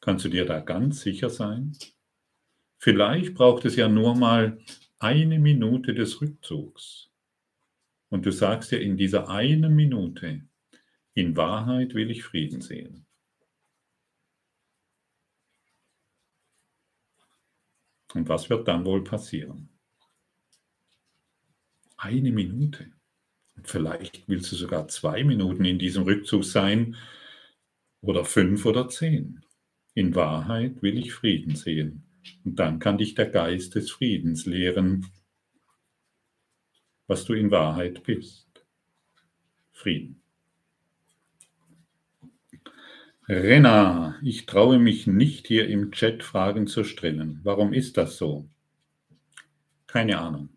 kannst 0.00 0.24
du 0.24 0.28
dir 0.28 0.46
da 0.46 0.60
ganz 0.60 1.00
sicher 1.00 1.28
sein? 1.28 1.76
Vielleicht 2.78 3.34
braucht 3.34 3.64
es 3.64 3.76
ja 3.76 3.88
nur 3.88 4.14
mal 4.14 4.58
eine 4.98 5.38
Minute 5.38 5.94
des 5.94 6.20
Rückzugs. 6.20 7.10
Und 8.08 8.26
du 8.26 8.30
sagst 8.30 8.70
dir 8.70 8.80
in 8.80 8.96
dieser 8.96 9.28
einen 9.28 9.74
Minute, 9.74 10.42
in 11.14 11.36
Wahrheit 11.36 11.94
will 11.94 12.10
ich 12.10 12.22
Frieden 12.22 12.60
sehen. 12.60 13.06
Und 18.14 18.28
was 18.28 18.48
wird 18.48 18.68
dann 18.68 18.84
wohl 18.84 19.02
passieren? 19.02 19.68
Eine 21.96 22.30
Minute. 22.30 22.92
Vielleicht 23.62 24.28
willst 24.28 24.52
du 24.52 24.56
sogar 24.56 24.88
zwei 24.88 25.24
Minuten 25.24 25.64
in 25.64 25.78
diesem 25.78 26.04
Rückzug 26.04 26.44
sein 26.44 26.96
oder 28.04 28.24
fünf 28.24 28.66
oder 28.66 28.88
zehn. 28.88 29.40
In 29.94 30.14
Wahrheit 30.14 30.82
will 30.82 30.98
ich 30.98 31.12
Frieden 31.12 31.56
sehen. 31.56 32.04
Und 32.44 32.58
dann 32.58 32.78
kann 32.78 32.98
dich 32.98 33.14
der 33.14 33.26
Geist 33.26 33.74
des 33.74 33.90
Friedens 33.90 34.46
lehren, 34.46 35.06
was 37.06 37.24
du 37.24 37.34
in 37.34 37.50
Wahrheit 37.50 38.02
bist. 38.02 38.64
Frieden. 39.72 40.20
Rena, 43.28 44.18
ich 44.22 44.44
traue 44.44 44.78
mich 44.78 45.06
nicht 45.06 45.46
hier 45.46 45.68
im 45.68 45.92
Chat 45.92 46.22
Fragen 46.22 46.66
zu 46.66 46.84
stellen. 46.84 47.40
Warum 47.42 47.72
ist 47.72 47.96
das 47.96 48.18
so? 48.18 48.48
Keine 49.86 50.18
Ahnung. 50.18 50.50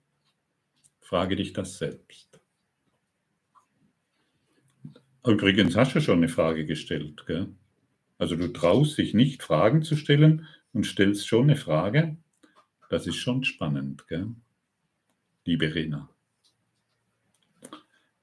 Frage 1.00 1.38
dich 1.38 1.54
das 1.54 1.78
selbst. 1.78 2.26
Übrigens 5.28 5.75
hast 5.75 5.93
du 5.93 5.99
schon 5.99 6.19
eine 6.19 6.30
Frage 6.30 6.65
gestellt. 6.65 7.25
Gell? 7.28 7.49
Also 8.17 8.38
du 8.38 8.47
traust 8.47 8.97
dich 8.97 9.13
nicht, 9.13 9.43
Fragen 9.43 9.84
zu 9.84 9.97
stellen 9.97 10.47
und 10.71 10.86
stellst 10.86 11.28
schon 11.28 11.43
eine 11.43 11.57
Frage. 11.57 12.15
Das 12.89 13.07
ist 13.07 13.17
schon 13.17 13.43
spannend, 13.43 14.07
gell? 14.07 14.30
liebe 15.43 15.73
Rena. 15.75 16.09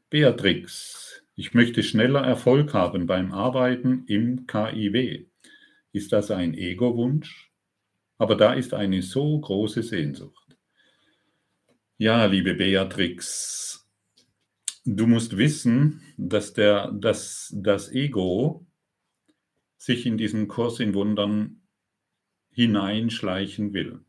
Beatrix, 0.09 1.23
ich 1.37 1.53
möchte 1.53 1.83
schneller 1.83 2.23
Erfolg 2.23 2.73
haben 2.73 3.07
beim 3.07 3.33
Arbeiten 3.33 4.05
im 4.07 4.47
KIW. 4.47 5.27
Ist 5.93 6.13
das 6.13 6.31
ein 6.31 6.55
Ego-Wunsch? 6.55 7.53
Aber 8.17 8.37
da 8.37 8.55
ist 8.55 8.73
eine 8.73 9.03
so 9.03 9.39
große 9.41 9.83
Sehnsucht. 9.83 10.57
Ja, 11.99 12.25
liebe 12.27 12.55
Beatrix, 12.55 13.84
du 14.85 15.07
musst 15.07 15.37
wissen, 15.37 16.03
dass 16.17 16.53
der, 16.53 16.93
dass 16.93 17.53
das 17.57 17.91
Ego 17.93 18.67
sich 19.77 20.07
in 20.07 20.17
diesen 20.17 20.49
Kurs 20.49 20.81
in 20.81 20.95
Wundern 20.95 21.63
hineinschleichen 22.51 23.73
will. 23.73 24.05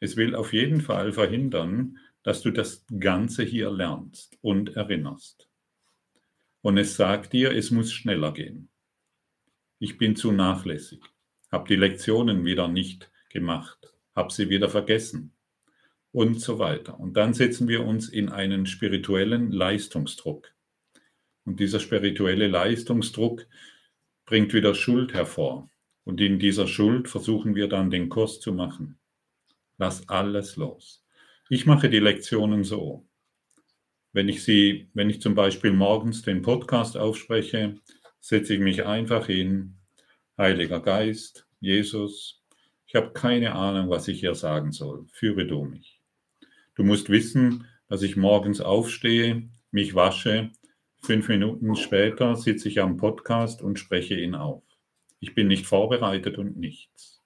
Es 0.00 0.16
will 0.16 0.34
auf 0.34 0.52
jeden 0.52 0.80
Fall 0.80 1.12
verhindern, 1.12 1.98
dass 2.22 2.42
du 2.42 2.50
das 2.50 2.84
Ganze 2.98 3.42
hier 3.42 3.70
lernst 3.70 4.38
und 4.40 4.76
erinnerst 4.76 5.48
und 6.64 6.78
es 6.78 6.96
sagt 6.96 7.34
dir, 7.34 7.52
es 7.52 7.70
muss 7.70 7.92
schneller 7.92 8.32
gehen. 8.32 8.70
Ich 9.78 9.98
bin 9.98 10.16
zu 10.16 10.32
nachlässig, 10.32 11.04
habe 11.52 11.68
die 11.68 11.76
Lektionen 11.76 12.46
wieder 12.46 12.68
nicht 12.68 13.12
gemacht, 13.28 13.94
habe 14.16 14.32
sie 14.32 14.48
wieder 14.48 14.70
vergessen 14.70 15.33
und 16.14 16.40
so 16.40 16.60
weiter. 16.60 17.00
Und 17.00 17.16
dann 17.16 17.34
setzen 17.34 17.66
wir 17.66 17.84
uns 17.84 18.08
in 18.08 18.28
einen 18.28 18.66
spirituellen 18.66 19.50
Leistungsdruck. 19.50 20.54
Und 21.44 21.58
dieser 21.58 21.80
spirituelle 21.80 22.46
Leistungsdruck 22.46 23.48
bringt 24.24 24.54
wieder 24.54 24.76
Schuld 24.76 25.12
hervor. 25.12 25.68
Und 26.04 26.20
in 26.20 26.38
dieser 26.38 26.68
Schuld 26.68 27.08
versuchen 27.08 27.56
wir 27.56 27.68
dann 27.68 27.90
den 27.90 28.08
Kurs 28.10 28.38
zu 28.38 28.52
machen. 28.52 28.96
Lass 29.76 30.08
alles 30.08 30.54
los. 30.54 31.04
Ich 31.48 31.66
mache 31.66 31.90
die 31.90 31.98
Lektionen 31.98 32.62
so. 32.62 33.04
Wenn 34.12 34.28
ich 34.28 34.44
sie, 34.44 34.88
wenn 34.94 35.10
ich 35.10 35.20
zum 35.20 35.34
Beispiel 35.34 35.72
morgens 35.72 36.22
den 36.22 36.42
Podcast 36.42 36.96
aufspreche, 36.96 37.80
setze 38.20 38.54
ich 38.54 38.60
mich 38.60 38.86
einfach 38.86 39.26
hin, 39.26 39.78
Heiliger 40.38 40.78
Geist, 40.78 41.48
Jesus, 41.58 42.40
ich 42.86 42.94
habe 42.94 43.12
keine 43.12 43.56
Ahnung, 43.56 43.90
was 43.90 44.06
ich 44.06 44.20
hier 44.20 44.36
sagen 44.36 44.70
soll. 44.70 45.06
Führe 45.10 45.44
du 45.44 45.64
mich. 45.64 45.93
Du 46.74 46.82
musst 46.82 47.08
wissen, 47.08 47.66
dass 47.88 48.02
ich 48.02 48.16
morgens 48.16 48.60
aufstehe, 48.60 49.48
mich 49.70 49.94
wasche, 49.94 50.50
fünf 51.02 51.28
Minuten 51.28 51.76
später 51.76 52.34
sitze 52.34 52.68
ich 52.68 52.80
am 52.80 52.96
Podcast 52.96 53.62
und 53.62 53.78
spreche 53.78 54.18
ihn 54.18 54.34
auf. 54.34 54.62
Ich 55.20 55.34
bin 55.34 55.48
nicht 55.48 55.66
vorbereitet 55.66 56.38
und 56.38 56.56
nichts. 56.56 57.22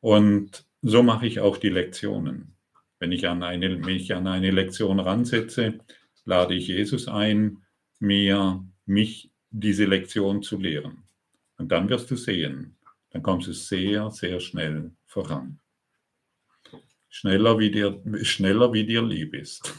Und 0.00 0.66
so 0.82 1.02
mache 1.02 1.26
ich 1.26 1.40
auch 1.40 1.56
die 1.56 1.70
Lektionen. 1.70 2.56
Wenn 2.98 3.12
ich 3.12 3.26
an 3.28 3.42
eine, 3.42 3.76
mich 3.76 4.14
an 4.14 4.26
eine 4.26 4.50
Lektion 4.50 5.00
ransetze, 5.00 5.78
lade 6.24 6.54
ich 6.54 6.68
Jesus 6.68 7.08
ein, 7.08 7.58
mir, 8.00 8.64
mich 8.86 9.30
diese 9.50 9.86
Lektion 9.86 10.42
zu 10.42 10.58
lehren. 10.58 11.04
Und 11.56 11.72
dann 11.72 11.88
wirst 11.88 12.10
du 12.10 12.16
sehen, 12.16 12.76
dann 13.10 13.22
kommst 13.22 13.48
du 13.48 13.52
sehr, 13.52 14.10
sehr 14.10 14.40
schnell 14.40 14.90
voran. 15.06 15.60
Schneller 17.16 17.60
wie 17.60 17.70
dir, 17.70 18.02
schneller 18.22 18.72
wie 18.72 18.84
dir 18.84 19.00
lieb 19.00 19.34
ist. 19.34 19.72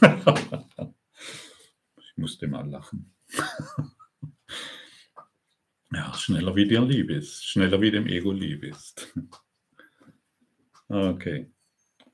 ich 1.98 2.16
musste 2.16 2.48
mal 2.48 2.66
lachen. 2.66 3.14
ja, 5.92 6.14
schneller 6.14 6.56
wie 6.56 6.66
dir 6.66 6.80
lieb 6.80 7.10
ist, 7.10 7.44
schneller 7.44 7.78
wie 7.82 7.90
dem 7.90 8.06
Ego 8.06 8.32
lieb 8.32 8.64
ist. 8.64 9.14
okay. 10.88 11.50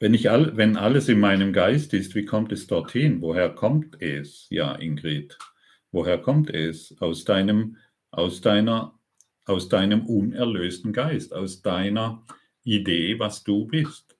Wenn, 0.01 0.13
ich 0.13 0.29
all, 0.29 0.57
wenn 0.57 0.77
alles 0.77 1.09
in 1.09 1.21
meinem 1.21 1.53
Geist 1.53 1.95
ist, 1.95 2.17
wie 2.17 2.25
kommt 2.25 2.51
es 2.51 2.67
dorthin? 2.67 3.23
Woher 3.23 3.51
kommt 3.51 4.03
es? 4.03 4.49
Ja, 4.51 4.75
Ingrid, 4.75 5.39
woher 5.93 6.19
kommt 6.19 6.51
es? 6.51 6.97
Aus 6.99 7.25
deinem, 7.25 7.77
aus 8.11 8.41
deiner, 8.41 8.99
aus 9.45 9.69
deinem 9.69 10.05
unerlösten 10.05 10.93
Geist, 10.93 11.33
aus 11.33 11.63
deiner 11.63 12.27
Idee, 12.65 13.21
was 13.21 13.45
du 13.45 13.67
bist. 13.69 14.12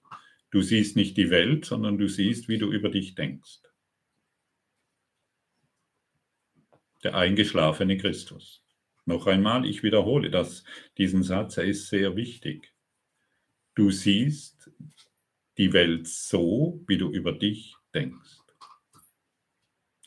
Du 0.53 0.61
siehst 0.61 0.95
nicht 0.95 1.17
die 1.17 1.31
Welt, 1.31 1.65
sondern 1.65 1.97
du 1.97 2.07
siehst, 2.07 2.47
wie 2.47 2.59
du 2.59 2.71
über 2.71 2.89
dich 2.89 3.15
denkst. 3.15 3.59
Der 7.03 7.15
eingeschlafene 7.15 7.97
Christus. 7.97 8.63
Noch 9.05 9.25
einmal, 9.25 9.65
ich 9.65 9.81
wiederhole 9.81 10.29
das, 10.29 10.63
diesen 10.99 11.23
Satz, 11.23 11.57
er 11.57 11.63
ist 11.63 11.89
sehr 11.89 12.15
wichtig. 12.15 12.71
Du 13.73 13.89
siehst 13.89 14.69
die 15.57 15.73
Welt 15.73 16.07
so, 16.07 16.83
wie 16.87 16.99
du 16.99 17.11
über 17.11 17.31
dich 17.31 17.73
denkst. 17.95 18.37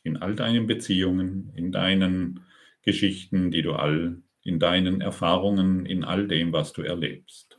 In 0.05 0.16
all 0.16 0.36
deinen 0.36 0.68
Beziehungen, 0.68 1.53
in 1.57 1.72
deinen 1.72 2.47
Geschichten, 2.82 3.51
die 3.51 3.62
du 3.62 3.72
all 3.72 4.22
in 4.42 4.61
deinen 4.61 5.01
Erfahrungen, 5.01 5.86
in 5.86 6.05
all 6.05 6.28
dem, 6.28 6.53
was 6.53 6.72
du 6.72 6.82
erlebst. 6.82 7.59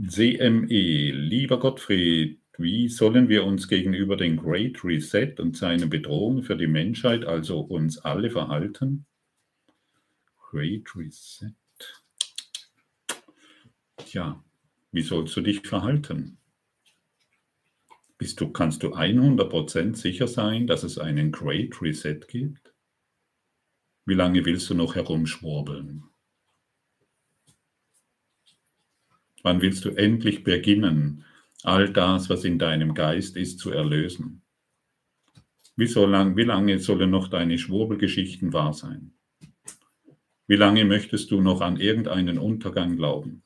CME, 0.00 1.10
lieber 1.10 1.58
Gottfried, 1.58 2.40
wie 2.56 2.88
sollen 2.88 3.28
wir 3.28 3.44
uns 3.44 3.66
gegenüber 3.66 4.16
dem 4.16 4.36
Great 4.36 4.84
Reset 4.84 5.34
und 5.40 5.56
seiner 5.56 5.88
Bedrohung 5.88 6.44
für 6.44 6.56
die 6.56 6.68
Menschheit, 6.68 7.24
also 7.24 7.58
uns 7.58 7.98
alle, 7.98 8.30
verhalten? 8.30 9.06
Great 10.50 10.94
Reset. 10.94 11.52
Tja, 13.96 14.42
wie 14.92 15.02
sollst 15.02 15.36
du 15.36 15.40
dich 15.40 15.66
verhalten? 15.66 16.38
Bist 18.18 18.40
du, 18.40 18.52
kannst 18.52 18.84
du 18.84 18.94
100% 18.94 19.96
sicher 19.96 20.28
sein, 20.28 20.68
dass 20.68 20.84
es 20.84 20.98
einen 20.98 21.32
Great 21.32 21.82
Reset 21.82 22.20
gibt? 22.28 22.72
Wie 24.06 24.14
lange 24.14 24.44
willst 24.44 24.70
du 24.70 24.74
noch 24.74 24.94
herumschwurbeln? 24.94 26.04
Wann 29.42 29.60
willst 29.60 29.84
du 29.84 29.90
endlich 29.90 30.44
beginnen, 30.44 31.24
all 31.62 31.92
das, 31.92 32.28
was 32.28 32.44
in 32.44 32.58
deinem 32.58 32.94
Geist 32.94 33.36
ist, 33.36 33.58
zu 33.58 33.70
erlösen? 33.70 34.42
Wie, 35.76 35.86
so 35.86 36.06
lang, 36.06 36.36
wie 36.36 36.42
lange 36.42 36.78
sollen 36.80 37.10
noch 37.10 37.28
deine 37.28 37.58
Schwurbelgeschichten 37.58 38.52
wahr 38.52 38.72
sein? 38.72 39.12
Wie 40.48 40.56
lange 40.56 40.84
möchtest 40.84 41.30
du 41.30 41.40
noch 41.40 41.60
an 41.60 41.78
irgendeinen 41.78 42.38
Untergang 42.38 42.96
glauben? 42.96 43.42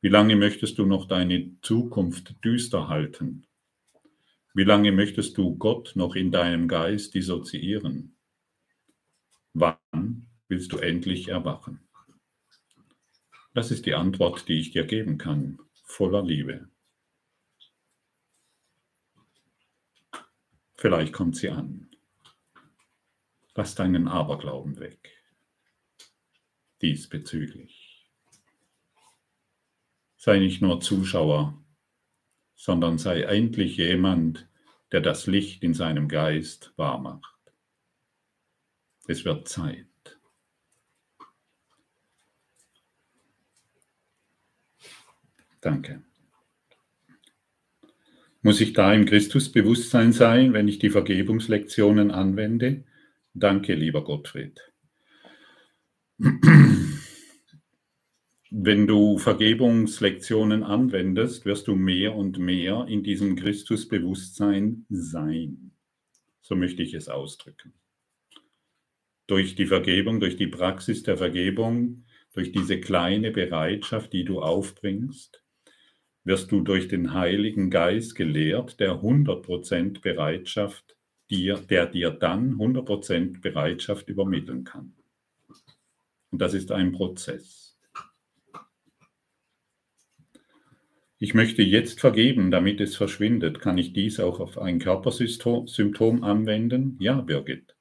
Wie 0.00 0.10
lange 0.10 0.36
möchtest 0.36 0.78
du 0.78 0.84
noch 0.84 1.08
deine 1.08 1.58
Zukunft 1.62 2.44
düster 2.44 2.88
halten? 2.88 3.46
Wie 4.52 4.64
lange 4.64 4.92
möchtest 4.92 5.36
du 5.38 5.56
Gott 5.56 5.92
noch 5.96 6.14
in 6.14 6.30
deinem 6.30 6.68
Geist 6.68 7.14
dissoziieren? 7.14 8.16
Wann 9.54 10.26
willst 10.46 10.72
du 10.72 10.76
endlich 10.76 11.28
erwachen? 11.28 11.83
Das 13.54 13.70
ist 13.70 13.86
die 13.86 13.94
Antwort, 13.94 14.48
die 14.48 14.58
ich 14.58 14.72
dir 14.72 14.84
geben 14.84 15.16
kann, 15.16 15.60
voller 15.84 16.24
Liebe. 16.24 16.68
Vielleicht 20.76 21.12
kommt 21.12 21.36
sie 21.36 21.50
an. 21.50 21.88
Lass 23.54 23.76
deinen 23.76 24.08
Aberglauben 24.08 24.80
weg. 24.80 25.08
Diesbezüglich. 26.82 28.10
Sei 30.16 30.40
nicht 30.40 30.60
nur 30.60 30.80
Zuschauer, 30.80 31.62
sondern 32.56 32.98
sei 32.98 33.22
endlich 33.22 33.76
jemand, 33.76 34.48
der 34.90 35.00
das 35.00 35.28
Licht 35.28 35.62
in 35.62 35.74
seinem 35.74 36.08
Geist 36.08 36.72
wahrmacht. 36.76 37.38
Es 39.06 39.24
wird 39.24 39.48
Zeit. 39.48 39.93
Danke. 45.64 46.02
Muss 48.42 48.60
ich 48.60 48.74
da 48.74 48.92
im 48.92 49.06
Christusbewusstsein 49.06 50.12
sein, 50.12 50.52
wenn 50.52 50.68
ich 50.68 50.78
die 50.78 50.90
Vergebungslektionen 50.90 52.10
anwende? 52.10 52.84
Danke, 53.32 53.74
lieber 53.74 54.04
Gottfried. 54.04 54.60
Wenn 58.50 58.86
du 58.86 59.16
Vergebungslektionen 59.16 60.64
anwendest, 60.64 61.46
wirst 61.46 61.66
du 61.66 61.76
mehr 61.76 62.14
und 62.14 62.38
mehr 62.38 62.84
in 62.86 63.02
diesem 63.02 63.34
Christusbewusstsein 63.34 64.84
sein. 64.90 65.72
So 66.42 66.56
möchte 66.56 66.82
ich 66.82 66.92
es 66.92 67.08
ausdrücken. 67.08 67.72
Durch 69.26 69.54
die 69.54 69.66
Vergebung, 69.66 70.20
durch 70.20 70.36
die 70.36 70.48
Praxis 70.48 71.04
der 71.04 71.16
Vergebung, 71.16 72.04
durch 72.34 72.52
diese 72.52 72.80
kleine 72.80 73.30
Bereitschaft, 73.30 74.12
die 74.12 74.26
du 74.26 74.42
aufbringst, 74.42 75.43
wirst 76.24 76.50
du 76.50 76.62
durch 76.62 76.88
den 76.88 77.12
Heiligen 77.12 77.70
Geist 77.70 78.14
gelehrt, 78.14 78.80
der 78.80 79.02
100% 79.02 80.00
Bereitschaft 80.00 80.96
dir, 81.30 81.56
der 81.56 81.86
dir 81.86 82.10
dann 82.10 82.54
100% 82.54 83.40
Bereitschaft 83.40 84.08
übermitteln 84.08 84.64
kann. 84.64 84.94
Und 86.30 86.40
das 86.40 86.54
ist 86.54 86.72
ein 86.72 86.92
Prozess. 86.92 87.78
Ich 91.18 91.32
möchte 91.32 91.62
jetzt 91.62 92.00
vergeben, 92.00 92.50
damit 92.50 92.80
es 92.80 92.96
verschwindet. 92.96 93.60
Kann 93.60 93.78
ich 93.78 93.92
dies 93.92 94.20
auch 94.20 94.40
auf 94.40 94.58
ein 94.58 94.78
Körpersymptom 94.78 96.24
anwenden? 96.24 96.96
Ja, 96.98 97.20
Birgit, 97.20 97.76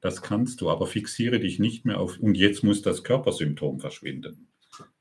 das 0.00 0.22
kannst 0.22 0.60
du, 0.60 0.70
aber 0.70 0.86
fixiere 0.86 1.38
dich 1.38 1.58
nicht 1.58 1.84
mehr 1.84 2.00
auf, 2.00 2.18
und 2.18 2.36
jetzt 2.36 2.64
muss 2.64 2.82
das 2.82 3.04
Körpersymptom 3.04 3.78
verschwinden. 3.78 4.48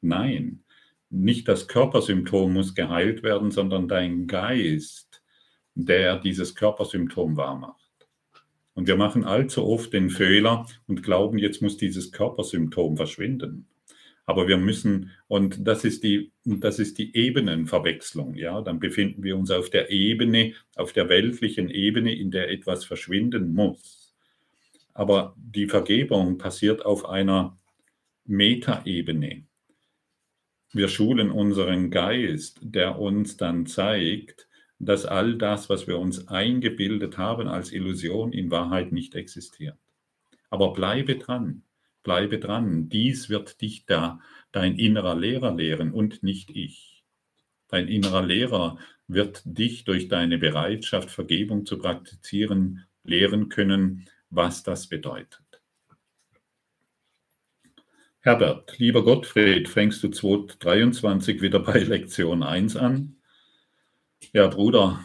Nein, 0.02 0.64
nicht 1.10 1.48
das 1.48 1.68
Körpersymptom 1.68 2.54
muss 2.54 2.76
geheilt 2.76 3.24
werden, 3.24 3.52
sondern 3.52 3.88
dein 3.88 4.28
Geist, 4.28 5.22
der 5.76 6.18
dieses 6.20 6.56
Körpersymptom 6.56 7.38
wahrmacht. 7.38 7.88
Und 8.74 8.88
wir 8.88 8.96
machen 8.96 9.24
allzu 9.24 9.66
oft 9.66 9.94
den 9.94 10.10
Fehler 10.10 10.68
und 10.88 11.02
glauben, 11.02 11.38
jetzt 11.38 11.62
muss 11.62 11.78
dieses 11.78 12.12
Körpersymptom 12.12 12.98
verschwinden. 12.98 13.68
Aber 14.26 14.48
wir 14.48 14.58
müssen, 14.58 15.12
und 15.28 15.66
das 15.66 15.86
ist 15.86 16.04
die, 16.04 16.32
das 16.44 16.80
ist 16.80 16.98
die 16.98 17.16
Ebenenverwechslung, 17.16 18.36
ja, 18.36 18.62
dann 18.62 18.78
befinden 18.78 19.24
wir 19.24 19.38
uns 19.38 19.50
auf 19.52 19.70
der 19.70 19.90
Ebene, 19.90 20.54
auf 20.76 20.92
der 20.92 21.08
weltlichen 21.08 21.70
Ebene, 21.70 22.14
in 22.14 22.30
der 22.30 22.52
etwas 22.52 22.84
verschwinden 22.84 23.54
muss. 23.54 24.14
Aber 24.94 25.34
die 25.38 25.68
Vergebung 25.68 26.38
passiert 26.38 26.86
auf 26.86 27.06
einer 27.08 27.58
Metaebene. 28.26 29.47
Wir 30.78 30.90
schulen 30.90 31.32
unseren 31.32 31.90
Geist, 31.90 32.60
der 32.62 33.00
uns 33.00 33.36
dann 33.36 33.66
zeigt, 33.66 34.48
dass 34.78 35.08
all 35.08 35.36
das, 35.36 35.72
was 35.72 35.88
wir 35.88 35.98
uns 35.98 36.28
eingebildet 36.28 37.18
haben 37.18 37.48
als 37.48 37.72
Illusion, 37.72 38.32
in 38.32 38.52
Wahrheit 38.52 38.92
nicht 38.92 39.16
existiert. 39.16 39.80
Aber 40.52 40.74
bleibe 40.74 41.16
dran, 41.16 41.64
bleibe 42.04 42.38
dran. 42.38 42.90
Dies 42.90 43.28
wird 43.28 43.60
dich 43.62 43.88
da, 43.88 44.20
dein 44.52 44.78
innerer 44.78 45.16
Lehrer 45.16 45.52
lehren 45.52 45.92
und 45.94 46.22
nicht 46.22 46.52
ich. 46.52 47.04
Dein 47.70 47.88
innerer 47.88 48.24
Lehrer 48.24 48.78
wird 49.08 49.42
dich 49.46 49.84
durch 49.84 50.10
deine 50.10 50.38
Bereitschaft, 50.38 51.10
Vergebung 51.10 51.66
zu 51.66 51.80
praktizieren, 51.80 52.86
lehren 53.04 53.50
können, 53.50 54.06
was 54.30 54.62
das 54.62 54.86
bedeutet. 54.86 55.47
Herbert, 58.28 58.78
lieber 58.78 59.06
Gottfried, 59.06 59.70
fängst 59.70 60.04
du 60.04 60.10
2023 60.10 61.42
wieder 61.42 61.60
bei 61.60 61.80
Lektion 61.80 62.44
1 62.44 62.76
an? 62.76 63.16
Ja, 64.34 64.48
Bruder, 64.48 65.02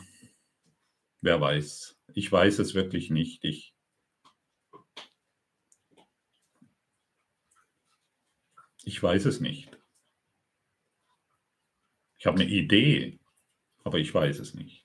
wer 1.21 1.41
weiß. 1.41 1.97
Ich 2.15 2.33
weiß 2.33 2.59
es 2.59 2.75
wirklich 2.75 3.11
nicht. 3.11 3.45
Ich, 3.45 3.77
ich 8.83 9.01
weiß 9.01 9.27
es 9.27 9.39
nicht. 9.39 9.71
Ich 12.19 12.27
habe 12.27 12.41
eine 12.41 12.51
Idee, 12.51 13.21
aber 13.85 13.99
ich 13.99 14.13
weiß 14.13 14.41
es 14.41 14.55
nicht. 14.55 14.85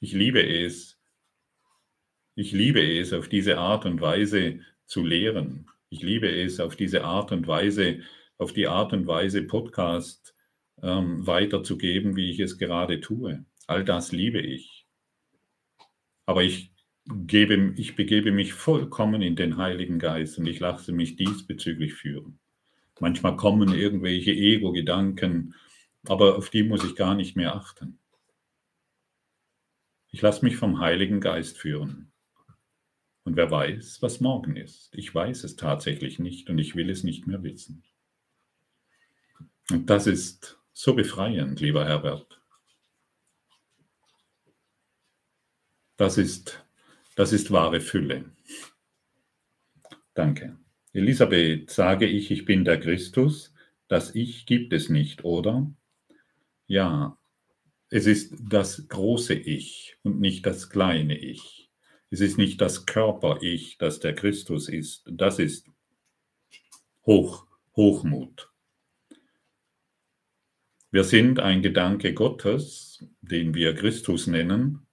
Ich 0.00 0.14
liebe 0.14 0.40
es. 0.40 0.98
Ich 2.34 2.52
liebe 2.52 2.80
es, 2.98 3.12
auf 3.12 3.28
diese 3.28 3.58
Art 3.58 3.84
und 3.84 4.00
Weise 4.00 4.60
zu 4.86 5.04
lehren. 5.04 5.70
Ich 5.96 6.02
liebe 6.02 6.28
es, 6.28 6.60
auf 6.60 6.76
diese 6.76 7.04
Art 7.04 7.32
und 7.32 7.46
Weise, 7.46 8.00
auf 8.36 8.52
die 8.52 8.66
Art 8.66 8.92
und 8.92 9.06
Weise 9.06 9.42
Podcast 9.42 10.36
ähm, 10.82 11.26
weiterzugeben, 11.26 12.16
wie 12.16 12.30
ich 12.30 12.38
es 12.38 12.58
gerade 12.58 13.00
tue. 13.00 13.46
All 13.66 13.82
das 13.82 14.12
liebe 14.12 14.38
ich. 14.38 14.86
Aber 16.26 16.42
ich, 16.42 16.70
gebe, 17.06 17.72
ich 17.78 17.96
begebe 17.96 18.30
mich 18.30 18.52
vollkommen 18.52 19.22
in 19.22 19.36
den 19.36 19.56
Heiligen 19.56 19.98
Geist 19.98 20.38
und 20.38 20.46
ich 20.46 20.60
lasse 20.60 20.92
mich 20.92 21.16
diesbezüglich 21.16 21.94
führen. 21.94 22.40
Manchmal 23.00 23.36
kommen 23.36 23.72
irgendwelche 23.72 24.32
Ego-Gedanken, 24.32 25.54
aber 26.06 26.36
auf 26.36 26.50
die 26.50 26.62
muss 26.62 26.84
ich 26.84 26.94
gar 26.94 27.14
nicht 27.14 27.36
mehr 27.36 27.54
achten. 27.54 28.00
Ich 30.10 30.20
lasse 30.20 30.44
mich 30.44 30.58
vom 30.58 30.78
Heiligen 30.78 31.20
Geist 31.20 31.56
führen. 31.56 32.12
Und 33.26 33.34
wer 33.34 33.50
weiß, 33.50 34.02
was 34.02 34.20
morgen 34.20 34.54
ist. 34.54 34.94
Ich 34.94 35.12
weiß 35.12 35.42
es 35.42 35.56
tatsächlich 35.56 36.20
nicht 36.20 36.48
und 36.48 36.58
ich 36.58 36.76
will 36.76 36.88
es 36.88 37.02
nicht 37.02 37.26
mehr 37.26 37.42
wissen. 37.42 37.82
Und 39.68 39.90
das 39.90 40.06
ist 40.06 40.60
so 40.72 40.94
befreiend, 40.94 41.60
lieber 41.60 41.84
Herbert. 41.84 42.40
Das 45.96 46.18
ist, 46.18 46.64
das 47.16 47.32
ist 47.32 47.50
wahre 47.50 47.80
Fülle. 47.80 48.26
Danke. 50.14 50.56
Elisabeth, 50.92 51.68
sage 51.70 52.06
ich, 52.06 52.30
ich 52.30 52.44
bin 52.44 52.64
der 52.64 52.78
Christus, 52.78 53.52
das 53.88 54.14
Ich 54.14 54.46
gibt 54.46 54.72
es 54.72 54.88
nicht, 54.88 55.24
oder? 55.24 55.68
Ja, 56.68 57.18
es 57.90 58.06
ist 58.06 58.36
das 58.40 58.86
große 58.86 59.34
Ich 59.34 59.96
und 60.04 60.20
nicht 60.20 60.46
das 60.46 60.70
kleine 60.70 61.18
Ich. 61.18 61.65
Es 62.10 62.20
ist 62.20 62.38
nicht 62.38 62.60
das 62.60 62.86
Körper-Ich, 62.86 63.78
das 63.78 64.00
der 64.00 64.14
Christus 64.14 64.68
ist. 64.68 65.02
Das 65.10 65.38
ist 65.38 65.68
Hoch, 67.04 67.46
Hochmut. 67.74 68.50
Wir 70.90 71.04
sind 71.04 71.40
ein 71.40 71.62
Gedanke 71.62 72.14
Gottes, 72.14 73.04
den 73.20 73.54
wir 73.54 73.74
Christus 73.74 74.26
nennen, 74.26 74.86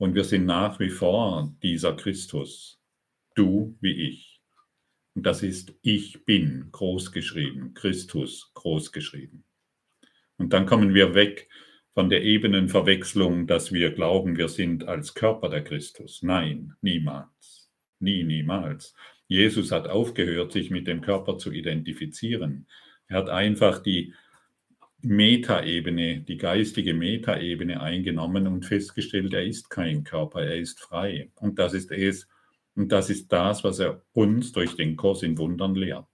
und 0.00 0.14
wir 0.14 0.24
sind 0.24 0.46
nach 0.46 0.80
wie 0.80 0.88
vor 0.88 1.54
dieser 1.62 1.94
Christus, 1.94 2.80
du 3.34 3.76
wie 3.80 4.08
ich. 4.08 4.40
Und 5.14 5.26
das 5.26 5.42
ist 5.42 5.74
Ich 5.82 6.24
bin, 6.24 6.68
großgeschrieben, 6.72 7.74
Christus, 7.74 8.50
großgeschrieben. 8.54 9.44
Und 10.38 10.54
dann 10.54 10.64
kommen 10.64 10.94
wir 10.94 11.14
weg 11.14 11.50
von 12.00 12.08
der 12.08 12.22
Ebenenverwechslung, 12.22 13.46
dass 13.46 13.72
wir 13.72 13.90
glauben, 13.90 14.38
wir 14.38 14.48
sind 14.48 14.88
als 14.88 15.12
Körper 15.12 15.50
der 15.50 15.62
Christus. 15.62 16.22
Nein, 16.22 16.72
niemals. 16.80 17.70
Nie, 17.98 18.24
niemals. 18.24 18.94
Jesus 19.26 19.70
hat 19.70 19.86
aufgehört, 19.86 20.50
sich 20.50 20.70
mit 20.70 20.86
dem 20.86 21.02
Körper 21.02 21.36
zu 21.36 21.52
identifizieren. 21.52 22.66
Er 23.06 23.18
hat 23.18 23.28
einfach 23.28 23.82
die 23.82 24.14
Metaebene, 25.02 26.22
die 26.22 26.38
geistige 26.38 26.94
Metaebene 26.94 27.82
eingenommen 27.82 28.46
und 28.46 28.64
festgestellt, 28.64 29.34
er 29.34 29.44
ist 29.44 29.68
kein 29.68 30.02
Körper, 30.02 30.42
er 30.42 30.56
ist 30.56 30.80
frei. 30.80 31.30
Und 31.34 31.58
das 31.58 31.74
ist 31.74 31.90
es, 31.90 32.26
und 32.76 32.92
das 32.92 33.10
ist 33.10 33.30
das, 33.30 33.62
was 33.62 33.78
er 33.78 34.00
uns 34.14 34.52
durch 34.52 34.74
den 34.74 34.96
Kurs 34.96 35.22
in 35.22 35.36
Wundern 35.36 35.74
lehrt. 35.74 36.08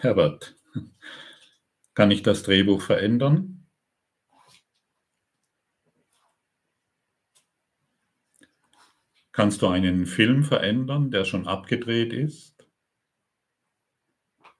Herbert, 0.00 0.56
kann 1.96 2.10
ich 2.10 2.22
das 2.22 2.42
Drehbuch 2.42 2.82
verändern? 2.82 3.66
Kannst 9.32 9.62
du 9.62 9.66
einen 9.66 10.04
Film 10.04 10.44
verändern, 10.44 11.10
der 11.10 11.24
schon 11.24 11.48
abgedreht 11.48 12.12
ist? 12.12 12.68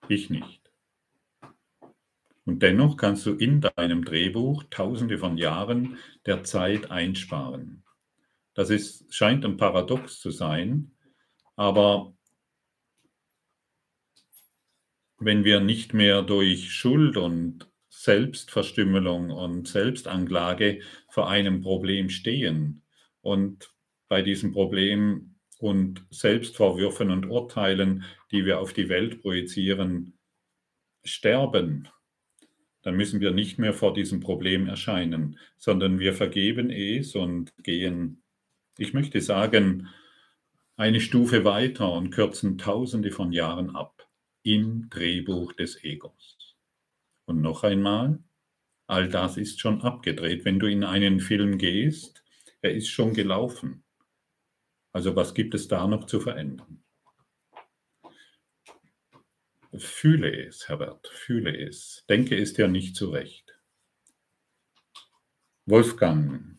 Ich 0.09 0.31
nicht. 0.31 0.73
Und 2.47 2.63
dennoch 2.63 2.97
kannst 2.97 3.27
du 3.27 3.35
in 3.35 3.61
deinem 3.61 4.05
Drehbuch 4.05 4.65
tausende 4.71 5.19
von 5.19 5.37
Jahren 5.37 5.99
der 6.25 6.43
Zeit 6.43 6.91
einsparen. 6.91 7.85
Das 8.55 8.71
ist, 8.71 9.15
scheint 9.15 9.45
ein 9.45 9.59
Paradox 9.59 10.21
zu 10.21 10.31
sein, 10.31 10.97
aber 11.55 12.16
wenn 15.19 15.45
wir 15.45 15.61
nicht 15.61 15.95
mehr 15.95 16.23
durch 16.23 16.73
Schuld 16.73 17.17
und 17.17 17.71
Selbstverstümmelung 17.89 19.31
und 19.31 19.67
Selbstanklage 19.69 20.81
vor 21.09 21.29
einem 21.29 21.63
Problem 21.63 22.11
stehen 22.11 22.83
und 23.23 23.73
bei 24.09 24.23
diesem 24.23 24.53
Problem 24.53 25.37
und 25.59 26.05
Selbstvorwürfen 26.11 27.11
und 27.11 27.27
Urteilen, 27.27 28.05
die 28.31 28.45
wir 28.45 28.61
auf 28.61 28.73
die 28.73 28.89
Welt 28.89 29.23
projizieren, 29.23 30.19
sterben, 31.03 31.89
dann 32.83 32.97
müssen 32.97 33.21
wir 33.21 33.31
nicht 33.31 33.59
mehr 33.59 33.73
vor 33.73 33.95
diesem 33.95 34.21
Problem 34.21 34.69
erscheinen, 34.69 35.39
sondern 35.57 35.99
wir 35.99 36.13
vergeben 36.13 36.71
es 36.71 37.17
und 37.17 37.53
gehen, 37.65 38.23
ich 38.79 38.93
möchte 38.93 39.21
sagen, 39.21 39.89
eine 40.77 41.01
Stufe 41.01 41.45
weiter 41.45 41.91
und 41.91 42.11
kürzen 42.11 42.59
tausende 42.59 43.11
von 43.11 43.33
Jahren 43.33 43.75
ab 43.75 43.96
im 44.47 44.89
Drehbuch 44.91 45.55
des 45.55 45.83
Egos. 45.83 46.57
Und 47.25 47.43
noch 47.43 47.65
einmal, 47.65 48.21
all 48.87 49.09
das 49.09 49.37
ist 49.37 49.61
schon 49.61 49.83
abgedreht. 49.83 50.45
Wenn 50.45 50.61
du 50.61 50.69
in 50.69 50.85
einen 50.85 51.19
Film 51.19 51.59
gehst, 51.59 52.23
er 52.63 52.73
ist 52.73 52.87
schon 52.87 53.13
gelaufen. 53.13 53.83
Also 54.93 55.17
was 55.17 55.35
gibt 55.35 55.57
es 55.57 55.67
da 55.67 55.89
noch 55.89 56.07
zu 56.07 56.21
verändern? 56.21 56.85
Fühle 59.75 60.47
es, 60.47 60.69
Herbert, 60.69 61.09
fühle 61.09 61.59
es. 61.59 62.05
Denke 62.09 62.39
es 62.39 62.55
dir 62.55 62.69
nicht 62.69 62.95
zurecht. 62.95 63.59
Wolfgang. 65.67 66.57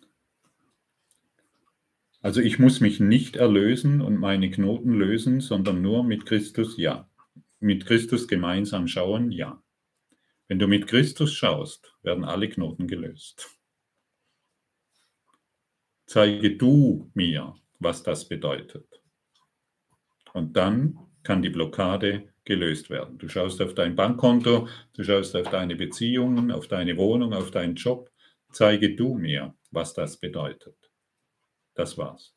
Also 2.21 2.41
ich 2.41 2.59
muss 2.59 2.81
mich 2.81 2.99
nicht 2.99 3.37
erlösen 3.37 4.01
und 4.01 4.19
meine 4.19 4.51
Knoten 4.51 4.91
lösen, 4.91 5.39
sondern 5.39 5.81
nur 5.81 6.03
mit 6.03 6.25
Christus, 6.25 6.77
ja. 6.77 7.09
Mit 7.59 7.85
Christus 7.85 8.27
gemeinsam 8.27 8.87
schauen, 8.87 9.31
ja. 9.31 9.63
Wenn 10.47 10.59
du 10.59 10.67
mit 10.67 10.87
Christus 10.87 11.33
schaust, 11.33 11.93
werden 12.03 12.23
alle 12.23 12.47
Knoten 12.49 12.87
gelöst. 12.87 13.57
Zeige 16.05 16.55
du 16.55 17.11
mir, 17.13 17.55
was 17.79 18.03
das 18.03 18.29
bedeutet. 18.29 19.01
Und 20.33 20.55
dann 20.55 20.97
kann 21.23 21.41
die 21.41 21.49
Blockade 21.49 22.31
gelöst 22.45 22.89
werden. 22.89 23.17
Du 23.17 23.27
schaust 23.27 23.61
auf 23.61 23.73
dein 23.73 23.95
Bankkonto, 23.95 24.69
du 24.93 25.03
schaust 25.03 25.35
auf 25.35 25.49
deine 25.49 25.75
Beziehungen, 25.75 26.51
auf 26.51 26.67
deine 26.67 26.95
Wohnung, 26.95 27.33
auf 27.33 27.51
deinen 27.51 27.75
Job. 27.75 28.09
Zeige 28.51 28.95
du 28.95 29.15
mir, 29.15 29.53
was 29.71 29.93
das 29.93 30.17
bedeutet. 30.17 30.77
Das 31.73 31.97
war's. 31.97 32.36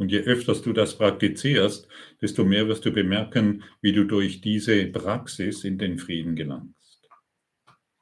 Und 0.00 0.10
je 0.10 0.20
öfter 0.20 0.54
du 0.54 0.72
das 0.72 0.96
praktizierst, 0.96 1.86
desto 2.22 2.42
mehr 2.42 2.66
wirst 2.66 2.86
du 2.86 2.90
bemerken, 2.90 3.64
wie 3.82 3.92
du 3.92 4.04
durch 4.04 4.40
diese 4.40 4.86
Praxis 4.86 5.62
in 5.62 5.76
den 5.76 5.98
Frieden 5.98 6.36
gelangst. 6.36 7.06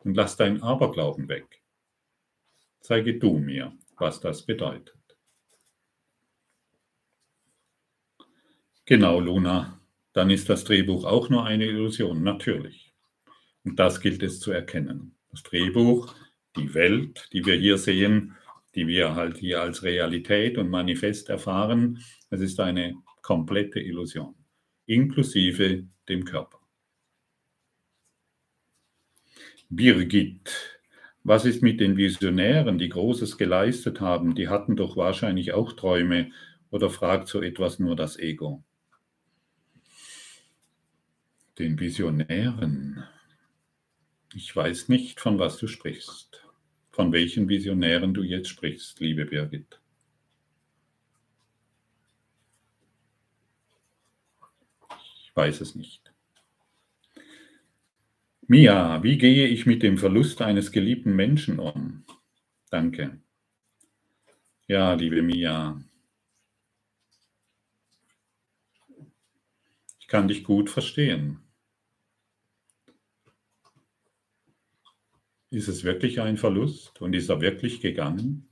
Und 0.04 0.14
lass 0.14 0.36
dein 0.36 0.62
Aberglauben 0.62 1.28
weg. 1.28 1.60
Zeige 2.78 3.18
du 3.18 3.38
mir, 3.38 3.76
was 3.96 4.20
das 4.20 4.46
bedeutet. 4.46 4.94
Genau, 8.84 9.18
Luna, 9.18 9.80
dann 10.12 10.30
ist 10.30 10.48
das 10.48 10.62
Drehbuch 10.62 11.04
auch 11.04 11.28
nur 11.30 11.46
eine 11.46 11.66
Illusion, 11.66 12.22
natürlich. 12.22 12.94
Und 13.64 13.80
das 13.80 14.00
gilt 14.00 14.22
es 14.22 14.38
zu 14.38 14.52
erkennen. 14.52 15.16
Das 15.32 15.42
Drehbuch, 15.42 16.14
die 16.54 16.72
Welt, 16.74 17.28
die 17.32 17.44
wir 17.44 17.56
hier 17.56 17.76
sehen, 17.76 18.36
die 18.78 18.86
wir 18.86 19.16
halt 19.16 19.38
hier 19.38 19.60
als 19.60 19.82
Realität 19.82 20.56
und 20.56 20.70
Manifest 20.70 21.28
erfahren, 21.28 21.98
es 22.30 22.40
ist 22.40 22.60
eine 22.60 22.94
komplette 23.22 23.80
Illusion, 23.80 24.36
inklusive 24.86 25.84
dem 26.08 26.24
Körper. 26.24 26.60
Birgit, 29.68 30.80
was 31.24 31.44
ist 31.44 31.60
mit 31.60 31.80
den 31.80 31.96
Visionären, 31.96 32.78
die 32.78 32.88
Großes 32.88 33.36
geleistet 33.36 34.00
haben? 34.00 34.36
Die 34.36 34.46
hatten 34.46 34.76
doch 34.76 34.96
wahrscheinlich 34.96 35.52
auch 35.52 35.72
Träume 35.72 36.30
oder 36.70 36.88
fragt 36.88 37.26
so 37.26 37.42
etwas 37.42 37.80
nur 37.80 37.96
das 37.96 38.16
Ego? 38.16 38.62
den 41.58 41.80
Visionären. 41.80 43.04
Ich 44.32 44.54
weiß 44.54 44.88
nicht, 44.88 45.20
von 45.20 45.40
was 45.40 45.58
du 45.58 45.66
sprichst, 45.66 46.47
von 46.98 47.12
welchen 47.12 47.48
Visionären 47.48 48.12
du 48.12 48.24
jetzt 48.24 48.48
sprichst, 48.48 48.98
liebe 48.98 49.24
Birgit. 49.24 49.80
Ich 55.22 55.30
weiß 55.32 55.60
es 55.60 55.76
nicht. 55.76 56.12
Mia, 58.48 59.00
wie 59.04 59.16
gehe 59.16 59.46
ich 59.46 59.64
mit 59.64 59.84
dem 59.84 59.96
Verlust 59.96 60.42
eines 60.42 60.72
geliebten 60.72 61.14
Menschen 61.14 61.60
um? 61.60 62.02
Danke. 62.68 63.20
Ja, 64.66 64.94
liebe 64.94 65.22
Mia, 65.22 65.80
ich 70.00 70.08
kann 70.08 70.26
dich 70.26 70.42
gut 70.42 70.68
verstehen. 70.68 71.47
Ist 75.50 75.68
es 75.68 75.82
wirklich 75.82 76.20
ein 76.20 76.36
Verlust 76.36 77.00
und 77.00 77.14
ist 77.14 77.30
er 77.30 77.40
wirklich 77.40 77.80
gegangen? 77.80 78.50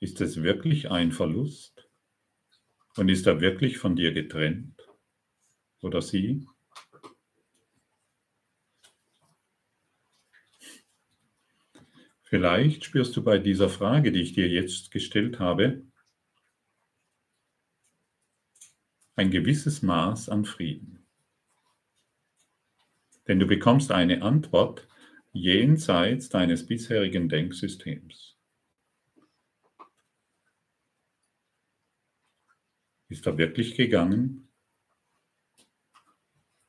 Ist 0.00 0.22
es 0.22 0.42
wirklich 0.42 0.90
ein 0.90 1.12
Verlust? 1.12 1.86
Und 2.96 3.10
ist 3.10 3.26
er 3.26 3.42
wirklich 3.42 3.76
von 3.76 3.94
dir 3.94 4.12
getrennt? 4.12 4.88
Oder 5.82 6.00
sie? 6.00 6.46
Vielleicht 12.22 12.84
spürst 12.84 13.16
du 13.16 13.22
bei 13.22 13.38
dieser 13.38 13.68
Frage, 13.68 14.12
die 14.12 14.22
ich 14.22 14.32
dir 14.32 14.48
jetzt 14.48 14.90
gestellt 14.90 15.38
habe, 15.40 15.87
ein 19.18 19.32
gewisses 19.32 19.82
Maß 19.82 20.28
an 20.28 20.44
Frieden. 20.44 21.04
Denn 23.26 23.40
du 23.40 23.46
bekommst 23.46 23.90
eine 23.90 24.22
Antwort 24.22 24.86
jenseits 25.32 26.28
deines 26.28 26.66
bisherigen 26.66 27.28
Denksystems. 27.28 28.36
Ist 33.08 33.26
er 33.26 33.38
wirklich 33.38 33.74
gegangen? 33.74 34.48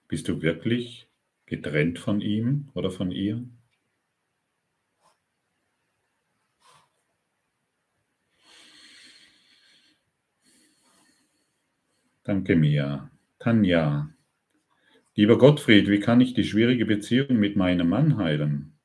Bist 0.07 0.27
du 0.27 0.41
wirklich 0.41 1.07
getrennt 1.45 1.99
von 1.99 2.19
ihm 2.19 2.69
oder 2.73 2.89
von 2.89 3.11
ihr? 3.11 3.43
Danke, 12.29 12.55
Mia. 12.55 13.09
Tanja. 13.39 14.07
Lieber 15.15 15.39
Gottfried, 15.39 15.87
wie 15.87 15.99
kann 15.99 16.21
ich 16.21 16.35
die 16.35 16.43
schwierige 16.43 16.85
Beziehung 16.85 17.37
mit 17.37 17.55
meinem 17.55 17.89
Mann 17.89 18.17
heilen? 18.17 18.77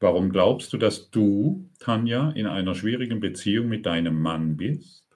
Warum 0.00 0.30
glaubst 0.30 0.72
du, 0.72 0.78
dass 0.78 1.10
du, 1.10 1.68
Tanja, 1.80 2.30
in 2.30 2.46
einer 2.46 2.74
schwierigen 2.74 3.20
Beziehung 3.20 3.68
mit 3.68 3.84
deinem 3.84 4.18
Mann 4.22 4.56
bist? 4.56 5.06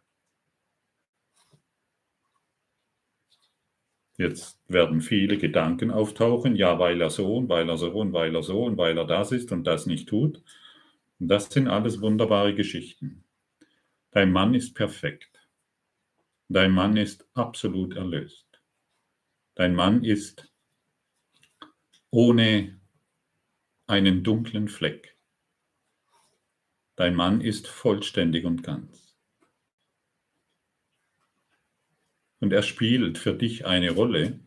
Jetzt 4.18 4.60
werden 4.68 5.00
viele 5.00 5.38
Gedanken 5.38 5.90
auftauchen, 5.90 6.54
ja, 6.54 6.78
weil 6.78 7.00
er 7.00 7.08
so 7.08 7.36
und 7.36 7.48
weil 7.48 7.66
er 7.66 7.78
so 7.78 7.92
und 7.92 8.12
weil 8.12 8.34
er 8.36 8.42
so 8.42 8.66
und 8.66 8.76
weil 8.76 8.98
er 8.98 9.06
das 9.06 9.32
ist 9.32 9.52
und 9.52 9.66
das 9.66 9.86
nicht 9.86 10.06
tut. 10.06 10.42
Und 11.18 11.28
das 11.28 11.48
sind 11.48 11.66
alles 11.66 12.02
wunderbare 12.02 12.54
Geschichten. 12.54 13.24
Dein 14.10 14.32
Mann 14.32 14.52
ist 14.52 14.74
perfekt. 14.74 15.37
Dein 16.50 16.72
Mann 16.72 16.96
ist 16.96 17.28
absolut 17.34 17.94
erlöst. 17.94 18.46
Dein 19.54 19.74
Mann 19.74 20.02
ist 20.02 20.50
ohne 22.10 22.80
einen 23.86 24.24
dunklen 24.24 24.68
Fleck. 24.68 25.14
Dein 26.96 27.14
Mann 27.14 27.42
ist 27.42 27.68
vollständig 27.68 28.46
und 28.46 28.62
ganz. 28.62 29.14
Und 32.40 32.52
er 32.52 32.62
spielt 32.62 33.18
für 33.18 33.34
dich 33.34 33.66
eine 33.66 33.90
Rolle, 33.90 34.40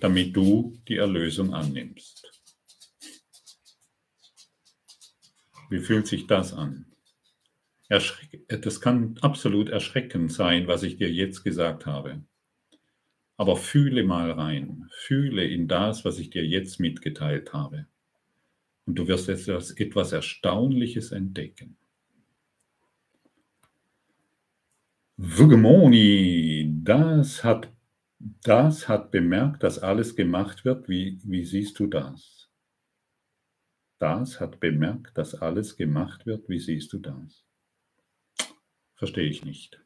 damit 0.00 0.36
du 0.36 0.78
die 0.86 0.96
Erlösung 0.96 1.52
annimmst. 1.52 2.30
Wie 5.68 5.80
fühlt 5.80 6.06
sich 6.06 6.28
das 6.28 6.52
an? 6.52 6.91
Das 8.48 8.80
kann 8.80 9.18
absolut 9.20 9.68
erschreckend 9.68 10.32
sein, 10.32 10.66
was 10.66 10.82
ich 10.82 10.96
dir 10.96 11.12
jetzt 11.12 11.42
gesagt 11.42 11.84
habe. 11.84 12.24
Aber 13.36 13.56
fühle 13.56 14.02
mal 14.02 14.30
rein, 14.30 14.88
fühle 14.92 15.44
in 15.44 15.68
das, 15.68 16.02
was 16.02 16.18
ich 16.18 16.30
dir 16.30 16.46
jetzt 16.46 16.80
mitgeteilt 16.80 17.52
habe. 17.52 17.86
Und 18.86 18.94
du 18.94 19.08
wirst 19.08 19.28
etwas, 19.28 19.72
etwas 19.72 20.12
Erstaunliches 20.12 21.12
entdecken. 21.12 21.76
Vugemoni, 25.18 26.72
das 26.82 27.44
hat, 27.44 27.70
das 28.18 28.88
hat 28.88 29.10
bemerkt, 29.10 29.62
dass 29.62 29.78
alles 29.78 30.16
gemacht 30.16 30.64
wird. 30.64 30.88
Wie, 30.88 31.20
wie 31.24 31.44
siehst 31.44 31.78
du 31.78 31.88
das? 31.88 32.48
Das 33.98 34.40
hat 34.40 34.60
bemerkt, 34.60 35.18
dass 35.18 35.34
alles 35.34 35.76
gemacht 35.76 36.24
wird. 36.24 36.48
Wie 36.48 36.58
siehst 36.58 36.90
du 36.94 36.98
das? 36.98 37.44
Verstehe 39.02 39.28
ich 39.28 39.44
nicht. 39.44 39.80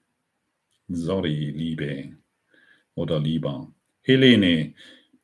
Sorry, 0.88 1.50
Liebe 1.50 2.18
oder 2.94 3.18
lieber. 3.18 3.72
Helene, 4.02 4.74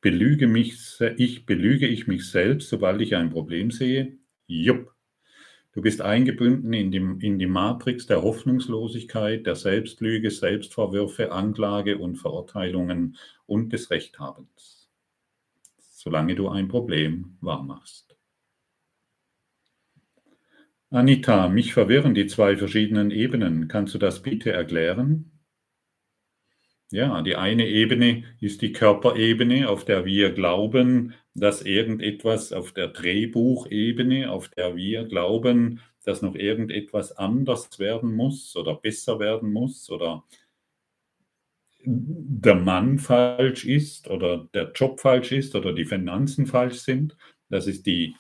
belüge 0.01 0.49
mich, 0.49 0.99
ich, 1.19 1.45
belüge 1.45 1.87
ich 1.87 2.07
mich 2.07 2.31
selbst, 2.31 2.71
sobald 2.71 3.03
ich 3.03 3.15
ein 3.17 3.29
Problem 3.29 3.71
sehe? 3.71 4.17
Jupp. 4.47 4.95
Du 5.75 5.83
bist 5.83 6.01
eingebunden 6.01 6.73
in 6.73 6.91
die, 6.91 7.27
in 7.27 7.39
die 7.39 7.45
Matrix 7.45 8.07
der 8.07 8.23
Hoffnungslosigkeit, 8.23 9.45
der 9.45 9.57
Selbstlüge, 9.57 10.31
Selbstvorwürfe, 10.31 11.31
Anklage 11.31 11.99
und 11.99 12.17
Verurteilungen 12.17 13.19
und 13.45 13.75
des 13.75 13.91
Rechthabens. 13.91 14.91
Solange 15.77 16.35
du 16.35 16.49
ein 16.49 16.69
Problem 16.69 17.37
wahrmachst. 17.43 18.12
Anita, 20.93 21.49
mich 21.49 21.73
verwirren 21.73 22.13
die 22.13 22.27
zwei 22.27 22.55
verschiedenen 22.55 23.11
Ebenen. 23.11 23.67
Kannst 23.67 23.95
du 23.95 23.99
das 23.99 24.21
bitte 24.21 24.53
erklären? 24.53 25.31
Ja, 26.91 27.23
die 27.23 27.35
eine 27.35 27.67
Ebene 27.67 28.25
ist 28.41 28.61
die 28.61 28.73
Körperebene, 28.73 29.71
auf 29.71 29.87
der 29.87 30.05
wir 30.05 30.33
glauben, 30.33 31.15
dass 31.33 31.63
irgendetwas 31.63 32.53
auf 32.53 32.73
der 32.73 32.89
Drehbuchebene, 32.89 34.31
auf 34.31 34.51
der 34.51 34.77
wir 34.77 35.05
glauben, 35.05 35.81
dass 36.05 36.21
noch 36.21 36.35
irgendetwas 36.35 37.13
anders 37.13 37.79
werden 37.79 38.15
muss 38.15 38.55
oder 38.55 38.75
besser 38.75 39.19
werden 39.19 39.51
muss 39.51 39.89
oder 39.89 40.25
der 41.87 42.55
Mann 42.55 42.99
falsch 42.99 43.65
ist 43.65 44.11
oder 44.11 44.47
der 44.53 44.73
Job 44.73 45.01
falsch 45.01 45.33
ist 45.33 45.55
oder 45.55 45.73
die 45.73 45.87
Finanzen 45.87 46.45
falsch 46.45 46.81
sind. 46.81 47.17
Das 47.49 47.67
ist 47.67 47.87
die 47.87 48.15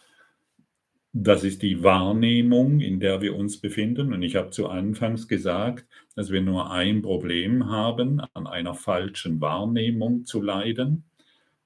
das 1.13 1.45
ist 1.45 1.61
die 1.63 1.83
Wahrnehmung, 1.83 2.81
in 2.81 2.99
der 2.99 3.21
wir 3.21 3.37
uns 3.37 3.61
befinden. 3.61 4.15
Und 4.15 4.23
ich 4.23 4.35
habe 4.35 4.51
zu 4.51 4.69
Anfangs 4.69 5.29
gesagt, 5.29 5.87
dass 6.17 6.31
wir 6.31 6.41
nur 6.41 6.71
ein 6.71 7.03
Problem 7.03 7.69
haben, 7.69 8.21
an 8.33 8.47
einer 8.47 8.75
falschen 8.75 9.41
Wahrnehmung 9.41 10.25
zu 10.25 10.41
leiden. 10.41 11.05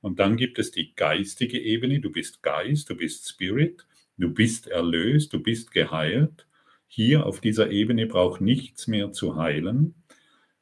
Und 0.00 0.18
dann 0.18 0.36
gibt 0.36 0.58
es 0.58 0.72
die 0.72 0.94
geistige 0.96 1.60
Ebene. 1.60 2.00
Du 2.00 2.10
bist 2.10 2.42
Geist, 2.42 2.90
du 2.90 2.96
bist 2.96 3.28
Spirit, 3.28 3.86
du 4.18 4.34
bist 4.34 4.66
erlöst, 4.66 5.32
du 5.32 5.40
bist 5.40 5.70
geheilt. 5.70 6.48
Hier 6.88 7.24
auf 7.24 7.40
dieser 7.40 7.70
Ebene 7.70 8.06
braucht 8.06 8.40
nichts 8.40 8.88
mehr 8.88 9.12
zu 9.12 9.36
heilen. 9.36 9.94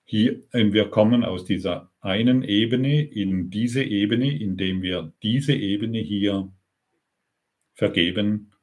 Hier, 0.05 0.43
äh, 0.53 0.73
wir 0.73 0.91
kommen 0.91 1.25
aus 1.25 1.47
dieser 1.47 1.91
einen 2.01 2.43
Ebene 2.43 3.03
in 3.03 3.49
diese 3.49 3.83
Ebene, 3.83 4.39
indem 4.39 4.83
wir 4.83 5.15
diese 5.23 5.55
Ebene 5.55 6.01
hier 6.01 6.53
vergeben 7.73 8.54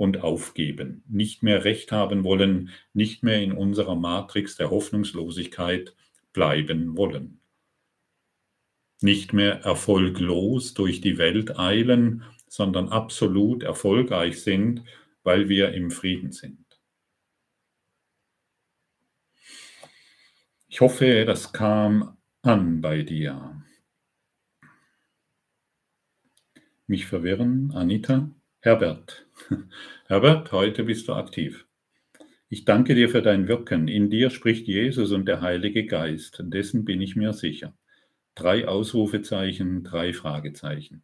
und 0.00 0.22
aufgeben, 0.22 1.04
nicht 1.08 1.42
mehr 1.42 1.62
recht 1.64 1.92
haben 1.92 2.24
wollen, 2.24 2.70
nicht 2.94 3.22
mehr 3.22 3.42
in 3.42 3.52
unserer 3.52 3.94
Matrix 3.96 4.56
der 4.56 4.70
Hoffnungslosigkeit 4.70 5.94
bleiben 6.32 6.96
wollen. 6.96 7.38
Nicht 9.02 9.34
mehr 9.34 9.60
erfolglos 9.60 10.72
durch 10.72 11.02
die 11.02 11.18
Welt 11.18 11.58
eilen, 11.58 12.24
sondern 12.48 12.88
absolut 12.88 13.62
erfolgreich 13.62 14.40
sind, 14.40 14.84
weil 15.22 15.50
wir 15.50 15.74
im 15.74 15.90
Frieden 15.90 16.32
sind. 16.32 16.80
Ich 20.66 20.80
hoffe, 20.80 21.26
das 21.26 21.52
kam 21.52 22.16
an 22.40 22.80
bei 22.80 23.02
dir. 23.02 23.62
Mich 26.86 27.04
verwirren, 27.04 27.70
Anita? 27.72 28.30
Herbert. 28.60 29.26
Herbert, 30.06 30.52
heute 30.52 30.84
bist 30.84 31.08
du 31.08 31.14
aktiv. 31.14 31.66
Ich 32.48 32.64
danke 32.64 32.94
dir 32.94 33.08
für 33.08 33.22
dein 33.22 33.48
Wirken. 33.48 33.88
In 33.88 34.10
dir 34.10 34.30
spricht 34.30 34.66
Jesus 34.66 35.12
und 35.12 35.26
der 35.26 35.40
Heilige 35.40 35.86
Geist. 35.86 36.42
Dessen 36.44 36.84
bin 36.84 37.00
ich 37.00 37.16
mir 37.16 37.32
sicher. 37.32 37.76
Drei 38.34 38.66
Ausrufezeichen, 38.66 39.84
drei 39.84 40.12
Fragezeichen. 40.12 41.02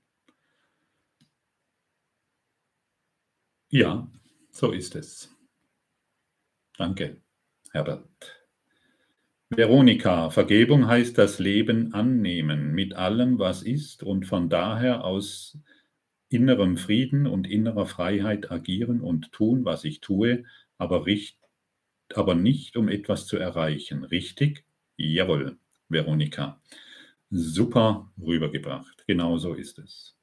Ja, 3.69 4.11
so 4.51 4.73
ist 4.73 4.97
es. 4.97 5.35
Danke, 6.77 7.21
Herbert. 7.73 8.37
Veronika, 9.49 10.31
Vergebung 10.31 10.89
heißt 10.89 11.17
das 11.17 11.39
Leben 11.39 11.95
annehmen 11.95 12.73
mit 12.73 12.95
allem, 12.95 13.39
was 13.39 13.63
ist 13.63 14.03
und 14.03 14.27
von 14.27 14.49
daher 14.49 15.05
aus 15.05 15.59
innerem 16.29 16.77
Frieden 16.77 17.27
und 17.27 17.47
innerer 17.47 17.87
Freiheit 17.87 18.51
agieren 18.51 19.01
und 19.01 19.33
tun, 19.33 19.65
was 19.65 19.85
ich 19.85 20.01
tue, 20.01 20.45
aber, 20.79 21.07
richt, 21.07 21.39
aber 22.15 22.35
nicht, 22.35 22.77
um 22.77 22.89
etwas 22.89 23.27
zu 23.27 23.37
erreichen. 23.37 24.05
Richtig? 24.05 24.65
Jawohl, 24.97 25.59
Veronika. 25.89 26.61
Super 27.31 28.11
rübergebracht. 28.21 29.05
Genau 29.07 29.39
so 29.39 29.55
ist 29.55 29.79
es. 29.79 30.17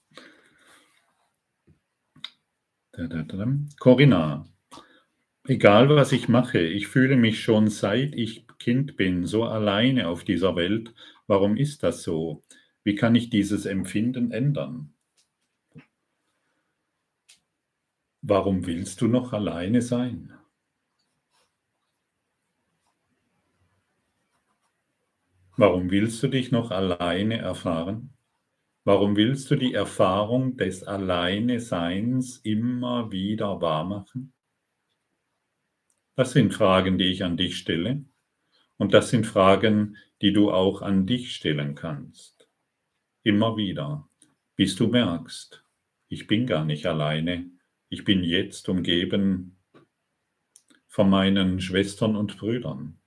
Corinna, 3.78 4.46
egal 5.46 5.88
was 5.90 6.12
ich 6.12 6.28
mache, 6.28 6.60
ich 6.60 6.88
fühle 6.88 7.16
mich 7.16 7.42
schon 7.42 7.68
seit 7.68 8.14
ich 8.14 8.46
Kind 8.58 8.96
bin 8.96 9.26
so 9.26 9.44
alleine 9.44 10.08
auf 10.08 10.24
dieser 10.24 10.56
Welt. 10.56 10.94
Warum 11.26 11.56
ist 11.58 11.82
das 11.82 12.02
so? 12.02 12.42
Wie 12.84 12.94
kann 12.94 13.14
ich 13.14 13.28
dieses 13.28 13.66
Empfinden 13.66 14.30
ändern? 14.30 14.94
Warum 18.22 18.66
willst 18.66 19.02
du 19.02 19.08
noch 19.08 19.32
alleine 19.32 19.82
sein? 19.82 20.32
Warum 25.58 25.90
willst 25.90 26.22
du 26.22 26.28
dich 26.28 26.50
noch 26.50 26.70
alleine 26.70 27.38
erfahren? 27.38 28.15
Warum 28.86 29.16
willst 29.16 29.50
du 29.50 29.56
die 29.56 29.74
Erfahrung 29.74 30.56
des 30.56 30.84
Alleineseins 30.84 32.36
immer 32.44 33.10
wieder 33.10 33.60
wahrmachen? 33.60 34.32
Das 36.14 36.30
sind 36.30 36.54
Fragen, 36.54 36.96
die 36.96 37.06
ich 37.06 37.24
an 37.24 37.36
dich 37.36 37.56
stelle. 37.56 38.04
Und 38.76 38.94
das 38.94 39.10
sind 39.10 39.26
Fragen, 39.26 39.96
die 40.22 40.32
du 40.32 40.52
auch 40.52 40.82
an 40.82 41.04
dich 41.04 41.34
stellen 41.34 41.74
kannst. 41.74 42.48
Immer 43.24 43.56
wieder, 43.56 44.08
bis 44.54 44.76
du 44.76 44.86
merkst, 44.86 45.64
ich 46.06 46.28
bin 46.28 46.46
gar 46.46 46.64
nicht 46.64 46.86
alleine. 46.86 47.50
Ich 47.88 48.04
bin 48.04 48.22
jetzt 48.22 48.68
umgeben 48.68 49.58
von 50.86 51.10
meinen 51.10 51.60
Schwestern 51.60 52.14
und 52.14 52.38
Brüdern. 52.38 53.00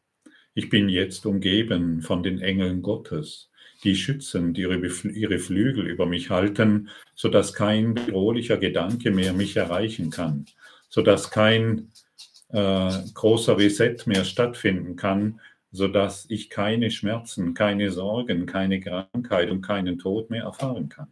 Ich 0.54 0.70
bin 0.70 0.90
jetzt 0.90 1.26
umgeben 1.26 2.02
von 2.02 2.22
den 2.22 2.42
Engeln 2.42 2.82
Gottes 2.82 3.49
die 3.84 3.96
schützen, 3.96 4.54
die 4.54 4.62
ihre 4.62 5.40
Flügel 5.40 5.88
über 5.88 6.06
mich 6.06 6.30
halten, 6.30 6.90
sodass 7.16 7.54
kein 7.54 7.94
bedrohlicher 7.94 8.58
Gedanke 8.58 9.12
mehr 9.12 9.34
mich 9.34 9.56
erreichen 9.56 10.10
kann, 10.10 10.46
sodass 10.90 11.32
kein 11.32 11.92
äh, 12.50 12.92
großer 13.14 13.58
Reset 13.58 13.96
mehr 14.06 14.26
stattfinden 14.26 14.96
kann, 14.96 15.40
sodass 15.72 16.26
ich 16.30 16.50
keine 16.50 16.92
Schmerzen, 16.92 17.54
keine 17.54 17.92
Sorgen, 17.92 18.46
keine 18.46 18.80
Krankheit 18.80 19.50
und 19.50 19.62
keinen 19.62 20.00
Tod 20.00 20.30
mehr 20.30 20.44
erfahren 20.44 20.90
kann. 20.90 21.08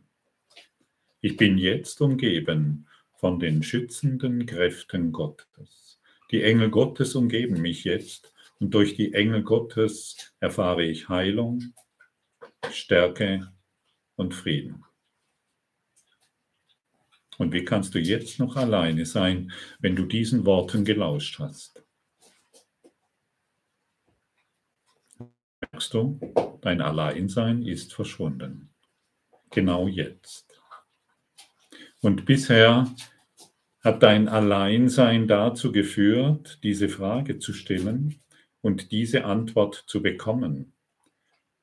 Ich 1.22 1.38
bin 1.38 1.58
jetzt 1.58 2.02
umgeben 2.02 2.88
von 3.16 3.40
den 3.40 3.64
schützenden 3.64 4.46
Kräften 4.46 5.12
Gottes. 5.12 6.00
Die 6.32 6.44
Engel 6.44 6.70
Gottes 6.70 7.16
umgeben 7.16 7.62
mich 7.62 7.84
jetzt 7.84 8.34
und 8.60 8.74
durch 8.74 8.96
die 8.96 9.14
Engel 9.14 9.44
Gottes 9.44 10.34
erfahre 10.40 10.84
ich 10.84 11.10
Heilung, 11.10 11.74
Stärke 12.72 13.52
und 14.16 14.34
Frieden. 14.34 14.84
Und 17.38 17.54
wie 17.54 17.64
kannst 17.64 17.94
du 17.94 18.00
jetzt 18.00 18.40
noch 18.40 18.56
alleine 18.56 19.06
sein, 19.06 19.52
wenn 19.80 19.96
du 19.96 20.06
diesen 20.06 20.46
Worten 20.46 20.86
gelauscht 20.86 21.40
hast? 21.40 21.84
Merkst 25.60 25.94
du, 25.94 26.20
dein 26.62 26.82
Alleinsein 26.82 27.62
ist 27.62 27.94
verschwunden. 27.94 28.74
Genau 29.52 29.88
jetzt. 29.88 30.60
Und 32.02 32.26
bisher 32.26 32.94
hat 33.82 34.04
dein 34.04 34.28
Alleinsein 34.28 35.28
dazu 35.28 35.72
geführt, 35.72 36.60
diese 36.64 36.90
Frage 36.90 37.40
zu 37.40 37.54
stellen 37.54 38.20
und 38.62 38.92
diese 38.92 39.26
Antwort 39.26 39.84
zu 39.88 40.02
bekommen, 40.02 40.74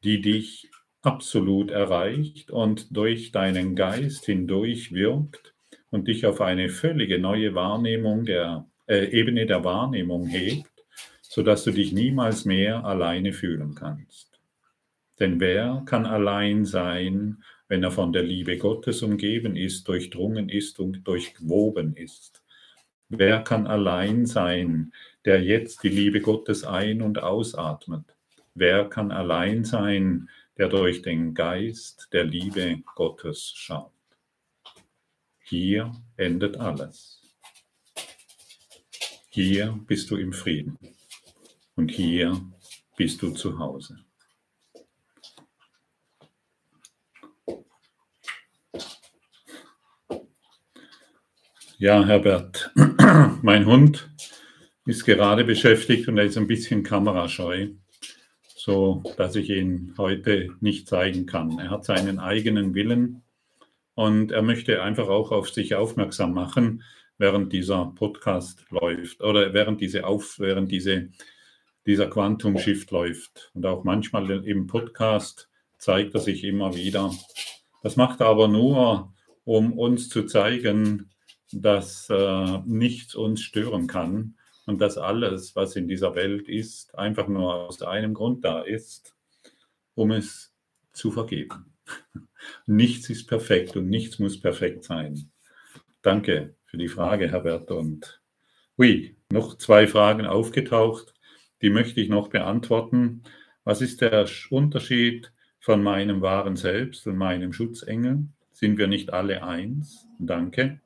die 0.04 0.20
dich 0.20 0.70
absolut 1.04 1.70
erreicht 1.70 2.50
und 2.50 2.96
durch 2.96 3.32
deinen 3.32 3.76
Geist 3.76 4.24
hindurch 4.26 4.92
wirkt 4.92 5.54
und 5.90 6.08
dich 6.08 6.26
auf 6.26 6.40
eine 6.40 6.68
völlige 6.68 7.18
neue 7.18 7.54
Wahrnehmung 7.54 8.24
der 8.24 8.66
äh, 8.86 9.06
Ebene 9.10 9.46
der 9.46 9.64
Wahrnehmung 9.64 10.26
hebt, 10.26 10.70
sodass 11.22 11.64
du 11.64 11.70
dich 11.70 11.92
niemals 11.92 12.44
mehr 12.44 12.84
alleine 12.84 13.32
fühlen 13.32 13.74
kannst. 13.74 14.40
Denn 15.20 15.40
wer 15.40 15.82
kann 15.86 16.06
allein 16.06 16.64
sein, 16.64 17.42
wenn 17.68 17.82
er 17.82 17.90
von 17.90 18.12
der 18.12 18.22
Liebe 18.22 18.58
Gottes 18.58 19.02
umgeben 19.02 19.56
ist, 19.56 19.86
durchdrungen 19.86 20.48
ist 20.48 20.80
und 20.80 21.06
durchwoben 21.06 21.94
ist? 21.96 22.42
Wer 23.08 23.40
kann 23.42 23.66
allein 23.66 24.26
sein, 24.26 24.92
der 25.24 25.42
jetzt 25.42 25.82
die 25.82 25.88
Liebe 25.88 26.20
Gottes 26.20 26.64
ein- 26.64 27.02
und 27.02 27.22
ausatmet? 27.22 28.16
Wer 28.54 28.88
kann 28.88 29.10
allein 29.12 29.64
sein, 29.64 30.28
der 30.28 30.43
durch 30.56 31.02
den 31.02 31.34
Geist 31.34 32.08
der 32.12 32.24
Liebe 32.24 32.82
Gottes 32.94 33.52
schaut. 33.54 33.92
Hier 35.42 35.92
endet 36.16 36.56
alles. 36.56 37.20
Hier 39.30 39.78
bist 39.86 40.10
du 40.10 40.16
im 40.16 40.32
Frieden 40.32 40.78
und 41.74 41.90
hier 41.90 42.40
bist 42.96 43.20
du 43.20 43.30
zu 43.30 43.58
Hause. 43.58 43.98
Ja, 51.78 52.04
Herbert, 52.04 52.72
mein 53.42 53.66
Hund 53.66 54.08
ist 54.86 55.04
gerade 55.04 55.44
beschäftigt 55.44 56.06
und 56.08 56.16
er 56.16 56.24
ist 56.24 56.38
ein 56.38 56.46
bisschen 56.46 56.84
kamerascheu 56.84 57.70
so 58.64 59.02
dass 59.18 59.36
ich 59.36 59.50
ihn 59.50 59.92
heute 59.98 60.48
nicht 60.60 60.88
zeigen 60.88 61.26
kann. 61.26 61.58
Er 61.58 61.68
hat 61.68 61.84
seinen 61.84 62.18
eigenen 62.18 62.74
Willen 62.74 63.22
und 63.94 64.32
er 64.32 64.40
möchte 64.40 64.82
einfach 64.82 65.08
auch 65.08 65.32
auf 65.32 65.50
sich 65.50 65.74
aufmerksam 65.74 66.32
machen, 66.32 66.82
während 67.18 67.52
dieser 67.52 67.92
Podcast 67.94 68.64
läuft 68.70 69.20
oder 69.20 69.52
während 69.52 69.82
diese 69.82 70.06
auf, 70.06 70.38
während 70.38 70.72
diese, 70.72 71.10
dieser 71.84 72.06
Quantum 72.06 72.56
Shift 72.56 72.90
läuft. 72.90 73.50
Und 73.52 73.66
auch 73.66 73.84
manchmal 73.84 74.30
im 74.46 74.66
Podcast 74.66 75.50
zeigt 75.76 76.14
er 76.14 76.20
sich 76.20 76.42
immer 76.42 76.74
wieder. 76.74 77.12
Das 77.82 77.96
macht 77.96 78.20
er 78.20 78.28
aber 78.28 78.48
nur, 78.48 79.12
um 79.44 79.74
uns 79.74 80.08
zu 80.08 80.24
zeigen, 80.24 81.10
dass 81.52 82.08
äh, 82.08 82.60
nichts 82.64 83.14
uns 83.14 83.42
stören 83.42 83.88
kann 83.88 84.36
und 84.66 84.80
dass 84.80 84.98
alles, 84.98 85.54
was 85.56 85.76
in 85.76 85.88
dieser 85.88 86.14
Welt 86.14 86.48
ist, 86.48 86.96
einfach 86.98 87.28
nur 87.28 87.54
aus 87.54 87.82
einem 87.82 88.14
Grund 88.14 88.44
da 88.44 88.62
ist, 88.62 89.14
um 89.94 90.10
es 90.10 90.54
zu 90.92 91.10
vergeben. 91.10 91.72
Nichts 92.66 93.10
ist 93.10 93.26
perfekt 93.26 93.76
und 93.76 93.88
nichts 93.88 94.18
muss 94.18 94.40
perfekt 94.40 94.84
sein. 94.84 95.30
Danke 96.02 96.56
für 96.66 96.76
die 96.76 96.88
Frage, 96.88 97.30
Herbert. 97.30 97.70
Und 97.70 98.20
hui, 98.76 99.16
noch 99.30 99.56
zwei 99.56 99.86
Fragen 99.86 100.26
aufgetaucht, 100.26 101.14
die 101.62 101.70
möchte 101.70 102.00
ich 102.00 102.08
noch 102.08 102.28
beantworten. 102.28 103.22
Was 103.64 103.80
ist 103.80 104.02
der 104.02 104.26
Unterschied 104.50 105.32
von 105.58 105.82
meinem 105.82 106.20
wahren 106.20 106.56
Selbst 106.56 107.06
und 107.06 107.16
meinem 107.16 107.52
Schutzengel? 107.52 108.26
Sind 108.52 108.76
wir 108.76 108.86
nicht 108.86 109.12
alle 109.12 109.42
eins? 109.42 110.06
Danke. 110.18 110.80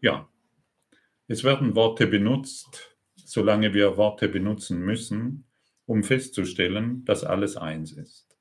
Ja, 0.00 0.28
es 1.32 1.44
werden 1.44 1.74
Worte 1.74 2.06
benutzt, 2.06 2.94
solange 3.16 3.72
wir 3.72 3.96
Worte 3.96 4.28
benutzen 4.28 4.80
müssen, 4.80 5.46
um 5.86 6.04
festzustellen, 6.04 7.06
dass 7.06 7.24
alles 7.24 7.56
eins 7.56 7.92
ist. 7.92 8.36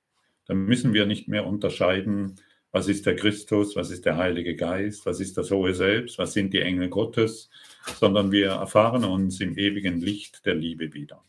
Dann 0.46 0.66
müssen 0.66 0.94
wir 0.94 1.06
nicht 1.06 1.30
mehr 1.30 1.48
unterscheiden, 1.48 2.36
was 2.74 2.90
ist 2.90 3.06
der 3.06 3.16
Christus, 3.16 3.78
was 3.78 3.92
ist 3.92 4.06
der 4.06 4.18
Heilige 4.18 4.58
Geist, 4.58 5.06
was 5.06 5.22
ist 5.22 5.38
das 5.38 5.52
hohe 5.52 5.74
Selbst, 5.74 6.18
was 6.18 6.34
sind 6.34 6.54
die 6.54 6.60
Engel 6.60 6.90
Gottes, 6.90 7.50
sondern 7.98 8.34
wir 8.34 8.50
erfahren 8.50 9.06
uns 9.06 9.40
im 9.40 9.58
ewigen 9.58 10.02
Licht 10.02 10.46
der 10.46 10.56
Liebe 10.56 10.94
wieder. 10.94 11.24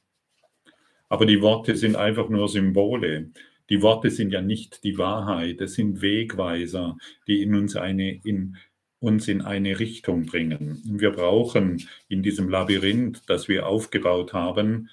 Aber 1.09 1.27
die 1.27 1.43
Worte 1.43 1.77
sind 1.77 1.95
einfach 1.95 2.29
nur 2.29 2.49
Symbole. 2.49 3.31
Die 3.71 3.83
Worte 3.83 4.11
sind 4.11 4.33
ja 4.33 4.43
nicht 4.43 4.83
die 4.83 4.99
Wahrheit, 4.99 5.61
es 5.61 5.75
sind 5.75 6.03
Wegweiser, 6.03 6.97
die 7.29 7.41
in 7.41 7.55
uns 7.55 7.77
eine 7.77 8.21
in 8.25 8.57
uns 9.03 9.27
in 9.27 9.43
eine 9.43 9.81
Richtung 9.81 10.27
bringen. 10.27 10.81
Wir 10.85 11.11
brauchen 11.11 11.89
in 12.09 12.23
diesem 12.23 12.49
Labyrinth, 12.49 13.23
das 13.27 13.49
wir 13.49 13.67
aufgebaut 13.67 14.33
haben, 14.33 14.89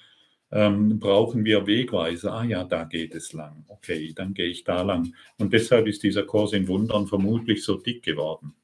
ähm, 0.50 0.98
brauchen 0.98 1.44
wir 1.44 1.68
Wegweiser. 1.68 2.32
Ah 2.32 2.44
ja, 2.44 2.64
da 2.64 2.84
geht 2.84 3.14
es 3.14 3.32
lang. 3.32 3.64
Okay, 3.68 4.12
dann 4.12 4.34
gehe 4.34 4.48
ich 4.48 4.64
da 4.64 4.82
lang. 4.82 5.14
Und 5.38 5.52
deshalb 5.52 5.86
ist 5.86 6.02
dieser 6.02 6.24
Kurs 6.24 6.52
in 6.52 6.66
Wundern 6.66 7.06
vermutlich 7.06 7.62
so 7.62 7.76
dick 7.76 8.02
geworden. 8.02 8.54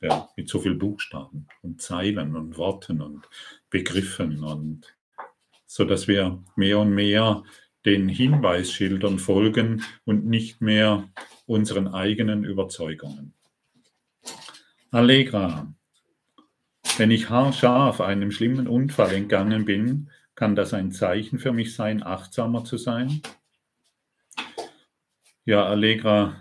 Ja, 0.00 0.28
mit 0.36 0.48
so 0.48 0.58
vielen 0.58 0.80
Buchstaben 0.80 1.46
und 1.62 1.80
Zeilen 1.80 2.34
und 2.34 2.58
Worten 2.58 3.00
und 3.00 3.28
Begriffen 3.70 4.42
und 4.42 4.96
so 5.64 5.84
dass 5.84 6.08
wir 6.08 6.42
mehr 6.56 6.80
und 6.80 6.92
mehr 6.92 7.44
den 7.86 8.08
Hinweisschildern 8.08 9.20
folgen 9.20 9.84
und 10.04 10.26
nicht 10.26 10.60
mehr 10.60 11.08
unseren 11.46 11.86
eigenen 11.86 12.42
Überzeugungen. 12.44 13.32
Allegra. 14.92 15.74
Wenn 16.98 17.10
ich 17.10 17.30
haarscharf 17.30 18.02
einem 18.02 18.30
schlimmen 18.30 18.68
Unfall 18.68 19.14
entgangen 19.14 19.64
bin, 19.64 20.10
kann 20.34 20.54
das 20.54 20.74
ein 20.74 20.92
Zeichen 20.92 21.38
für 21.38 21.50
mich 21.50 21.74
sein, 21.74 22.02
achtsamer 22.02 22.62
zu 22.64 22.76
sein? 22.76 23.22
Ja, 25.46 25.64
Allegra, 25.64 26.36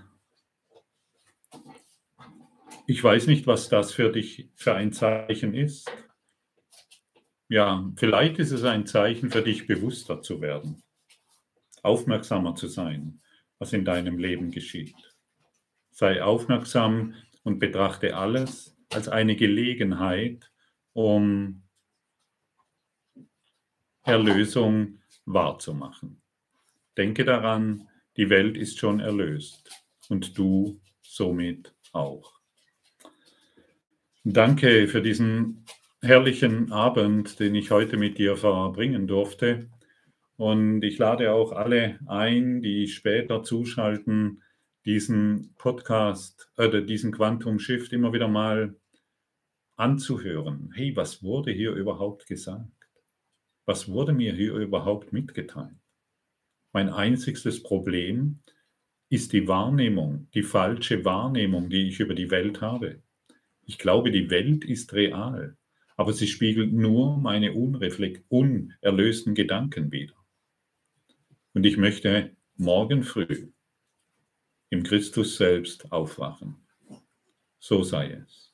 ich 2.87 3.01
weiß 3.01 3.27
nicht, 3.27 3.47
was 3.47 3.69
das 3.69 3.93
für 3.93 4.11
dich 4.11 4.49
für 4.55 4.75
ein 4.75 4.91
Zeichen 4.91 5.53
ist. 5.53 5.89
Ja, 7.47 7.89
vielleicht 7.95 8.37
ist 8.37 8.51
es 8.51 8.65
ein 8.65 8.85
Zeichen 8.85 9.31
für 9.31 9.43
dich, 9.43 9.65
bewusster 9.65 10.21
zu 10.21 10.41
werden, 10.41 10.83
aufmerksamer 11.83 12.55
zu 12.55 12.67
sein, 12.67 13.21
was 13.59 13.71
in 13.71 13.85
deinem 13.85 14.17
Leben 14.17 14.51
geschieht. 14.51 15.15
Sei 15.91 16.21
aufmerksam 16.21 17.15
und 17.43 17.59
betrachte 17.59 18.15
alles 18.15 18.77
als 18.93 19.07
eine 19.07 19.35
Gelegenheit, 19.35 20.51
um 20.93 21.63
Erlösung 24.03 24.99
wahrzumachen. 25.25 26.21
Denke 26.97 27.23
daran, 27.23 27.87
die 28.17 28.29
Welt 28.29 28.57
ist 28.57 28.79
schon 28.79 28.99
erlöst 28.99 29.69
und 30.09 30.37
du 30.37 30.81
somit 31.01 31.73
auch. 31.93 32.39
Danke 34.23 34.87
für 34.87 35.01
diesen 35.01 35.65
herrlichen 36.01 36.71
Abend, 36.71 37.39
den 37.39 37.55
ich 37.55 37.71
heute 37.71 37.97
mit 37.97 38.17
dir 38.17 38.35
verbringen 38.35 39.07
durfte. 39.07 39.69
Und 40.35 40.83
ich 40.83 40.97
lade 40.97 41.31
auch 41.31 41.51
alle 41.51 41.99
ein, 42.07 42.61
die 42.61 42.87
später 42.87 43.43
zuschalten, 43.43 44.41
diesen 44.85 45.53
Podcast 45.57 46.51
oder 46.57 46.79
äh, 46.79 46.85
diesen 46.85 47.11
Quantum 47.11 47.59
Shift 47.59 47.93
immer 47.93 48.13
wieder 48.13 48.27
mal 48.27 48.75
anzuhören. 49.75 50.71
Hey, 50.73 50.95
was 50.95 51.23
wurde 51.23 51.51
hier 51.51 51.73
überhaupt 51.73 52.27
gesagt? 52.27 52.67
Was 53.65 53.89
wurde 53.89 54.13
mir 54.13 54.33
hier 54.33 54.53
überhaupt 54.55 55.13
mitgeteilt? 55.13 55.75
Mein 56.73 56.89
einzigstes 56.89 57.61
Problem 57.61 58.41
ist 59.09 59.33
die 59.33 59.47
Wahrnehmung, 59.47 60.29
die 60.33 60.43
falsche 60.43 61.03
Wahrnehmung, 61.03 61.69
die 61.69 61.89
ich 61.89 61.99
über 61.99 62.15
die 62.15 62.31
Welt 62.31 62.61
habe. 62.61 63.03
Ich 63.65 63.77
glaube, 63.77 64.09
die 64.11 64.29
Welt 64.29 64.65
ist 64.65 64.93
real, 64.93 65.57
aber 65.95 66.13
sie 66.13 66.27
spiegelt 66.27 66.73
nur 66.73 67.17
meine 67.17 67.53
unerlösten 67.53 69.35
Gedanken 69.35 69.91
wider. 69.91 70.15
Und 71.53 71.65
ich 71.65 71.77
möchte 71.77 72.35
morgen 72.55 73.03
früh 73.03 73.51
im 74.71 74.83
Christus 74.83 75.35
selbst 75.35 75.91
aufwachen. 75.91 76.55
So 77.59 77.83
sei 77.83 78.13
es. 78.13 78.51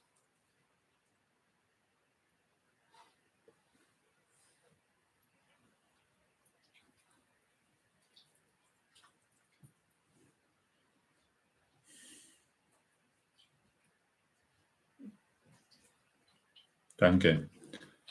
Danke. 16.97 17.51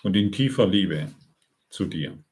Und 0.05 0.17
in 0.17 0.31
tiefer 0.31 0.69
Liebe 0.69 1.13
zu 1.69 1.87
dir. 1.87 2.26